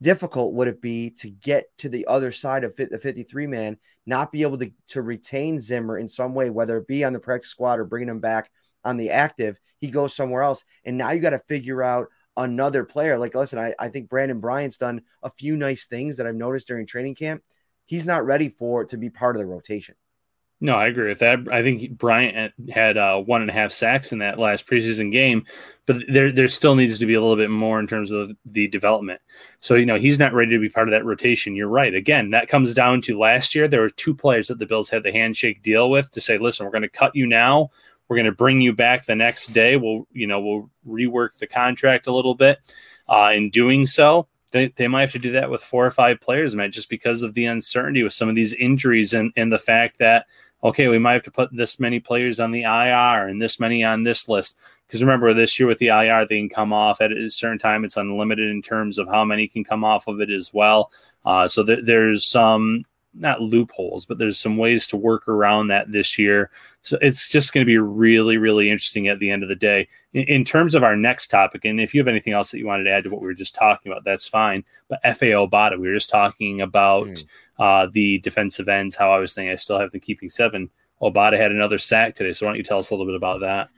difficult 0.03 0.53
would 0.53 0.69
it 0.69 0.83
be 0.83 1.11
to 1.11 1.31
get 1.31 1.67
to 1.79 1.89
the 1.89 2.07
other 2.07 2.31
side 2.31 2.65
of 2.65 2.77
the 2.77 2.99
53 2.99 3.47
man, 3.47 3.79
not 4.05 4.33
be 4.33 4.43
able 4.43 4.59
to, 4.59 4.71
to 4.89 5.03
retain 5.03 5.59
Zimmer 5.59 5.99
in 5.99 6.09
some 6.09 6.35
way, 6.35 6.51
whether 6.51 6.77
it 6.79 6.87
be 6.87 7.05
on 7.05 7.13
the 7.13 7.19
practice 7.19 7.51
squad 7.51 7.79
or 7.79 7.85
bringing 7.85 8.09
him 8.09 8.21
back 8.21 8.51
on 8.85 8.97
the 8.97 9.11
active? 9.11 9.59
He 9.79 9.91
goes 9.91 10.15
somewhere 10.15 10.43
else. 10.43 10.65
And 10.85 10.99
now 10.99 11.13
you 11.13 11.21
got 11.21 11.31
to 11.31 11.41
figure 11.49 11.83
out 11.83 12.09
another 12.37 12.85
player. 12.85 13.19
Like, 13.19 13.35
listen, 13.35 13.59
I, 13.59 13.75
I 13.79 13.89
think 13.89 14.09
Brandon 14.09 14.41
Bryant's 14.41 14.79
done 14.79 15.03
a 15.23 15.31
few 15.31 15.57
nice 15.57 15.87
things 15.87 16.17
that 16.17 16.27
I've 16.27 16.35
noticed 16.35 16.69
during 16.69 16.87
training 16.87 17.15
camp. 17.15 17.43
He's 17.87 18.07
not 18.07 18.27
ready 18.27 18.49
for 18.49 18.85
to 18.87 18.97
be 18.97 19.11
part 19.11 19.37
of 19.37 19.41
the 19.41 19.47
rotation. 19.47 19.95
No, 20.59 20.75
I 20.75 20.87
agree 20.87 21.09
with 21.09 21.19
that. 21.19 21.41
I 21.53 21.63
think 21.63 21.99
Bryant 21.99 22.55
had 22.71 22.97
uh, 22.97 23.19
one 23.19 23.43
and 23.43 23.51
a 23.51 23.53
half 23.53 23.73
sacks 23.73 24.13
in 24.13 24.21
that 24.21 24.39
last 24.39 24.67
preseason 24.67 25.13
game, 25.13 25.45
but 25.85 25.99
there 26.09 26.33
there 26.33 26.49
still 26.49 26.75
needs 26.75 26.99
to 26.99 27.05
be 27.05 27.13
a 27.13 27.21
little 27.21 27.37
bit 27.37 27.51
more 27.51 27.79
in 27.79 27.87
terms 27.87 28.11
of 28.11 28.31
the 28.47 28.67
development. 28.67 29.21
So 29.61 29.75
you 29.75 29.85
know 29.85 29.99
he's 29.99 30.19
not 30.19 30.33
ready 30.33 30.53
to 30.53 30.59
be 30.59 30.71
part 30.71 30.89
of 30.89 30.93
that 30.93 31.05
rotation. 31.05 31.55
You're 31.55 31.69
right. 31.69 31.95
Again, 31.95 32.31
that 32.31 32.49
comes 32.49 32.73
down 32.73 33.03
to 33.03 33.19
last 33.19 33.55
year 33.55 33.69
there 33.69 33.83
were 33.83 33.91
two 33.91 34.15
players 34.15 34.49
that 34.49 34.59
the 34.59 34.65
Bills 34.65 34.89
had 34.89 35.03
the 35.03 35.13
handshake 35.13 35.63
deal 35.63 35.91
with 35.91 36.11
to 36.13 36.23
say, 36.23 36.39
listen, 36.39 36.65
we're 36.65 36.73
going 36.73 36.81
to 36.83 36.89
cut 36.89 37.15
you 37.15 37.27
now. 37.27 37.71
We're 38.09 38.17
going 38.17 38.27
to 38.27 38.33
bring 38.33 38.61
you 38.61 38.73
back 38.73 39.05
the 39.05 39.17
next 39.17 39.49
day. 39.49 39.77
We'll 39.77 40.07
you 40.13 40.27
know 40.27 40.41
we'll 40.41 40.71
rework 40.87 41.39
the 41.39 41.47
contract 41.47 42.07
a 42.07 42.15
little 42.15 42.35
bit. 42.35 42.59
Uh, 43.09 43.33
in 43.35 43.51
doing 43.51 43.87
so, 43.87 44.27
they, 44.51 44.69
they 44.69 44.89
might 44.89 45.03
have 45.03 45.13
to 45.13 45.19
do 45.19 45.33
that 45.33 45.51
with 45.51 45.63
four 45.63 45.87
or 45.87 45.91
five 45.91 46.21
players, 46.21 46.57
man, 46.57 46.73
just 46.73 46.89
because 46.89 47.23
of 47.23 47.35
the 47.35 47.47
uncertainty 47.47 48.03
with 48.03 48.13
some 48.13 48.29
of 48.29 48.35
these 48.35 48.53
injuries 48.55 49.15
and, 49.15 49.33
and 49.37 49.53
the 49.53 49.59
fact 49.59 49.99
that 49.99 50.27
okay, 50.65 50.89
we 50.89 50.99
might 50.99 51.13
have 51.13 51.23
to 51.23 51.31
put 51.31 51.55
this 51.55 51.79
many 51.79 52.01
players 52.01 52.41
on 52.41 52.51
the 52.51 52.63
IR 52.63 53.29
and 53.29 53.41
this 53.41 53.61
many 53.61 53.85
on 53.85 54.03
this 54.03 54.29
list. 54.29 54.59
Because 54.87 55.03
remember, 55.03 55.35
this 55.35 55.59
year 55.59 55.67
with 55.67 55.79
the 55.79 55.89
IR, 55.89 56.27
they 56.27 56.39
can 56.39 56.49
come 56.49 56.73
off 56.73 57.01
at 57.01 57.13
a 57.13 57.29
certain 57.29 57.59
time. 57.59 57.85
It's 57.85 57.97
unlimited 57.97 58.51
in 58.51 58.63
terms 58.63 58.99
of 58.99 59.09
how 59.09 59.25
many 59.25 59.49
can 59.49 59.65
come 59.65 59.85
off 59.85 60.07
of 60.07 60.21
it 60.21 60.31
as 60.31 60.53
well. 60.55 60.93
Uh, 61.25 61.49
so 61.49 61.65
th- 61.65 61.85
there's 61.85 62.29
some 62.29 62.85
not 63.19 63.41
loopholes, 63.41 64.05
but 64.05 64.19
there's 64.19 64.39
some 64.39 64.57
ways 64.57 64.87
to 64.89 64.97
work 64.97 65.29
around 65.29 65.69
that 65.69 65.91
this 65.91 66.19
year. 66.19 66.51
So 66.83 66.99
it's 67.01 67.29
just 67.29 67.53
going 67.53 67.65
to 67.65 67.71
be 67.71 67.79
really, 67.79 68.37
really 68.37 68.71
interesting 68.71 69.09
at 69.09 69.19
the 69.19 69.31
end 69.31 69.43
of 69.43 69.49
the 69.49 69.57
day. 69.57 69.89
In, 70.13 70.25
in, 70.25 70.45
terms 70.45 70.75
of 70.75 70.85
our 70.85 70.97
next 70.97 71.29
topic, 71.29 71.65
and 71.65 71.81
if 71.81 71.95
you 71.95 72.01
have 72.01 72.09
anything 72.09 72.33
else 72.33 72.51
that 72.51 72.59
you 72.59 72.67
wanted 72.67 72.85
to 72.85 72.91
add 72.91 73.05
to 73.05 73.11
what 73.11 73.21
we 73.21 73.27
were 73.27 73.35
just 73.35 73.55
talking 73.55 73.91
about, 73.91 74.05
that's 74.05 74.27
fine. 74.27 74.65
But 74.89 75.03
Efe 75.03 75.31
Obada, 75.33 75.79
we 75.79 75.89
were 75.89 75.95
just 75.95 76.11
talking 76.11 76.61
about 76.61 77.09
mm. 77.09 77.25
uh, 77.59 77.89
the 77.93 78.19
defensive 78.19 78.69
ends, 78.69 78.97
how 78.97 79.11
I 79.13 79.19
was 79.19 79.33
saying 79.33 79.51
I 79.51 79.57
still 79.57 79.79
have 79.79 79.93
the 79.93 80.01
keeping 80.01 80.31
seven. 80.31 80.71
Obada 81.03 81.39
had 81.39 81.51
another 81.51 81.79
sack 81.79 82.15
today. 82.15 82.33
So 82.33 82.47
why 82.47 82.51
don't 82.51 82.59
you 82.59 82.65
tell 82.65 82.79
us 82.79 82.91
a 82.91 82.95
little 82.95 83.07
bit 83.07 83.17
about 83.17 83.41
that? 83.41 83.69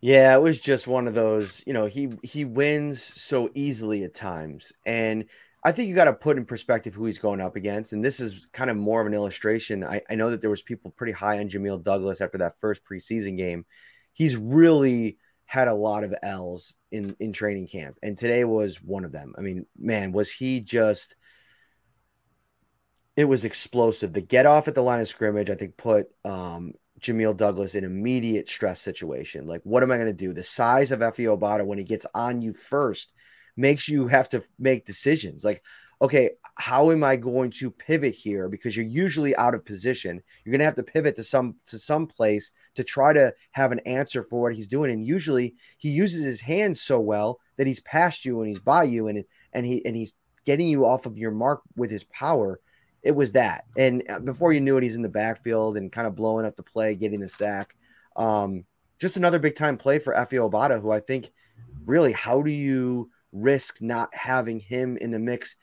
Yeah, 0.00 0.34
it 0.34 0.42
was 0.42 0.60
just 0.60 0.86
one 0.86 1.08
of 1.08 1.14
those, 1.14 1.62
you 1.66 1.72
know, 1.72 1.86
he 1.86 2.10
he 2.22 2.44
wins 2.44 3.02
so 3.02 3.48
easily 3.54 4.04
at 4.04 4.12
times. 4.12 4.70
And 4.84 5.24
I 5.64 5.72
think 5.72 5.88
you 5.88 5.94
got 5.94 6.04
to 6.04 6.12
put 6.12 6.36
in 6.36 6.44
perspective 6.44 6.94
who 6.94 7.06
he's 7.06 7.18
going 7.18 7.40
up 7.40 7.56
against. 7.56 7.92
And 7.92 8.04
this 8.04 8.20
is 8.20 8.46
kind 8.52 8.70
of 8.70 8.76
more 8.76 9.00
of 9.00 9.06
an 9.06 9.14
illustration. 9.14 9.82
I, 9.82 10.02
I 10.10 10.14
know 10.14 10.30
that 10.30 10.42
there 10.42 10.50
was 10.50 10.62
people 10.62 10.90
pretty 10.90 11.12
high 11.12 11.38
on 11.38 11.48
Jamil 11.48 11.82
Douglas 11.82 12.20
after 12.20 12.38
that 12.38 12.60
first 12.60 12.84
preseason 12.84 13.38
game. 13.38 13.64
He's 14.12 14.36
really 14.36 15.18
had 15.46 15.68
a 15.68 15.74
lot 15.74 16.04
of 16.04 16.14
L's 16.22 16.74
in, 16.90 17.16
in 17.18 17.32
training 17.32 17.68
camp. 17.68 17.96
And 18.02 18.16
today 18.16 18.44
was 18.44 18.82
one 18.82 19.04
of 19.04 19.12
them. 19.12 19.34
I 19.38 19.40
mean, 19.40 19.64
man, 19.78 20.12
was 20.12 20.30
he 20.30 20.60
just 20.60 21.16
it 23.16 23.24
was 23.24 23.44
explosive. 23.44 24.12
The 24.12 24.20
get 24.20 24.46
off 24.46 24.68
at 24.68 24.74
the 24.74 24.82
line 24.82 25.00
of 25.00 25.08
scrimmage, 25.08 25.48
I 25.48 25.54
think, 25.54 25.76
put 25.76 26.08
um, 26.24 26.72
Jamil 27.00 27.36
Douglas 27.36 27.74
in 27.74 27.84
immediate 27.84 28.48
stress 28.48 28.80
situation. 28.80 29.46
Like, 29.46 29.60
what 29.62 29.82
am 29.82 29.92
I 29.92 29.96
going 29.96 30.08
to 30.08 30.12
do? 30.12 30.32
The 30.32 30.42
size 30.42 30.90
of 30.90 31.00
Efe 31.00 31.38
Obada 31.38 31.64
when 31.64 31.78
he 31.78 31.84
gets 31.84 32.06
on 32.14 32.42
you 32.42 32.54
first 32.54 33.12
makes 33.56 33.88
you 33.88 34.06
have 34.06 34.28
to 34.30 34.42
make 34.58 34.86
decisions. 34.86 35.44
Like, 35.44 35.62
okay, 36.02 36.30
how 36.56 36.90
am 36.90 37.02
I 37.02 37.16
going 37.16 37.50
to 37.50 37.70
pivot 37.70 38.14
here? 38.14 38.48
Because 38.48 38.76
you're 38.76 38.86
usually 38.86 39.34
out 39.36 39.54
of 39.54 39.64
position. 39.64 40.22
You're 40.44 40.52
going 40.52 40.60
to 40.60 40.64
have 40.64 40.74
to 40.74 40.82
pivot 40.82 41.16
to 41.16 41.24
some 41.24 41.56
to 41.66 41.78
some 41.78 42.06
place 42.06 42.52
to 42.74 42.84
try 42.84 43.12
to 43.12 43.32
have 43.52 43.72
an 43.72 43.80
answer 43.80 44.22
for 44.22 44.42
what 44.42 44.54
he's 44.54 44.68
doing. 44.68 44.90
And 44.90 45.06
usually 45.06 45.54
he 45.78 45.90
uses 45.90 46.24
his 46.24 46.40
hands 46.40 46.80
so 46.80 47.00
well 47.00 47.40
that 47.56 47.66
he's 47.66 47.80
past 47.80 48.24
you 48.24 48.40
and 48.40 48.48
he's 48.48 48.58
by 48.58 48.84
you 48.84 49.08
and 49.08 49.24
and 49.52 49.66
he 49.66 49.84
and 49.84 49.96
he's 49.96 50.14
getting 50.44 50.68
you 50.68 50.84
off 50.84 51.06
of 51.06 51.16
your 51.18 51.30
mark 51.30 51.62
with 51.76 51.90
his 51.90 52.04
power. 52.04 52.60
It 53.02 53.14
was 53.14 53.32
that. 53.32 53.64
And 53.76 54.02
uh, 54.08 54.20
before 54.20 54.52
you 54.52 54.60
knew 54.60 54.76
it, 54.76 54.82
he's 54.82 54.96
in 54.96 55.02
the 55.02 55.08
backfield 55.08 55.76
and 55.76 55.92
kind 55.92 56.06
of 56.06 56.16
blowing 56.16 56.46
up 56.46 56.56
the 56.56 56.62
play, 56.62 56.94
getting 56.94 57.20
the 57.20 57.28
sack. 57.28 57.74
Um, 58.16 58.64
just 58.98 59.16
another 59.16 59.38
big 59.38 59.54
time 59.54 59.76
play 59.76 59.98
for 59.98 60.14
Efe 60.14 60.38
Obada, 60.38 60.80
who 60.80 60.90
I 60.90 61.00
think 61.00 61.30
really, 61.84 62.12
how 62.12 62.42
do 62.42 62.50
you 62.50 63.10
risk 63.34 63.82
not 63.82 64.14
having 64.14 64.60
him 64.60 64.96
in 64.96 65.10
the 65.10 65.18
mix. 65.18 65.56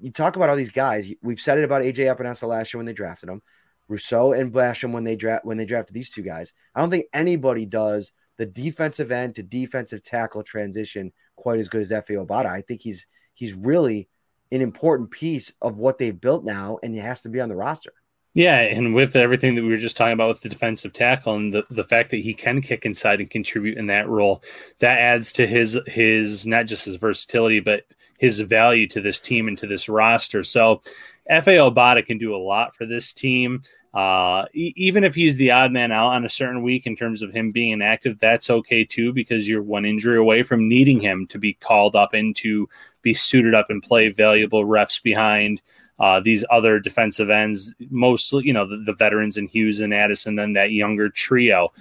You 0.00 0.12
talk 0.12 0.36
about 0.36 0.50
all 0.50 0.56
these 0.56 0.70
guys. 0.70 1.10
We've 1.22 1.40
said 1.40 1.58
it 1.58 1.64
about 1.64 1.82
AJ 1.82 2.14
Epenesa 2.14 2.46
last 2.46 2.72
year 2.72 2.78
when 2.78 2.86
they 2.86 2.92
drafted 2.92 3.28
him, 3.28 3.42
Rousseau 3.88 4.32
and 4.32 4.52
Basham 4.52 4.92
when 4.92 5.04
they 5.04 5.16
draft 5.16 5.44
when 5.44 5.56
they 5.56 5.64
drafted 5.64 5.94
these 5.94 6.10
two 6.10 6.22
guys. 6.22 6.54
I 6.74 6.80
don't 6.80 6.90
think 6.90 7.06
anybody 7.12 7.66
does 7.66 8.12
the 8.36 8.46
defensive 8.46 9.10
end 9.10 9.34
to 9.34 9.42
defensive 9.42 10.02
tackle 10.02 10.42
transition 10.42 11.12
quite 11.36 11.58
as 11.58 11.68
good 11.68 11.82
as 11.82 11.90
Efe 11.90 12.24
Obada. 12.24 12.46
I 12.46 12.60
think 12.60 12.82
he's 12.82 13.06
he's 13.34 13.54
really 13.54 14.08
an 14.52 14.60
important 14.60 15.10
piece 15.10 15.52
of 15.62 15.76
what 15.76 15.98
they've 15.98 16.20
built 16.20 16.44
now, 16.44 16.78
and 16.82 16.94
he 16.94 17.00
has 17.00 17.22
to 17.22 17.28
be 17.28 17.40
on 17.40 17.48
the 17.48 17.56
roster. 17.56 17.92
Yeah, 18.32 18.58
and 18.58 18.94
with 18.94 19.16
everything 19.16 19.56
that 19.56 19.62
we 19.62 19.70
were 19.70 19.76
just 19.76 19.96
talking 19.96 20.12
about 20.12 20.28
with 20.28 20.40
the 20.40 20.48
defensive 20.48 20.92
tackle 20.92 21.34
and 21.34 21.52
the, 21.52 21.64
the 21.68 21.82
fact 21.82 22.10
that 22.10 22.20
he 22.20 22.32
can 22.32 22.60
kick 22.60 22.86
inside 22.86 23.20
and 23.20 23.28
contribute 23.28 23.76
in 23.76 23.86
that 23.88 24.08
role, 24.08 24.42
that 24.78 24.98
adds 24.98 25.32
to 25.34 25.46
his 25.46 25.78
his 25.86 26.46
not 26.46 26.66
just 26.66 26.84
his 26.84 26.94
versatility, 26.94 27.58
but 27.58 27.84
his 28.18 28.38
value 28.40 28.86
to 28.86 29.00
this 29.00 29.18
team 29.18 29.48
and 29.48 29.58
to 29.58 29.66
this 29.66 29.88
roster. 29.88 30.44
So 30.44 30.80
Efe 31.28 31.56
Obada 31.56 32.06
can 32.06 32.18
do 32.18 32.34
a 32.34 32.38
lot 32.38 32.74
for 32.74 32.86
this 32.86 33.12
team. 33.12 33.62
Uh, 33.92 34.44
e- 34.52 34.74
even 34.76 35.02
if 35.02 35.16
he's 35.16 35.36
the 35.36 35.50
odd 35.50 35.72
man 35.72 35.90
out 35.90 36.12
on 36.12 36.24
a 36.24 36.28
certain 36.28 36.62
week 36.62 36.86
in 36.86 36.94
terms 36.94 37.22
of 37.22 37.32
him 37.32 37.50
being 37.50 37.72
inactive, 37.72 38.18
that's 38.20 38.50
okay 38.50 38.84
too, 38.84 39.12
because 39.12 39.48
you're 39.48 39.62
one 39.62 39.84
injury 39.84 40.18
away 40.18 40.42
from 40.42 40.68
needing 40.68 41.00
him 41.00 41.26
to 41.26 41.38
be 41.38 41.54
called 41.54 41.96
up 41.96 42.14
and 42.14 42.36
to 42.36 42.68
be 43.02 43.12
suited 43.12 43.54
up 43.54 43.70
and 43.70 43.82
play 43.82 44.08
valuable 44.10 44.64
reps 44.64 45.00
behind 45.00 45.60
uh, 46.00 46.18
these 46.18 46.44
other 46.50 46.80
defensive 46.80 47.28
ends, 47.28 47.74
mostly, 47.90 48.44
you 48.44 48.54
know, 48.54 48.66
the, 48.66 48.78
the 48.78 48.94
veterans 48.94 49.36
and 49.36 49.50
Hughes 49.50 49.80
and 49.80 49.92
Addison, 49.92 50.34
then 50.34 50.54
that 50.54 50.72
younger 50.72 51.10
trio. 51.10 51.72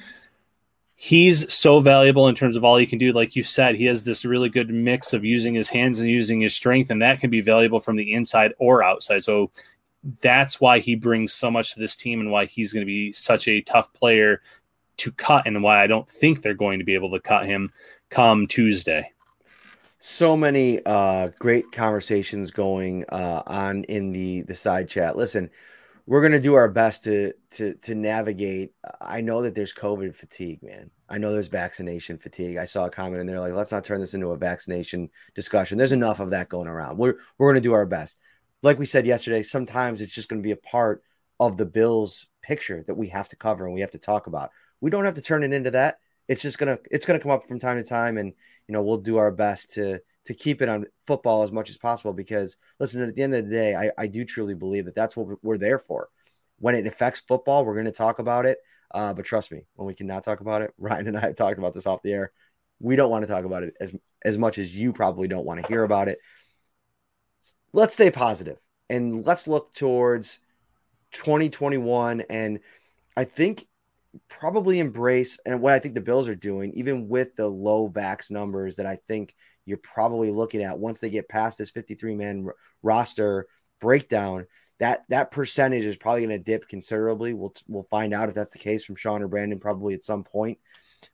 He's 0.96 1.52
so 1.54 1.80
valuable 1.80 2.28
in 2.28 2.36
terms 2.36 2.58
of 2.58 2.66
all 2.66 2.76
he 2.76 2.86
can 2.86 3.00
do. 3.00 3.14
Like 3.14 3.38
you 3.38 3.44
said, 3.44 3.76
he 3.76 3.86
has 3.86 4.04
this 4.04 4.26
really 4.26 4.50
good 4.50 4.70
mix 4.70 5.14
of 5.14 5.24
using 5.24 5.54
his 5.54 5.70
hands 5.70 6.00
and 6.00 6.10
using 6.10 6.42
his 6.42 6.54
strength, 6.54 6.90
and 6.90 7.02
that 7.02 7.22
can 7.22 7.30
be 7.30 7.40
valuable 7.40 7.80
from 7.80 7.96
the 7.96 8.14
inside 8.14 8.54
or 8.60 8.84
outside. 8.84 9.24
So 9.24 9.52
that's 10.20 10.60
why 10.60 10.80
he 10.80 10.96
brings 10.96 11.32
so 11.32 11.50
much 11.50 11.74
to 11.74 11.80
this 11.80 11.96
team 11.96 12.20
and 12.20 12.30
why 12.30 12.46
he's 12.46 12.74
going 12.74 12.82
to 12.82 12.86
be 12.86 13.14
such 13.14 13.48
a 13.48 13.62
tough 13.62 13.94
player 13.94 14.42
to 14.98 15.14
cut, 15.14 15.48
and 15.48 15.64
why 15.64 15.82
I 15.82 15.88
don't 15.88 16.10
think 16.10 16.42
they're 16.42 16.54
going 16.54 16.80
to 16.80 16.86
be 16.86 16.96
able 16.96 17.12
to 17.12 17.22
cut 17.22 17.46
him 17.46 17.72
come 18.10 18.48
Tuesday 18.48 19.14
so 20.00 20.36
many 20.38 20.80
uh, 20.86 21.30
great 21.40 21.72
conversations 21.72 22.52
going 22.52 23.06
uh, 23.10 23.44
on 23.46 23.84
in 23.86 24.12
the 24.12 24.42
the 24.44 24.56
side 24.56 24.88
chat. 24.88 25.18
Listen, 25.18 25.50
we're 26.06 26.22
gonna 26.22 26.40
do 26.40 26.56
our 26.56 26.70
best 26.70 27.04
to 27.04 27.34
to 27.52 27.76
to 27.76 27.96
navigate. 27.96 28.74
I 29.02 29.22
know 29.22 29.42
that 29.42 29.56
there's 29.56 29.74
COVID 29.74 30.16
fatigue, 30.16 30.64
man. 30.64 30.90
I 31.10 31.18
know 31.18 31.34
there's 31.34 31.50
vaccination 31.50 32.18
fatigue. 32.18 32.58
I 32.58 32.66
saw 32.66 32.86
a 32.86 32.90
comment 32.90 33.20
and 33.20 33.28
they're 33.28 33.40
like, 33.40 33.54
let's 33.54 33.72
not 33.72 33.84
turn 33.84 34.00
this 34.00 34.14
into 34.14 34.32
a 34.32 34.38
vaccination 34.38 35.10
discussion. 35.36 35.78
There's 35.78 35.92
enough 35.92 36.20
of 36.20 36.30
that 36.32 36.50
going 36.50 36.68
around. 36.68 36.98
We're 36.98 37.16
we're 37.38 37.52
gonna 37.52 37.62
do 37.62 37.74
our 37.74 37.86
best. 37.86 38.20
Like 38.62 38.80
we 38.80 38.86
said 38.86 39.06
yesterday, 39.06 39.44
sometimes 39.44 40.02
it's 40.02 40.14
just 40.16 40.30
gonna 40.30 40.42
be 40.42 40.52
a 40.52 40.58
part 40.58 41.04
of 41.42 41.58
the 41.58 41.66
Bills 41.66 42.28
picture 42.42 42.84
that 42.88 42.96
we 42.96 43.08
have 43.10 43.30
to 43.30 43.36
cover 43.36 43.66
and 43.66 43.74
we 43.74 43.82
have 43.82 43.92
to 43.92 44.00
talk 44.00 44.28
about. 44.28 44.52
We 44.82 44.90
don't 44.90 45.06
have 45.06 45.16
to 45.16 45.22
turn 45.22 45.44
it 45.44 45.54
into 45.54 45.72
that. 45.72 46.00
It's 46.30 46.42
just 46.42 46.58
gonna 46.58 46.78
it's 46.90 47.06
gonna 47.06 47.20
come 47.20 47.32
up 47.32 47.46
from 47.46 47.60
time 47.60 47.78
to 47.78 47.84
time 47.84 48.18
and 48.18 48.34
you 48.70 48.74
know, 48.74 48.84
we'll 48.84 48.98
do 48.98 49.18
our 49.18 49.32
best 49.32 49.74
to 49.74 50.00
to 50.26 50.34
keep 50.36 50.62
it 50.62 50.70
on 50.70 50.86
football 51.08 51.42
as 51.42 51.52
much 51.52 51.72
as 51.72 51.78
possible 51.78 52.14
because 52.14 52.56
listen, 52.80 53.02
at 53.02 53.16
the 53.16 53.24
end 53.24 53.34
of 53.34 53.44
the 53.44 53.52
day, 53.52 53.74
I, 53.74 53.90
I 53.98 54.06
do 54.06 54.24
truly 54.24 54.54
believe 54.54 54.86
that 54.86 54.94
that's 54.94 55.18
what 55.18 55.44
we're 55.44 55.58
there 55.58 55.80
for. 55.80 56.08
When 56.60 56.76
it 56.76 56.86
affects 56.86 57.22
football, 57.22 57.66
we're 57.66 57.74
going 57.74 57.86
to 57.86 57.92
talk 57.92 58.20
about 58.20 58.46
it. 58.46 58.60
Uh, 58.94 59.12
but 59.12 59.26
trust 59.26 59.52
me, 59.52 59.64
when 59.74 59.88
we 59.88 59.96
cannot 59.96 60.24
talk 60.24 60.40
about 60.40 60.62
it, 60.62 60.72
Ryan 60.78 61.08
and 61.08 61.18
I 61.18 61.22
have 61.22 61.36
talked 61.36 61.58
about 61.58 61.74
this 61.74 61.88
off 61.88 62.04
the 62.04 62.14
air. 62.14 62.32
We 62.80 62.96
don't 62.96 63.10
want 63.10 63.24
to 63.24 63.28
talk 63.28 63.44
about 63.44 63.64
it 63.64 63.74
as 63.82 63.92
as 64.24 64.38
much 64.38 64.60
as 64.60 64.76
you 64.76 64.94
probably 64.94 65.28
don't 65.28 65.46
want 65.46 65.62
to 65.62 65.68
hear 65.68 65.84
about 65.84 66.08
it. 66.08 66.20
Let's 67.74 67.96
stay 67.96 68.12
positive 68.12 68.60
and 68.88 69.26
let's 69.26 69.48
look 69.48 69.74
towards 69.74 70.40
2021 71.14 72.22
and 72.30 72.60
I 73.18 73.24
think 73.24 73.66
probably 74.28 74.80
embrace 74.80 75.38
and 75.46 75.62
what 75.62 75.74
I 75.74 75.80
think 75.80 75.96
the 75.96 76.02
Bills 76.02 76.28
are 76.28 76.36
doing, 76.36 76.72
even 76.74 77.08
with 77.08 77.36
the 77.36 77.48
low 77.48 77.90
vax 77.90 78.32
numbers 78.32 78.76
that 78.78 78.86
I 78.86 78.98
think 79.08 79.36
you're 79.66 79.78
probably 79.78 80.32
looking 80.32 80.64
at 80.64 80.80
once 80.80 81.00
they 81.00 81.10
get 81.10 81.30
past 81.30 81.58
this 81.58 81.70
53 81.72 82.16
man 82.16 82.46
r- 82.48 82.56
roster 82.82 83.48
breakdown. 83.80 84.48
That 84.80 85.04
that 85.10 85.32
percentage 85.32 85.84
is 85.84 85.98
probably 85.98 86.26
going 86.26 86.38
to 86.38 86.44
dip 86.44 86.68
considerably. 86.68 87.34
We'll 87.34 87.54
we'll 87.68 87.84
find 87.84 88.14
out 88.14 88.30
if 88.30 88.36
that's 88.36 88.52
the 88.52 88.60
case 88.60 88.86
from 88.86 88.96
Sean 88.96 89.22
or 89.22 89.28
Brandon 89.28 89.60
probably 89.60 89.94
at 89.94 90.06
some 90.06 90.24
point. 90.24 90.58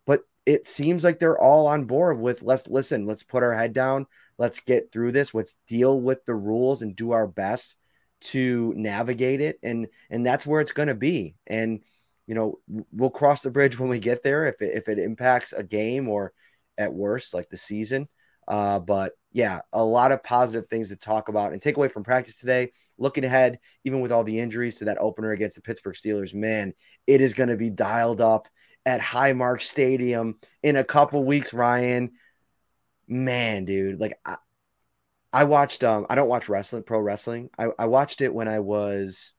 But 0.05 0.21
it 0.45 0.67
seems 0.67 1.03
like 1.03 1.19
they're 1.19 1.39
all 1.41 1.67
on 1.67 1.85
board 1.85 2.19
with 2.19 2.43
let's 2.43 2.67
listen, 2.67 3.07
let's 3.07 3.23
put 3.23 3.43
our 3.43 3.55
head 3.55 3.73
down, 3.73 4.05
let's 4.37 4.59
get 4.59 4.91
through 4.91 5.11
this. 5.11 5.33
Let's 5.33 5.57
deal 5.67 5.99
with 5.99 6.23
the 6.25 6.35
rules 6.35 6.81
and 6.81 6.95
do 6.95 7.11
our 7.11 7.27
best 7.27 7.77
to 8.21 8.73
navigate 8.75 9.41
it. 9.41 9.59
And 9.63 9.87
and 10.09 10.25
that's 10.25 10.45
where 10.45 10.61
it's 10.61 10.71
going 10.71 10.87
to 10.87 10.95
be. 10.95 11.35
And 11.47 11.81
you 12.27 12.35
know, 12.35 12.59
we'll 12.91 13.09
cross 13.09 13.41
the 13.41 13.51
bridge 13.51 13.79
when 13.79 13.89
we 13.89 13.99
get 13.99 14.23
there 14.23 14.45
if 14.45 14.61
it, 14.61 14.75
if 14.75 14.87
it 14.87 14.99
impacts 14.99 15.53
a 15.53 15.63
game 15.63 16.09
or 16.09 16.33
at 16.77 16.93
worst 16.93 17.33
like 17.33 17.49
the 17.49 17.57
season. 17.57 18.07
Uh, 18.47 18.79
but 18.79 19.13
yeah, 19.31 19.61
a 19.73 19.83
lot 19.83 20.11
of 20.11 20.23
positive 20.23 20.69
things 20.69 20.89
to 20.89 20.95
talk 20.95 21.29
about 21.29 21.51
and 21.51 21.61
take 21.61 21.77
away 21.77 21.87
from 21.87 22.03
practice 22.03 22.35
today. 22.35 22.71
Looking 22.97 23.23
ahead, 23.23 23.59
even 23.83 24.01
with 24.01 24.11
all 24.11 24.23
the 24.23 24.39
injuries 24.39 24.75
to 24.75 24.85
that 24.85 24.97
opener 24.99 25.31
against 25.31 25.55
the 25.55 25.61
Pittsburgh 25.61 25.95
Steelers, 25.95 26.33
man, 26.33 26.73
it 27.07 27.21
is 27.21 27.33
going 27.33 27.49
to 27.49 27.57
be 27.57 27.69
dialed 27.69 28.21
up 28.21 28.47
at 28.85 29.01
Highmark 29.01 29.61
Stadium 29.61 30.39
in 30.61 30.75
a 30.75 30.83
couple 30.83 31.23
weeks. 31.23 31.53
Ryan, 31.53 32.11
man, 33.07 33.65
dude, 33.65 33.99
like 33.99 34.17
I, 34.25 34.35
I 35.33 35.43
watched. 35.43 35.83
Um, 35.83 36.05
I 36.09 36.15
don't 36.15 36.29
watch 36.29 36.47
wrestling, 36.47 36.83
pro 36.83 36.99
wrestling. 36.99 37.49
I, 37.57 37.67
I 37.77 37.85
watched 37.87 38.21
it 38.21 38.33
when 38.33 38.47
I 38.47 38.59
was, 38.59 39.33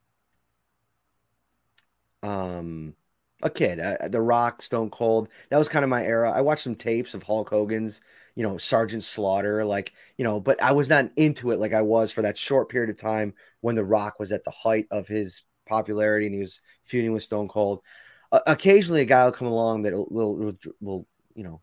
um, 2.27 2.95
a 3.43 3.51
kid. 3.51 3.81
Uh, 3.81 4.09
the 4.09 4.21
Rock, 4.21 4.63
Stone 4.63 4.91
Cold. 4.91 5.29
That 5.51 5.59
was 5.59 5.69
kind 5.69 5.85
of 5.85 5.89
my 5.89 6.05
era. 6.05 6.31
I 6.31 6.41
watched 6.41 6.63
some 6.65 6.75
tapes 6.75 7.15
of 7.15 7.23
Hulk 7.23 7.51
Hogan's 7.51 8.01
you 8.37 8.43
know, 8.43 8.59
Sergeant 8.59 9.03
Slaughter, 9.03 9.65
like, 9.65 9.93
you 10.19 10.25
know, 10.25 10.39
but 10.39 10.63
I 10.63 10.73
was 10.73 10.91
not 10.91 11.11
into 11.17 11.51
it 11.51 11.59
like 11.59 11.73
I 11.73 11.81
was 11.81 12.13
for 12.13 12.23
that 12.23 12.39
short 12.39 12.69
period 12.69 12.91
of 12.91 12.97
time 12.97 13.35
when 13.63 13.75
The 13.75 13.85
Rock 13.85 14.21
was 14.21 14.31
at 14.31 14.45
the 14.45 14.51
height 14.51 14.87
of 14.91 15.09
his 15.09 15.43
popularity 15.65 16.27
and 16.27 16.35
he 16.35 16.41
was 16.41 16.61
feuding 16.85 17.13
with 17.13 17.25
Stone 17.25 17.49
Cold. 17.49 17.81
Uh, 18.31 18.41
occasionally, 18.47 19.01
a 19.01 19.07
guy 19.07 19.25
will 19.25 19.33
come 19.33 19.49
along 19.49 19.83
that 19.83 19.95
will, 19.95 20.37
will, 20.37 20.55
will, 20.81 21.07
you 21.35 21.45
know, 21.45 21.63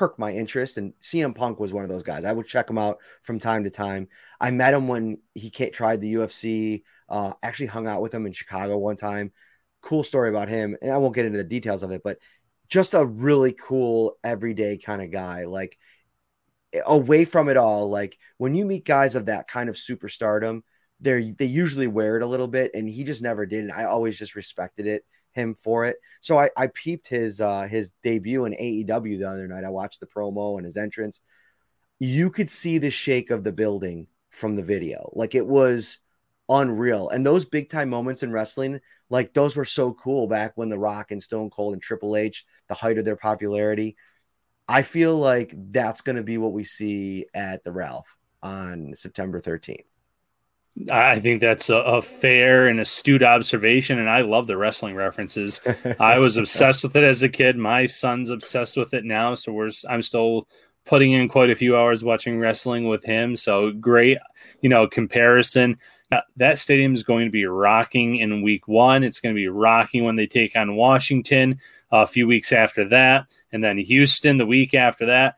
perk 0.00 0.18
my 0.18 0.32
interest. 0.32 0.78
And 0.78 0.94
CM 1.02 1.34
Punk 1.34 1.60
was 1.60 1.74
one 1.74 1.84
of 1.84 1.90
those 1.90 2.02
guys. 2.02 2.24
I 2.24 2.32
would 2.32 2.46
check 2.46 2.70
him 2.70 2.78
out 2.78 3.00
from 3.20 3.38
time 3.38 3.64
to 3.64 3.70
time. 3.70 4.08
I 4.40 4.50
met 4.50 4.72
him 4.72 4.88
when 4.88 5.18
he 5.34 5.50
tried 5.50 6.00
the 6.00 6.14
UFC, 6.14 6.84
uh, 7.10 7.34
actually 7.42 7.66
hung 7.66 7.86
out 7.86 8.00
with 8.00 8.14
him 8.14 8.24
in 8.24 8.32
Chicago 8.32 8.78
one 8.78 8.96
time. 8.96 9.30
Cool 9.82 10.02
story 10.02 10.30
about 10.30 10.48
him. 10.48 10.74
And 10.80 10.90
I 10.90 10.96
won't 10.96 11.14
get 11.14 11.26
into 11.26 11.36
the 11.36 11.44
details 11.44 11.82
of 11.82 11.90
it, 11.90 12.00
but 12.02 12.16
just 12.70 12.94
a 12.94 13.04
really 13.04 13.52
cool 13.52 14.16
everyday 14.24 14.78
kind 14.78 15.02
of 15.02 15.10
guy 15.10 15.44
like 15.44 15.76
away 16.86 17.24
from 17.26 17.48
it 17.48 17.56
all 17.56 17.90
like 17.90 18.16
when 18.38 18.54
you 18.54 18.64
meet 18.64 18.86
guys 18.86 19.16
of 19.16 19.26
that 19.26 19.48
kind 19.48 19.68
of 19.68 19.74
superstardom 19.74 20.60
they 21.00 21.32
they 21.36 21.46
usually 21.46 21.88
wear 21.88 22.16
it 22.16 22.22
a 22.22 22.26
little 22.26 22.46
bit 22.46 22.70
and 22.74 22.88
he 22.88 23.02
just 23.02 23.22
never 23.22 23.44
did 23.44 23.64
and 23.64 23.72
i 23.72 23.82
always 23.82 24.16
just 24.16 24.36
respected 24.36 24.86
it 24.86 25.04
him 25.32 25.54
for 25.54 25.84
it 25.86 25.96
so 26.20 26.38
i 26.38 26.48
i 26.56 26.66
peeped 26.68 27.08
his 27.08 27.40
uh 27.40 27.62
his 27.62 27.92
debut 28.02 28.44
in 28.44 28.52
aew 28.54 29.18
the 29.18 29.28
other 29.28 29.46
night 29.46 29.64
i 29.64 29.70
watched 29.70 30.00
the 30.00 30.06
promo 30.06 30.56
and 30.56 30.64
his 30.64 30.76
entrance 30.76 31.20
you 31.98 32.30
could 32.30 32.50
see 32.50 32.78
the 32.78 32.90
shake 32.90 33.30
of 33.30 33.44
the 33.44 33.52
building 33.52 34.06
from 34.30 34.56
the 34.56 34.62
video 34.62 35.10
like 35.14 35.34
it 35.34 35.46
was 35.46 35.98
unreal. 36.50 37.08
And 37.08 37.24
those 37.24 37.44
big 37.46 37.70
time 37.70 37.88
moments 37.88 38.22
in 38.22 38.32
wrestling, 38.32 38.80
like 39.08 39.32
those 39.32 39.56
were 39.56 39.64
so 39.64 39.94
cool 39.94 40.26
back 40.26 40.52
when 40.56 40.68
The 40.68 40.78
Rock 40.78 41.12
and 41.12 41.22
Stone 41.22 41.50
Cold 41.50 41.72
and 41.72 41.82
Triple 41.82 42.16
H, 42.16 42.44
the 42.68 42.74
height 42.74 42.98
of 42.98 43.04
their 43.04 43.16
popularity. 43.16 43.96
I 44.68 44.82
feel 44.82 45.16
like 45.16 45.54
that's 45.70 46.00
going 46.00 46.16
to 46.16 46.22
be 46.22 46.38
what 46.38 46.52
we 46.52 46.64
see 46.64 47.26
at 47.34 47.64
the 47.64 47.72
Ralph 47.72 48.16
on 48.42 48.92
September 48.94 49.40
13th. 49.40 49.84
I 50.90 51.20
think 51.20 51.40
that's 51.40 51.68
a, 51.68 51.76
a, 51.76 52.00
fair 52.00 52.66
and 52.66 52.80
astute 52.80 53.22
observation, 53.22 53.98
and 53.98 54.08
I 54.08 54.22
love 54.22 54.46
the 54.46 54.56
wrestling 54.56 54.94
references. 54.94 55.60
I 56.00 56.18
was 56.18 56.36
obsessed 56.36 56.82
with 56.82 56.96
it 56.96 57.04
as 57.04 57.22
a 57.22 57.28
kid. 57.28 57.58
My 57.58 57.86
son's 57.86 58.30
obsessed 58.30 58.76
with 58.76 58.94
it 58.94 59.04
now, 59.04 59.34
so 59.34 59.52
we're 59.52 59.70
I'm 59.88 60.00
still 60.00 60.48
putting 60.86 61.12
in 61.12 61.28
quite 61.28 61.50
a 61.50 61.56
few 61.56 61.76
hours 61.76 62.02
watching 62.02 62.38
wrestling 62.38 62.88
with 62.88 63.04
him. 63.04 63.36
So 63.36 63.72
great, 63.72 64.18
you 64.62 64.68
know, 64.68 64.86
comparison 64.86 65.76
that 66.36 66.58
stadium 66.58 66.92
is 66.92 67.02
going 67.02 67.26
to 67.26 67.30
be 67.30 67.44
rocking 67.44 68.16
in 68.16 68.42
week 68.42 68.66
one. 68.66 69.04
It's 69.04 69.20
going 69.20 69.34
to 69.34 69.38
be 69.38 69.48
rocking 69.48 70.04
when 70.04 70.16
they 70.16 70.26
take 70.26 70.56
on 70.56 70.74
Washington 70.74 71.60
a 71.92 72.06
few 72.06 72.26
weeks 72.26 72.52
after 72.52 72.88
that, 72.88 73.26
and 73.52 73.62
then 73.62 73.78
Houston 73.78 74.36
the 74.36 74.46
week 74.46 74.74
after 74.74 75.06
that. 75.06 75.36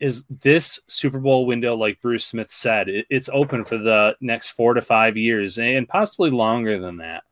Is 0.00 0.24
this 0.28 0.80
Super 0.86 1.18
Bowl 1.18 1.46
window, 1.46 1.74
like 1.74 2.00
Bruce 2.00 2.24
Smith 2.24 2.50
said, 2.50 2.88
it, 2.88 3.06
it's 3.10 3.28
open 3.32 3.64
for 3.64 3.78
the 3.78 4.16
next 4.20 4.50
four 4.50 4.74
to 4.74 4.80
five 4.80 5.16
years 5.16 5.58
and 5.58 5.88
possibly 5.88 6.30
longer 6.30 6.78
than 6.78 6.98
that. 6.98 7.24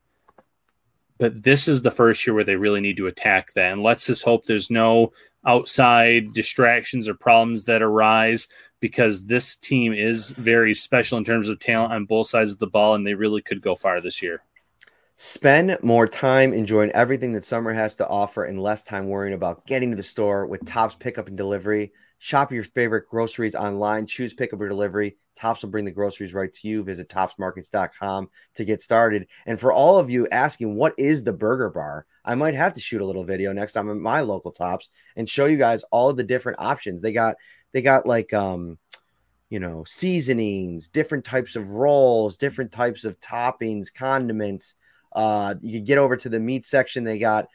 But 1.17 1.41
this 1.41 1.67
is 1.67 1.81
the 1.81 1.91
first 1.91 2.27
year 2.27 2.33
where 2.33 2.43
they 2.43 2.55
really 2.55 2.81
need 2.81 2.97
to 2.97 3.07
attack 3.07 3.53
that. 3.53 3.71
And 3.71 3.83
let's 3.83 4.05
just 4.05 4.23
hope 4.23 4.45
there's 4.45 4.69
no 4.69 5.13
outside 5.45 6.33
distractions 6.33 7.07
or 7.07 7.15
problems 7.15 7.63
that 7.65 7.81
arise 7.81 8.47
because 8.79 9.25
this 9.25 9.55
team 9.55 9.93
is 9.93 10.31
very 10.31 10.73
special 10.73 11.17
in 11.17 11.23
terms 11.23 11.49
of 11.49 11.59
talent 11.59 11.93
on 11.93 12.05
both 12.05 12.27
sides 12.27 12.51
of 12.51 12.59
the 12.59 12.67
ball, 12.67 12.93
and 12.93 13.07
they 13.07 13.15
really 13.15 13.41
could 13.41 13.61
go 13.61 13.75
far 13.75 14.01
this 14.01 14.21
year. 14.21 14.43
Spend 15.19 15.79
more 15.81 16.07
time 16.07 16.53
enjoying 16.53 16.91
everything 16.91 17.33
that 17.33 17.43
summer 17.43 17.73
has 17.73 17.95
to 17.95 18.07
offer 18.07 18.43
and 18.43 18.61
less 18.61 18.83
time 18.83 19.07
worrying 19.07 19.33
about 19.33 19.65
getting 19.65 19.89
to 19.89 19.97
the 19.97 20.03
store 20.03 20.45
with 20.45 20.63
Tops 20.63 20.93
Pickup 20.93 21.27
and 21.27 21.35
Delivery. 21.35 21.91
Shop 22.19 22.51
your 22.51 22.63
favorite 22.63 23.09
groceries 23.09 23.55
online, 23.55 24.05
choose 24.05 24.35
pickup 24.35 24.61
or 24.61 24.69
delivery. 24.69 25.17
Tops 25.35 25.63
will 25.63 25.71
bring 25.71 25.85
the 25.85 25.91
groceries 25.91 26.35
right 26.35 26.53
to 26.53 26.67
you. 26.67 26.83
Visit 26.83 27.09
topsmarkets.com 27.09 28.29
to 28.53 28.63
get 28.63 28.83
started. 28.83 29.25
And 29.47 29.59
for 29.59 29.73
all 29.73 29.97
of 29.97 30.11
you 30.11 30.27
asking, 30.27 30.75
what 30.75 30.93
is 30.99 31.23
the 31.23 31.33
burger 31.33 31.71
bar? 31.71 32.05
I 32.23 32.35
might 32.35 32.53
have 32.53 32.73
to 32.73 32.79
shoot 32.79 33.01
a 33.01 33.05
little 33.05 33.23
video 33.23 33.51
next 33.53 33.73
time 33.73 33.89
at 33.89 33.97
my 33.97 34.21
local 34.21 34.51
Tops 34.51 34.91
and 35.15 35.27
show 35.27 35.47
you 35.47 35.57
guys 35.57 35.83
all 35.85 36.11
of 36.11 36.17
the 36.17 36.23
different 36.23 36.59
options. 36.59 37.01
They 37.01 37.11
got 37.11 37.37
they 37.71 37.81
got 37.81 38.05
like 38.05 38.35
um 38.35 38.77
you 39.49 39.59
know 39.59 39.83
seasonings 39.83 40.87
different 40.87 41.23
types 41.23 41.55
of 41.55 41.71
rolls 41.71 42.35
different 42.35 42.69
types 42.69 43.05
of 43.05 43.17
toppings 43.21 43.93
condiments 43.93 44.75
uh 45.17 45.55
you 45.61 45.81
get 45.81 45.97
over 45.97 46.15
to 46.15 46.29
the 46.29 46.39
meat 46.39 46.65
section. 46.65 47.03
They 47.03 47.19
got 47.19 47.47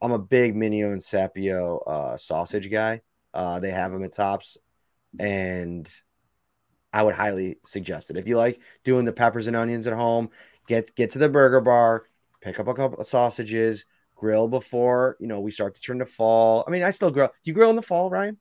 i'm 0.00 0.12
a 0.12 0.18
big 0.18 0.54
mineo 0.54 0.92
and 0.92 1.00
sapio 1.00 1.80
uh 1.86 2.16
sausage 2.16 2.70
guy. 2.70 3.02
Uh 3.34 3.60
they 3.60 3.70
have 3.70 3.92
them 3.92 4.04
at 4.04 4.12
tops. 4.12 4.56
And 5.18 5.90
i 6.92 7.02
would 7.02 7.14
highly 7.14 7.56
suggest 7.66 8.10
it. 8.10 8.16
If 8.16 8.28
you 8.28 8.36
like 8.36 8.60
doing 8.84 9.04
the 9.04 9.12
peppers 9.12 9.48
and 9.48 9.56
onions 9.56 9.86
at 9.86 9.92
home 9.92 10.30
get 10.68 10.94
get 10.94 11.10
to 11.12 11.18
the 11.18 11.28
burger 11.28 11.60
bar 11.60 12.04
pick 12.40 12.60
up 12.60 12.68
a 12.68 12.74
couple 12.74 12.98
of 12.98 13.06
sausages 13.06 13.84
grill 14.14 14.46
before 14.46 15.16
you 15.18 15.26
know 15.26 15.40
we 15.40 15.50
start 15.50 15.74
to 15.74 15.80
turn 15.82 15.98
to 15.98 16.06
fall. 16.06 16.64
I 16.66 16.70
mean 16.70 16.84
i 16.84 16.92
still 16.92 17.10
grill. 17.10 17.30
You 17.42 17.52
grill 17.52 17.70
in 17.70 17.76
the 17.76 17.82
fall 17.82 18.10
ryan? 18.10 18.38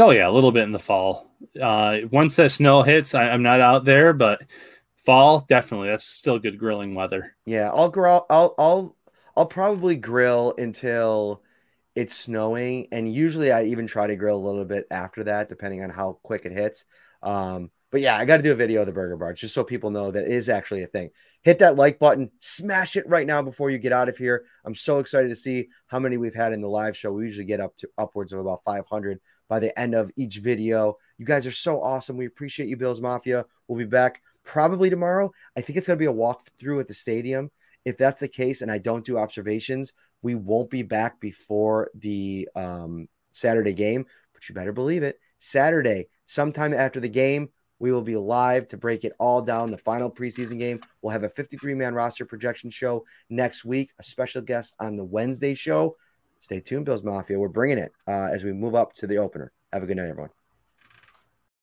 Oh 0.00 0.10
yeah, 0.10 0.28
a 0.28 0.30
little 0.30 0.52
bit 0.52 0.64
in 0.64 0.72
the 0.72 0.78
fall. 0.78 1.30
Uh, 1.60 1.98
once 2.10 2.36
that 2.36 2.50
snow 2.50 2.82
hits, 2.82 3.14
I, 3.14 3.24
am 3.24 3.42
not 3.42 3.60
out 3.60 3.84
there, 3.84 4.12
but 4.12 4.42
fall 5.04 5.40
definitely. 5.40 5.88
That's 5.88 6.04
still 6.04 6.38
good 6.38 6.58
grilling 6.58 6.94
weather. 6.94 7.36
Yeah, 7.46 7.70
I'll 7.70 7.88
grill. 7.88 8.26
I'll 8.30 8.54
I'll 8.58 8.96
I'll 9.36 9.46
probably 9.46 9.96
grill 9.96 10.54
until 10.58 11.42
it's 11.94 12.14
snowing, 12.14 12.88
and 12.92 13.12
usually 13.12 13.52
I 13.52 13.64
even 13.64 13.86
try 13.86 14.06
to 14.06 14.16
grill 14.16 14.36
a 14.36 14.46
little 14.46 14.64
bit 14.64 14.86
after 14.90 15.24
that, 15.24 15.48
depending 15.48 15.82
on 15.82 15.90
how 15.90 16.18
quick 16.22 16.44
it 16.44 16.52
hits. 16.52 16.84
Um, 17.22 17.70
but 17.92 18.00
yeah, 18.00 18.16
I 18.16 18.24
got 18.24 18.38
to 18.38 18.42
do 18.42 18.52
a 18.52 18.56
video 18.56 18.80
of 18.80 18.86
the 18.86 18.92
burger 18.92 19.18
bar 19.18 19.34
just 19.34 19.52
so 19.52 19.62
people 19.62 19.90
know 19.90 20.10
that 20.10 20.24
it 20.24 20.32
is 20.32 20.48
actually 20.48 20.82
a 20.82 20.86
thing. 20.86 21.10
Hit 21.42 21.58
that 21.58 21.76
like 21.76 21.98
button, 21.98 22.30
smash 22.40 22.96
it 22.96 23.06
right 23.06 23.26
now 23.26 23.42
before 23.42 23.68
you 23.68 23.76
get 23.76 23.92
out 23.92 24.08
of 24.08 24.16
here. 24.16 24.46
I'm 24.64 24.74
so 24.74 24.98
excited 24.98 25.28
to 25.28 25.36
see 25.36 25.68
how 25.88 25.98
many 25.98 26.16
we've 26.16 26.34
had 26.34 26.54
in 26.54 26.62
the 26.62 26.68
live 26.68 26.96
show. 26.96 27.12
We 27.12 27.24
usually 27.24 27.44
get 27.44 27.60
up 27.60 27.76
to 27.78 27.88
upwards 27.98 28.32
of 28.32 28.40
about 28.40 28.64
500 28.64 29.20
by 29.46 29.60
the 29.60 29.78
end 29.78 29.94
of 29.94 30.10
each 30.16 30.38
video. 30.38 30.96
You 31.18 31.26
guys 31.26 31.46
are 31.46 31.52
so 31.52 31.82
awesome. 31.82 32.16
We 32.16 32.24
appreciate 32.24 32.70
you, 32.70 32.78
Bills 32.78 33.02
Mafia. 33.02 33.44
We'll 33.68 33.78
be 33.78 33.84
back 33.84 34.22
probably 34.44 34.90
tomorrow. 34.90 35.30
I 35.56 35.60
think 35.60 35.76
it's 35.76 35.86
going 35.86 35.98
to 35.98 36.02
be 36.02 36.10
a 36.10 36.14
walkthrough 36.14 36.80
at 36.80 36.88
the 36.88 36.94
stadium. 36.94 37.50
If 37.84 37.96
that's 37.96 38.20
the 38.20 38.28
case, 38.28 38.62
and 38.62 38.70
I 38.70 38.78
don't 38.78 39.04
do 39.04 39.18
observations, 39.18 39.92
we 40.22 40.34
won't 40.34 40.70
be 40.70 40.82
back 40.82 41.20
before 41.20 41.90
the 41.94 42.48
um, 42.54 43.08
Saturday 43.32 43.72
game. 43.72 44.06
But 44.32 44.48
you 44.48 44.54
better 44.54 44.72
believe 44.72 45.02
it. 45.02 45.18
Saturday, 45.38 46.08
sometime 46.26 46.72
after 46.72 47.00
the 47.00 47.08
game, 47.08 47.48
we 47.80 47.90
will 47.90 48.02
be 48.02 48.16
live 48.16 48.68
to 48.68 48.76
break 48.76 49.02
it 49.04 49.12
all 49.18 49.42
down. 49.42 49.72
The 49.72 49.78
final 49.78 50.08
preseason 50.08 50.56
game. 50.56 50.80
We'll 51.02 51.10
have 51.10 51.24
a 51.24 51.28
53 51.28 51.74
man 51.74 51.94
roster 51.94 52.24
projection 52.24 52.70
show 52.70 53.04
next 53.28 53.64
week, 53.64 53.90
a 53.98 54.04
special 54.04 54.40
guest 54.40 54.74
on 54.78 54.96
the 54.96 55.04
Wednesday 55.04 55.54
show. 55.54 55.96
Stay 56.40 56.60
tuned, 56.60 56.84
Bills 56.84 57.02
Mafia. 57.02 57.38
We're 57.38 57.48
bringing 57.48 57.78
it 57.78 57.92
uh, 58.06 58.28
as 58.32 58.44
we 58.44 58.52
move 58.52 58.76
up 58.76 58.92
to 58.94 59.08
the 59.08 59.18
opener. 59.18 59.52
Have 59.72 59.82
a 59.82 59.86
good 59.86 59.96
night, 59.96 60.08
everyone. 60.08 60.30